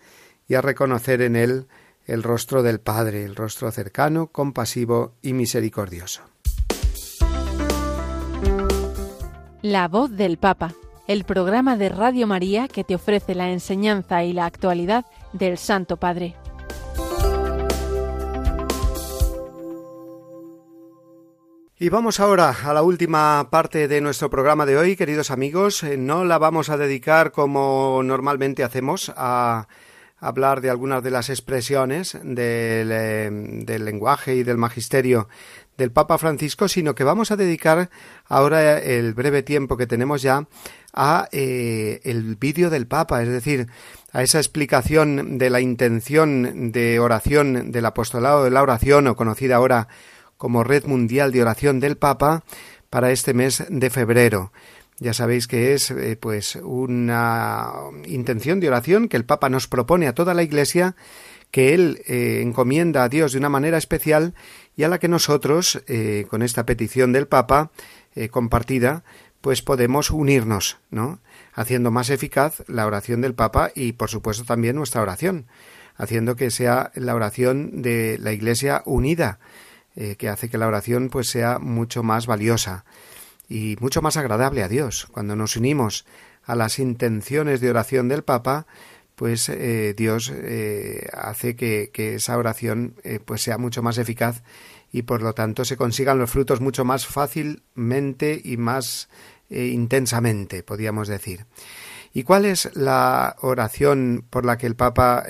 y 0.48 0.54
a 0.54 0.62
reconocer 0.62 1.22
en 1.22 1.36
él 1.36 1.66
el 2.06 2.22
rostro 2.22 2.62
del 2.62 2.80
Padre, 2.80 3.26
el 3.26 3.36
rostro 3.36 3.72
cercano, 3.72 4.28
compasivo 4.28 5.16
y 5.24 5.34
misericordioso. 5.34 6.35
La 9.68 9.88
voz 9.88 10.11
del 10.11 10.38
Papa, 10.38 10.76
el 11.07 11.24
programa 11.24 11.76
de 11.76 11.89
Radio 11.89 12.28
María 12.28 12.68
que 12.68 12.84
te 12.84 12.93
ofrece 12.93 13.34
la 13.34 13.49
enseñanza 13.49 14.24
y 14.24 14.32
la 14.32 14.45
actualidad 14.45 15.07
del 15.34 15.57
Santo 15.57 15.97
Padre. 15.97 16.36
Y 21.80 21.89
vamos 21.89 22.20
ahora 22.20 22.55
a 22.63 22.74
la 22.74 22.84
última 22.84 23.49
parte 23.49 23.88
de 23.88 24.01
nuestro 24.01 24.30
programa 24.30 24.68
de 24.68 24.78
hoy, 24.78 24.95
queridos 24.95 25.32
amigos. 25.32 25.82
Eh, 25.82 25.97
no 25.97 26.26
la 26.26 26.38
vamos 26.38 26.70
a 26.70 26.78
dedicar 26.78 27.32
como 27.32 28.03
normalmente 28.03 28.63
hacemos 28.63 29.11
a 29.18 29.68
hablar 30.18 30.61
de 30.61 30.70
algunas 30.70 31.03
de 31.03 31.11
las 31.11 31.32
expresiones 31.32 32.13
del, 32.22 32.91
eh, 32.91 33.30
del, 33.32 33.84
lenguaje 33.84 34.36
y 34.36 34.43
del 34.43 34.57
magisterio 34.57 35.28
del 35.78 35.91
Papa 35.91 36.17
Francisco, 36.17 36.67
sino 36.67 36.95
que 36.95 37.03
vamos 37.03 37.32
a 37.32 37.36
dedicar 37.36 37.89
ahora 38.26 38.80
el 38.80 39.13
breve 39.13 39.43
tiempo 39.43 39.78
que 39.78 39.88
tenemos 39.88 40.21
ya 40.21 40.47
a 40.93 41.28
eh, 41.32 41.99
el 42.03 42.36
vídeo 42.36 42.69
del 42.69 42.88
Papa, 42.88 43.21
es 43.21 43.30
decir, 43.30 43.67
a 44.11 44.23
esa 44.23 44.38
explicación 44.38 45.38
de 45.38 45.49
la 45.49 45.59
intención 45.59 46.71
de 46.71 46.99
oración 46.99 47.71
del 47.71 47.86
apostolado 47.86 48.43
de 48.43 48.51
la 48.51 48.61
oración, 48.61 49.07
o 49.07 49.15
conocida 49.15 49.57
ahora 49.57 49.89
como 50.38 50.63
Red 50.63 50.86
Mundial 50.86 51.32
de 51.32 51.41
Oración 51.41 51.80
del 51.80 51.97
Papa 51.97 52.43
para 52.89 53.11
este 53.11 53.34
mes 53.34 53.63
de 53.69 53.89
febrero. 53.89 54.51
Ya 54.97 55.13
sabéis 55.13 55.47
que 55.47 55.73
es 55.73 55.91
eh, 55.91 56.15
pues 56.15 56.55
una 56.55 57.69
intención 58.05 58.61
de 58.61 58.69
oración 58.69 59.09
que 59.09 59.17
el 59.17 59.26
Papa 59.26 59.49
nos 59.49 59.67
propone 59.67 60.07
a 60.07 60.13
toda 60.13 60.34
la 60.34 60.43
Iglesia, 60.43 60.95
que 61.51 61.73
él 61.73 62.01
eh, 62.07 62.39
encomienda 62.41 63.03
a 63.03 63.09
Dios 63.09 63.34
de 63.34 63.39
una 63.39 63.49
manera 63.49 63.78
especial 63.78 64.34
y 64.76 64.84
a 64.84 64.88
la 64.88 64.99
que 64.99 65.07
nosotros, 65.07 65.82
eh, 65.88 66.26
con 66.30 66.41
esta 66.41 66.65
petición 66.65 67.13
del 67.13 67.28
Papa 67.28 67.71
compartida, 68.32 69.03
pues 69.45 69.61
podemos 69.61 70.09
unirnos, 70.09 70.80
¿no? 70.89 71.19
Haciendo 71.53 71.91
más 71.91 72.09
eficaz 72.09 72.63
la 72.67 72.88
oración 72.88 73.21
del 73.21 73.36
Papa 73.36 73.71
y, 73.76 73.91
por 73.91 74.09
supuesto, 74.09 74.43
también 74.43 74.76
nuestra 74.76 75.03
oración, 75.03 75.45
haciendo 75.97 76.36
que 76.36 76.49
sea 76.49 76.91
la 76.95 77.13
oración 77.13 77.84
de 77.84 78.17
la 78.19 78.32
Iglesia 78.32 78.82
unida, 78.88 79.38
eh, 79.95 80.15
que 80.17 80.30
hace 80.30 80.49
que 80.49 80.57
la 80.57 80.67
oración 80.67 81.09
pues 81.09 81.30
sea 81.30 81.59
mucho 81.59 82.03
más 82.03 82.26
valiosa 82.26 82.86
y 83.47 83.78
mucho 83.80 84.01
más 84.01 84.17
agradable 84.17 84.63
a 84.63 84.67
Dios. 84.67 85.07
Cuando 85.11 85.36
nos 85.36 85.55
unimos 85.55 86.05
a 86.43 86.55
las 86.55 86.80
intenciones 86.80 87.61
de 87.61 87.69
oración 87.69 88.07
del 88.07 88.23
Papa, 88.23 88.65
pues 89.16 89.49
eh, 89.49 89.93
Dios 89.95 90.32
eh, 90.34 91.07
hace 91.13 91.55
que, 91.55 91.91
esa 92.16 92.38
oración 92.38 92.95
pues 93.26 93.41
sea 93.41 93.57
mucho 93.57 93.82
más 93.82 93.97
eficaz 93.97 94.43
y 94.91 95.03
por 95.03 95.22
lo 95.22 95.34
tanto 95.34 95.66
se 95.66 95.78
consigan 95.78 96.20
los 96.20 96.30
frutos 96.30 96.61
mucho 96.61 96.86
más 96.86 97.05
fácilmente 97.07 98.39
y 98.43 98.57
más 98.57 99.09
intensamente, 99.49 100.63
podríamos 100.63 101.07
decir. 101.07 101.45
¿Y 102.13 102.24
cuál 102.24 102.45
es 102.45 102.76
la 102.76 103.36
oración 103.41 104.26
por 104.30 104.45
la 104.45 104.57
que 104.57 104.68
el 104.68 104.76
Papa 104.76 105.24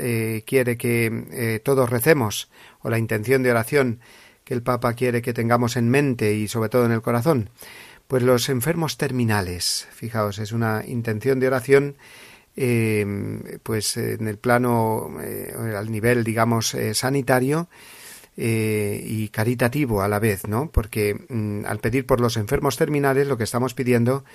quiere 0.45 0.77
que 0.77 1.61
todos 1.63 1.89
recemos 1.89 2.49
o 2.81 2.89
la 2.89 2.99
intención 2.99 3.43
de 3.43 3.51
oración 3.51 3.99
que 4.45 4.53
el 4.53 4.61
Papa 4.61 4.93
quiere 4.93 5.21
que 5.21 5.33
tengamos 5.33 5.75
en 5.75 5.89
mente 5.89 6.33
y 6.33 6.47
sobre 6.47 6.69
todo 6.69 6.86
en 6.86 6.91
el 6.91 7.01
corazón? 7.01 7.49
Pues 8.07 8.21
los 8.21 8.49
enfermos 8.49 8.97
terminales. 8.97 9.88
Fijaos, 9.91 10.38
es 10.38 10.51
una 10.51 10.83
intención 10.86 11.39
de 11.39 11.47
oración 11.47 11.95
eh, 12.56 13.60
pues 13.64 13.97
en 13.97 14.28
el 14.28 14.38
plano, 14.38 15.18
eh, 15.22 15.53
al 15.76 15.91
nivel, 15.91 16.24
digamos, 16.24 16.74
eh, 16.74 16.93
sanitario 16.93 17.68
y 18.38 19.30
caritativo 19.30 20.01
a 20.01 20.10
la 20.10 20.20
vez, 20.20 20.45
¿no? 20.45 20.70
Porque 20.70 21.16
mm, 21.30 21.66
al 21.66 21.80
pedir 21.80 22.06
por 22.06 22.20
los 22.20 22.36
enfermos 22.36 22.76
terminales 22.76 23.28
lo 23.28 23.38
que 23.38 23.45
estamos 23.45 23.74
pidiendo 23.74 24.26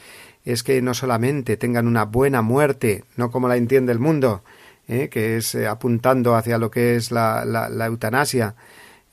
es 0.43 0.63
que 0.63 0.81
no 0.81 0.95
solamente 0.95 1.59
tengan 1.59 1.87
una 1.87 2.07
buena 2.07 2.41
muerte, 2.41 3.05
no 3.17 3.31
como 3.31 3.47
la 3.47 3.59
entiende 3.59 3.93
el 3.93 3.99
mundo, 3.99 4.43
que 4.87 5.37
es 5.37 5.55
apuntando 5.55 6.35
hacia 6.35 6.59
lo 6.59 6.71
que 6.71 6.97
es 6.97 7.13
la, 7.13 7.45
la, 7.45 7.69
la 7.69 7.87
eutanasia, 7.87 8.57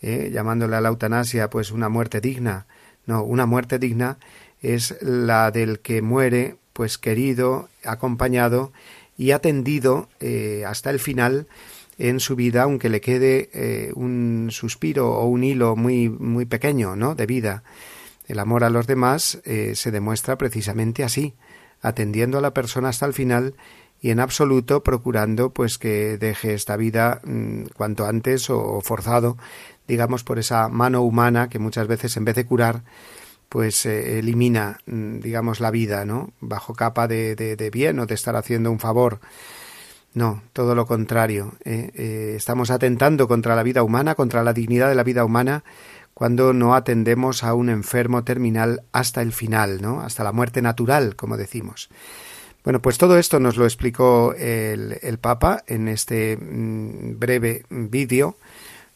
¿eh? 0.02 0.30
llamándole 0.32 0.76
a 0.76 0.82
la 0.82 0.90
eutanasia 0.90 1.50
pues 1.50 1.72
una 1.72 1.90
muerte 1.90 2.22
digna. 2.22 2.68
No, 3.06 3.24
una 3.24 3.46
muerte 3.46 3.80
digna 3.80 4.18
es 4.62 4.98
la 5.02 5.52
del 5.52 5.80
que 5.80 6.02
muere 6.02 6.58
pues 6.74 6.98
querido, 6.98 7.70
acompañado 7.84 8.72
y 9.18 9.32
atendido 9.32 10.10
eh, 10.20 10.64
hasta 10.66 10.90
el 10.90 11.00
final 11.00 11.48
en 11.98 12.20
su 12.20 12.36
vida, 12.36 12.64
aunque 12.64 12.90
le 12.90 13.02
quede 13.02 13.50
eh, 13.54 13.92
un 13.96 14.50
suspiro 14.52 15.12
o 15.12 15.26
un 15.26 15.44
hilo 15.44 15.76
muy, 15.76 16.10
muy 16.10 16.46
pequeño, 16.46 16.96
¿no? 16.96 17.16
de 17.16 17.26
vida. 17.26 17.64
El 18.28 18.40
amor 18.40 18.64
a 18.64 18.70
los 18.70 18.88
demás 18.88 19.40
se 19.46 19.92
demuestra 19.92 20.38
precisamente 20.38 21.06
así, 21.06 21.34
atendiendo 21.82 22.38
a 22.38 22.42
la 22.42 22.54
persona 22.54 22.90
hasta 22.90 23.06
el 23.06 23.14
final 23.14 23.56
y 24.02 24.10
en 24.10 24.20
absoluto 24.20 24.84
procurando 24.84 25.52
pues 25.52 25.78
que 25.78 26.18
deje 26.18 26.54
esta 26.54 26.76
vida 26.76 27.22
mm, 27.24 27.68
cuanto 27.74 28.06
antes 28.06 28.50
o 28.50 28.82
forzado 28.82 29.38
digamos, 29.88 30.24
por 30.24 30.38
esa 30.38 30.68
mano 30.68 31.02
humana 31.02 31.50
que 31.50 31.60
muchas 31.60 31.88
veces 31.88 32.18
en 32.18 32.26
vez 32.26 32.36
de 32.36 32.46
curar, 32.46 32.84
pues 33.50 33.86
eh, 33.86 34.20
elimina, 34.20 34.80
mm, 34.86 35.20
digamos, 35.20 35.60
la 35.60 35.72
vida, 35.72 36.06
¿no? 36.06 36.34
Bajo 36.40 36.74
capa 36.74 37.08
de, 37.08 37.36
de, 37.36 37.70
bien 37.70 38.00
o 38.00 38.06
de 38.06 38.16
estar 38.16 38.36
haciendo 38.36 38.72
un 38.72 38.80
favor. 38.80 39.20
No, 40.14 40.42
todo 40.54 40.76
lo 40.76 40.86
contrario. 40.86 41.54
¿eh? 41.64 41.92
Eh, 41.94 42.34
estamos 42.36 42.72
atentando 42.72 43.28
contra 43.28 43.56
la 43.56 43.64
vida 43.64 43.84
humana, 43.84 44.16
contra 44.16 44.44
la 44.44 44.54
dignidad 44.54 44.90
de 44.90 44.96
la 44.96 45.04
vida 45.04 45.24
humana, 45.24 45.64
cuando 46.14 46.54
no 46.54 46.74
atendemos 46.74 47.44
a 47.44 47.54
un 47.54 47.70
enfermo 47.70 48.24
terminal 48.24 48.82
hasta 48.92 49.22
el 49.22 49.32
final, 49.32 49.82
¿no? 49.82 50.02
Hasta 50.02 50.24
la 50.24 50.32
muerte 50.32 50.62
natural, 50.62 51.16
como 51.16 51.38
decimos. 51.38 51.90
Bueno, 52.64 52.82
pues 52.82 52.98
todo 52.98 53.18
esto 53.18 53.40
nos 53.40 53.56
lo 53.56 53.66
explicó 53.66 54.34
el, 54.34 54.98
el 55.02 55.20
Papa 55.20 55.64
en 55.68 55.88
este 55.88 56.36
mm, 56.36 57.20
breve 57.20 57.64
vídeo 57.70 58.38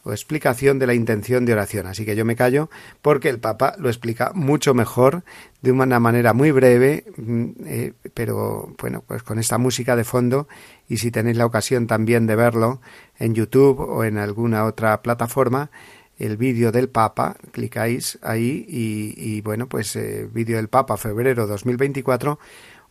o 0.04 0.12
explicación 0.12 0.78
de 0.78 0.86
la 0.86 0.94
intención 0.94 1.44
de 1.44 1.52
oración. 1.52 1.86
Así 1.86 2.04
que 2.04 2.16
yo 2.16 2.24
me 2.24 2.36
callo 2.36 2.70
porque 3.02 3.28
el 3.28 3.38
Papa 3.38 3.74
lo 3.78 3.88
explica 3.88 4.32
mucho 4.34 4.74
mejor, 4.74 5.22
de 5.60 5.72
una 5.72 6.00
manera 6.00 6.32
muy 6.32 6.50
breve, 6.50 7.04
mm, 7.16 7.50
eh, 7.66 7.92
pero 8.14 8.74
bueno, 8.80 9.04
pues 9.06 9.22
con 9.22 9.38
esta 9.38 9.58
música 9.58 9.94
de 9.94 10.04
fondo 10.04 10.48
y 10.88 10.96
si 10.98 11.10
tenéis 11.10 11.36
la 11.36 11.46
ocasión 11.46 11.86
también 11.86 12.26
de 12.26 12.36
verlo 12.36 12.80
en 13.18 13.34
YouTube 13.34 13.78
o 13.80 14.04
en 14.04 14.18
alguna 14.18 14.64
otra 14.64 15.02
plataforma, 15.02 15.70
el 16.18 16.36
vídeo 16.36 16.72
del 16.72 16.88
Papa, 16.88 17.36
clicáis 17.50 18.18
ahí 18.22 18.64
y, 18.68 19.40
bueno, 19.40 19.68
pues 19.68 19.96
eh, 19.96 20.28
vídeo 20.32 20.56
del 20.56 20.68
Papa 20.68 20.96
febrero 20.96 21.46
2024, 21.46 22.38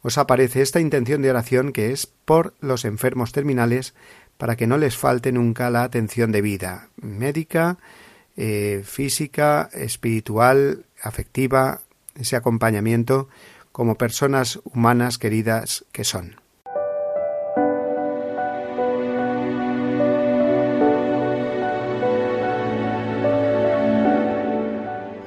os 0.01 0.17
aparece 0.17 0.61
esta 0.61 0.79
intención 0.79 1.21
de 1.21 1.29
oración 1.29 1.71
que 1.71 1.91
es 1.91 2.07
por 2.07 2.55
los 2.59 2.85
enfermos 2.85 3.31
terminales 3.31 3.93
para 4.41 4.55
que 4.55 4.65
no 4.65 4.79
les 4.79 4.97
falte 4.97 5.31
nunca 5.31 5.69
la 5.69 5.83
atención 5.83 6.31
debida, 6.31 6.89
médica, 6.95 7.77
eh, 8.35 8.81
física, 8.83 9.69
espiritual, 9.71 10.85
afectiva, 10.99 11.81
ese 12.15 12.35
acompañamiento 12.37 13.29
como 13.71 13.99
personas 13.99 14.59
humanas 14.63 15.19
queridas 15.19 15.85
que 15.91 16.03
son. 16.03 16.37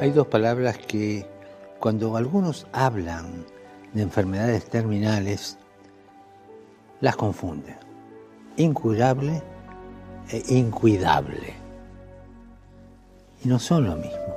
Hay 0.01 0.11
dos 0.11 0.27
palabras 0.27 0.77
que 0.79 1.25
cuando 1.79 2.17
algunos 2.17 2.67
hablan 2.73 3.47
de 3.93 4.03
enfermedades 4.03 4.69
terminales, 4.69 5.57
las 7.01 7.15
confunden. 7.15 7.84
Incurable 8.57 9.43
e 10.29 10.45
incuidable. 10.55 11.55
Y 13.45 13.49
no 13.49 13.59
son 13.59 13.85
lo 13.85 13.97
mismo. 13.97 14.35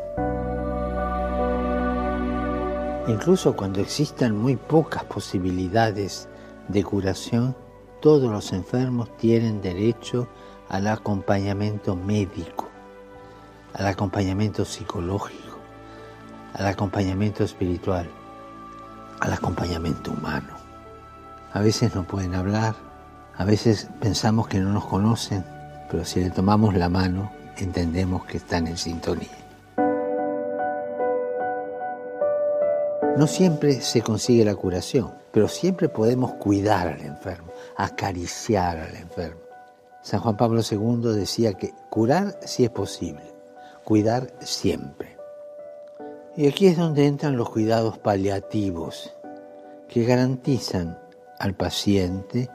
Incluso 3.07 3.55
cuando 3.55 3.79
existan 3.79 4.35
muy 4.35 4.55
pocas 4.55 5.03
posibilidades 5.03 6.27
de 6.67 6.83
curación, 6.83 7.55
todos 8.01 8.31
los 8.31 8.53
enfermos 8.53 9.15
tienen 9.17 9.61
derecho 9.61 10.27
al 10.67 10.87
acompañamiento 10.87 11.95
médico, 11.95 12.67
al 13.75 13.85
acompañamiento 13.85 14.65
psicológico, 14.65 15.59
al 16.55 16.65
acompañamiento 16.65 17.43
espiritual, 17.43 18.09
al 19.19 19.31
acompañamiento 19.31 20.11
humano. 20.11 20.55
A 21.53 21.61
veces 21.61 21.93
no 21.93 22.03
pueden 22.03 22.33
hablar, 22.33 22.86
a 23.37 23.45
veces 23.45 23.87
pensamos 23.99 24.47
que 24.47 24.59
no 24.59 24.71
nos 24.73 24.85
conocen, 24.85 25.45
pero 25.91 26.03
si 26.03 26.21
le 26.21 26.31
tomamos 26.31 26.73
la 26.73 26.89
mano, 26.89 27.31
entendemos 27.57 28.25
que 28.25 28.37
están 28.37 28.65
en 28.65 28.77
sintonía. 28.77 29.29
No 33.15 33.27
siempre 33.27 33.81
se 33.81 34.01
consigue 34.01 34.43
la 34.43 34.55
curación, 34.55 35.13
pero 35.31 35.47
siempre 35.47 35.87
podemos 35.87 36.33
cuidar 36.33 36.87
al 36.87 37.01
enfermo, 37.01 37.51
acariciar 37.75 38.79
al 38.79 38.95
enfermo. 38.95 39.41
San 40.01 40.19
Juan 40.19 40.37
Pablo 40.37 40.61
II 40.61 41.13
decía 41.13 41.53
que 41.53 41.73
curar 41.89 42.39
sí 42.43 42.63
es 42.63 42.71
posible, 42.71 43.23
cuidar 43.83 44.33
siempre. 44.39 45.15
Y 46.35 46.47
aquí 46.47 46.67
es 46.67 46.77
donde 46.77 47.05
entran 47.05 47.37
los 47.37 47.49
cuidados 47.49 47.99
paliativos, 47.99 49.13
que 49.87 50.05
garantizan 50.05 50.97
al 51.39 51.55
paciente 51.55 52.49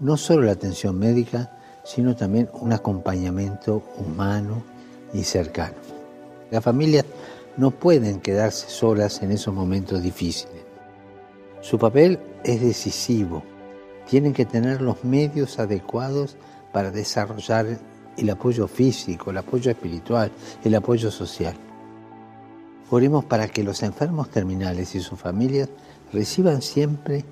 no 0.00 0.16
solo 0.16 0.42
la 0.42 0.52
atención 0.52 0.98
médica, 0.98 1.56
sino 1.84 2.16
también 2.16 2.48
un 2.52 2.72
acompañamiento 2.72 3.82
humano 3.98 4.62
y 5.12 5.24
cercano. 5.24 5.76
Las 6.50 6.64
familias 6.64 7.04
no 7.56 7.70
pueden 7.70 8.20
quedarse 8.20 8.68
solas 8.68 9.22
en 9.22 9.30
esos 9.32 9.54
momentos 9.54 10.02
difíciles. 10.02 10.64
Su 11.60 11.78
papel 11.78 12.18
es 12.42 12.60
decisivo. 12.60 13.42
Tienen 14.08 14.32
que 14.32 14.46
tener 14.46 14.80
los 14.80 15.04
medios 15.04 15.58
adecuados 15.58 16.36
para 16.72 16.90
desarrollar 16.90 17.78
el 18.16 18.30
apoyo 18.30 18.66
físico, 18.66 19.30
el 19.30 19.38
apoyo 19.38 19.70
espiritual, 19.70 20.30
el 20.64 20.74
apoyo 20.74 21.10
social. 21.10 21.54
Oremos 22.90 23.24
para 23.24 23.46
que 23.46 23.62
los 23.62 23.82
enfermos 23.82 24.30
terminales 24.30 24.94
y 24.94 25.00
sus 25.00 25.18
familias 25.18 25.68
reciban 26.12 26.60
siempre 26.60 27.24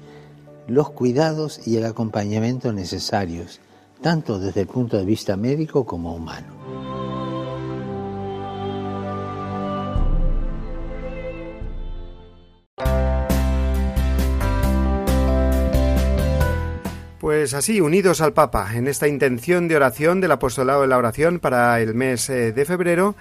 los 0.69 0.91
cuidados 0.91 1.67
y 1.67 1.79
el 1.79 1.87
acompañamiento 1.87 2.73
necesarios, 2.73 3.61
tanto 4.03 4.39
desde 4.39 4.61
el 4.61 4.67
punto 4.67 4.99
de 4.99 5.05
vista 5.05 5.37
médico 5.37 5.85
como 5.85 6.15
humano. 6.15 6.59
Pues 17.19 17.53
así, 17.53 17.81
unidos 17.81 18.21
al 18.21 18.33
Papa, 18.33 18.75
en 18.75 18.89
esta 18.89 19.09
intención 19.09 19.69
de 19.69 19.77
oración 19.77 20.21
del 20.21 20.33
apostolado 20.33 20.83
de 20.83 20.87
la 20.87 20.99
oración 20.99 21.41
para 21.41 21.81
el 21.81 21.95
mes 21.95 22.31
eh, 22.31 22.53
de 22.53 22.65
febrero, 22.65 23.17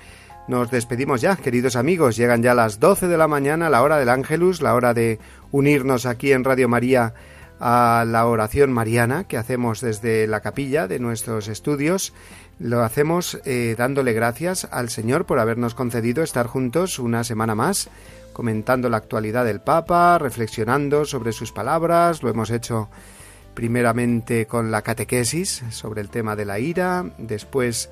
nos 0.48 0.72
despedimos 0.72 1.20
ya, 1.20 1.36
queridos 1.36 1.76
amigos. 1.76 2.16
Llegan 2.16 2.41
ya 2.41 2.54
las 2.54 2.80
12 2.80 3.08
de 3.08 3.18
la 3.18 3.28
mañana, 3.28 3.70
la 3.70 3.82
hora 3.82 3.98
del 3.98 4.08
Ángelus, 4.08 4.62
la 4.62 4.76
hora 4.76 4.93
de 4.93 5.20
unirnos 5.52 6.06
aquí 6.06 6.32
en 6.32 6.45
Radio 6.45 6.70
María 6.70 7.14
a 7.60 8.05
la 8.08 8.26
oración 8.26 8.72
mariana 8.72 9.24
que 9.26 9.38
hacemos 9.38 9.82
desde 9.82 10.28
la 10.28 10.41
capilla 10.41 10.88
de 10.88 10.99
nuestros 10.99 11.47
estudios. 11.47 12.14
Lo 12.60 12.84
hacemos 12.84 13.39
eh, 13.45 13.76
dándole 13.78 14.14
gracias 14.14 14.68
al 14.72 14.89
Señor 14.89 15.26
por 15.26 15.39
habernos 15.39 15.76
concedido 15.76 16.24
estar 16.24 16.47
juntos 16.47 16.99
una 16.99 17.24
semana 17.24 17.55
más, 17.55 17.89
comentando 18.34 18.89
la 18.89 18.97
actualidad 18.97 19.45
del 19.45 19.62
Papa, 19.62 20.18
reflexionando 20.18 21.05
sobre 21.05 21.32
sus 21.32 21.51
palabras. 21.51 22.24
Lo 22.24 22.30
hemos 22.30 22.49
hecho 22.49 22.89
primeramente 23.53 24.45
con 24.45 24.70
la 24.70 24.84
catequesis 24.84 25.64
sobre 25.72 26.01
el 26.01 26.10
tema 26.10 26.36
de 26.36 26.45
la 26.45 26.60
ira, 26.60 27.05
después 27.18 27.89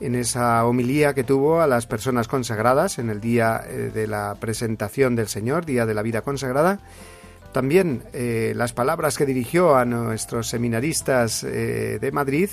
en 0.00 0.14
esa 0.14 0.64
homilía 0.66 1.14
que 1.14 1.24
tuvo 1.24 1.60
a 1.60 1.66
las 1.66 1.86
personas 1.86 2.28
consagradas 2.28 2.98
en 2.98 3.08
el 3.08 3.20
día 3.20 3.62
eh, 3.66 3.90
de 3.94 4.06
la 4.06 4.36
presentación 4.38 5.16
del 5.16 5.28
Señor, 5.28 5.64
día 5.64 5.86
de 5.86 5.94
la 5.94 6.02
vida 6.02 6.22
consagrada. 6.22 6.80
También 7.56 8.02
eh, 8.12 8.52
las 8.54 8.74
palabras 8.74 9.16
que 9.16 9.24
dirigió 9.24 9.76
a 9.76 9.86
nuestros 9.86 10.46
seminaristas 10.46 11.42
eh, 11.42 11.98
de 11.98 12.12
Madrid 12.12 12.50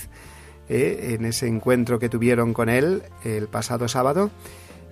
en 0.70 1.26
ese 1.26 1.45
encuentro 1.45 1.99
que 1.99 2.08
tuvieron 2.08 2.54
con 2.54 2.70
él 2.70 3.04
el 3.26 3.49
pasado 3.49 3.89
sábado 3.89 4.32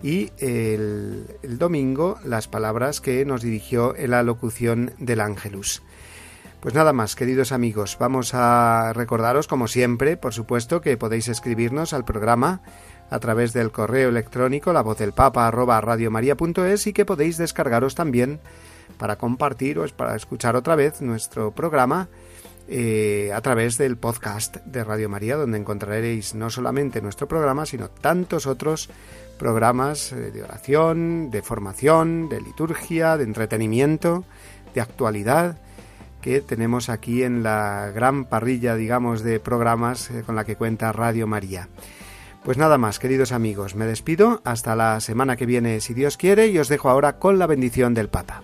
y 0.03 0.31
el, 0.37 1.27
el 1.43 1.57
domingo 1.57 2.19
las 2.25 2.49
palabras 2.49 2.99
que 2.99 3.23
nos 3.23 3.41
dirigió 3.41 3.95
en 3.95 4.11
la 4.11 4.21
locución 4.21 4.91
del 4.99 5.21
Ángelus. 5.21 5.81
Pues 6.59 6.75
nada 6.75 6.91
más, 6.91 7.15
queridos 7.15 7.53
amigos, 7.53 7.95
vamos 7.97 8.33
a 8.33 8.91
recordaros, 8.93 9.47
como 9.47 9.69
siempre, 9.69 10.17
por 10.17 10.33
supuesto, 10.33 10.81
que 10.81 10.97
podéis 10.97 11.29
escribirnos 11.29 11.93
al 11.93 12.03
programa 12.03 12.63
a 13.11 13.19
través 13.19 13.53
del 13.53 13.71
correo 13.71 14.09
electrónico 14.09 14.73
la 14.73 14.81
voz 14.81 14.97
del 14.97 15.13
papa 15.13 15.47
arroba 15.47 15.79
y 15.79 16.93
que 16.93 17.05
podéis 17.05 17.37
descargaros 17.37 17.93
también 17.93 18.39
para 18.97 19.17
compartir 19.17 19.77
o 19.77 19.87
para 19.89 20.15
escuchar 20.15 20.55
otra 20.55 20.75
vez 20.75 21.01
nuestro 21.01 21.51
programa 21.51 22.07
eh, 22.67 23.31
a 23.33 23.41
través 23.41 23.77
del 23.77 23.97
podcast 23.97 24.57
de 24.65 24.83
Radio 24.83 25.09
María, 25.09 25.35
donde 25.35 25.57
encontraréis 25.57 26.35
no 26.35 26.49
solamente 26.49 27.01
nuestro 27.01 27.27
programa, 27.27 27.65
sino 27.65 27.89
tantos 27.89 28.47
otros 28.47 28.89
programas 29.37 30.13
eh, 30.13 30.31
de 30.31 30.43
oración, 30.43 31.31
de 31.31 31.41
formación, 31.41 32.29
de 32.29 32.39
liturgia, 32.39 33.17
de 33.17 33.25
entretenimiento, 33.25 34.23
de 34.73 34.81
actualidad 34.81 35.57
que 36.21 36.39
tenemos 36.39 36.89
aquí 36.89 37.23
en 37.23 37.43
la 37.43 37.91
gran 37.93 38.25
parrilla, 38.25 38.75
digamos, 38.75 39.23
de 39.23 39.39
programas 39.39 40.09
eh, 40.11 40.23
con 40.25 40.35
la 40.35 40.45
que 40.45 40.55
cuenta 40.55 40.93
Radio 40.93 41.27
María. 41.27 41.67
Pues 42.43 42.57
nada 42.57 42.79
más, 42.79 42.97
queridos 42.97 43.31
amigos, 43.31 43.75
me 43.75 43.85
despido 43.85 44.41
hasta 44.43 44.75
la 44.75 44.99
semana 44.99 45.35
que 45.35 45.45
viene, 45.45 45.79
si 45.79 45.93
Dios 45.93 46.17
quiere, 46.17 46.47
y 46.47 46.57
os 46.57 46.69
dejo 46.69 46.89
ahora 46.89 47.19
con 47.19 47.37
la 47.37 47.45
bendición 47.45 47.93
del 47.93 48.09
Papa. 48.09 48.41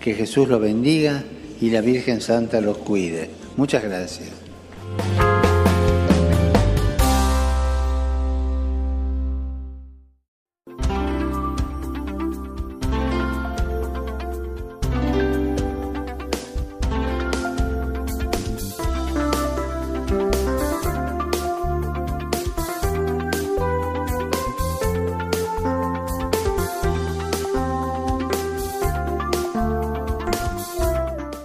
Que 0.00 0.14
Jesús 0.14 0.48
lo 0.48 0.58
bendiga 0.58 1.24
y 1.60 1.70
la 1.70 1.82
Virgen 1.82 2.22
Santa 2.22 2.62
los 2.62 2.78
cuide. 2.78 3.30
Muchas 3.56 3.84
gracias. 3.84 4.30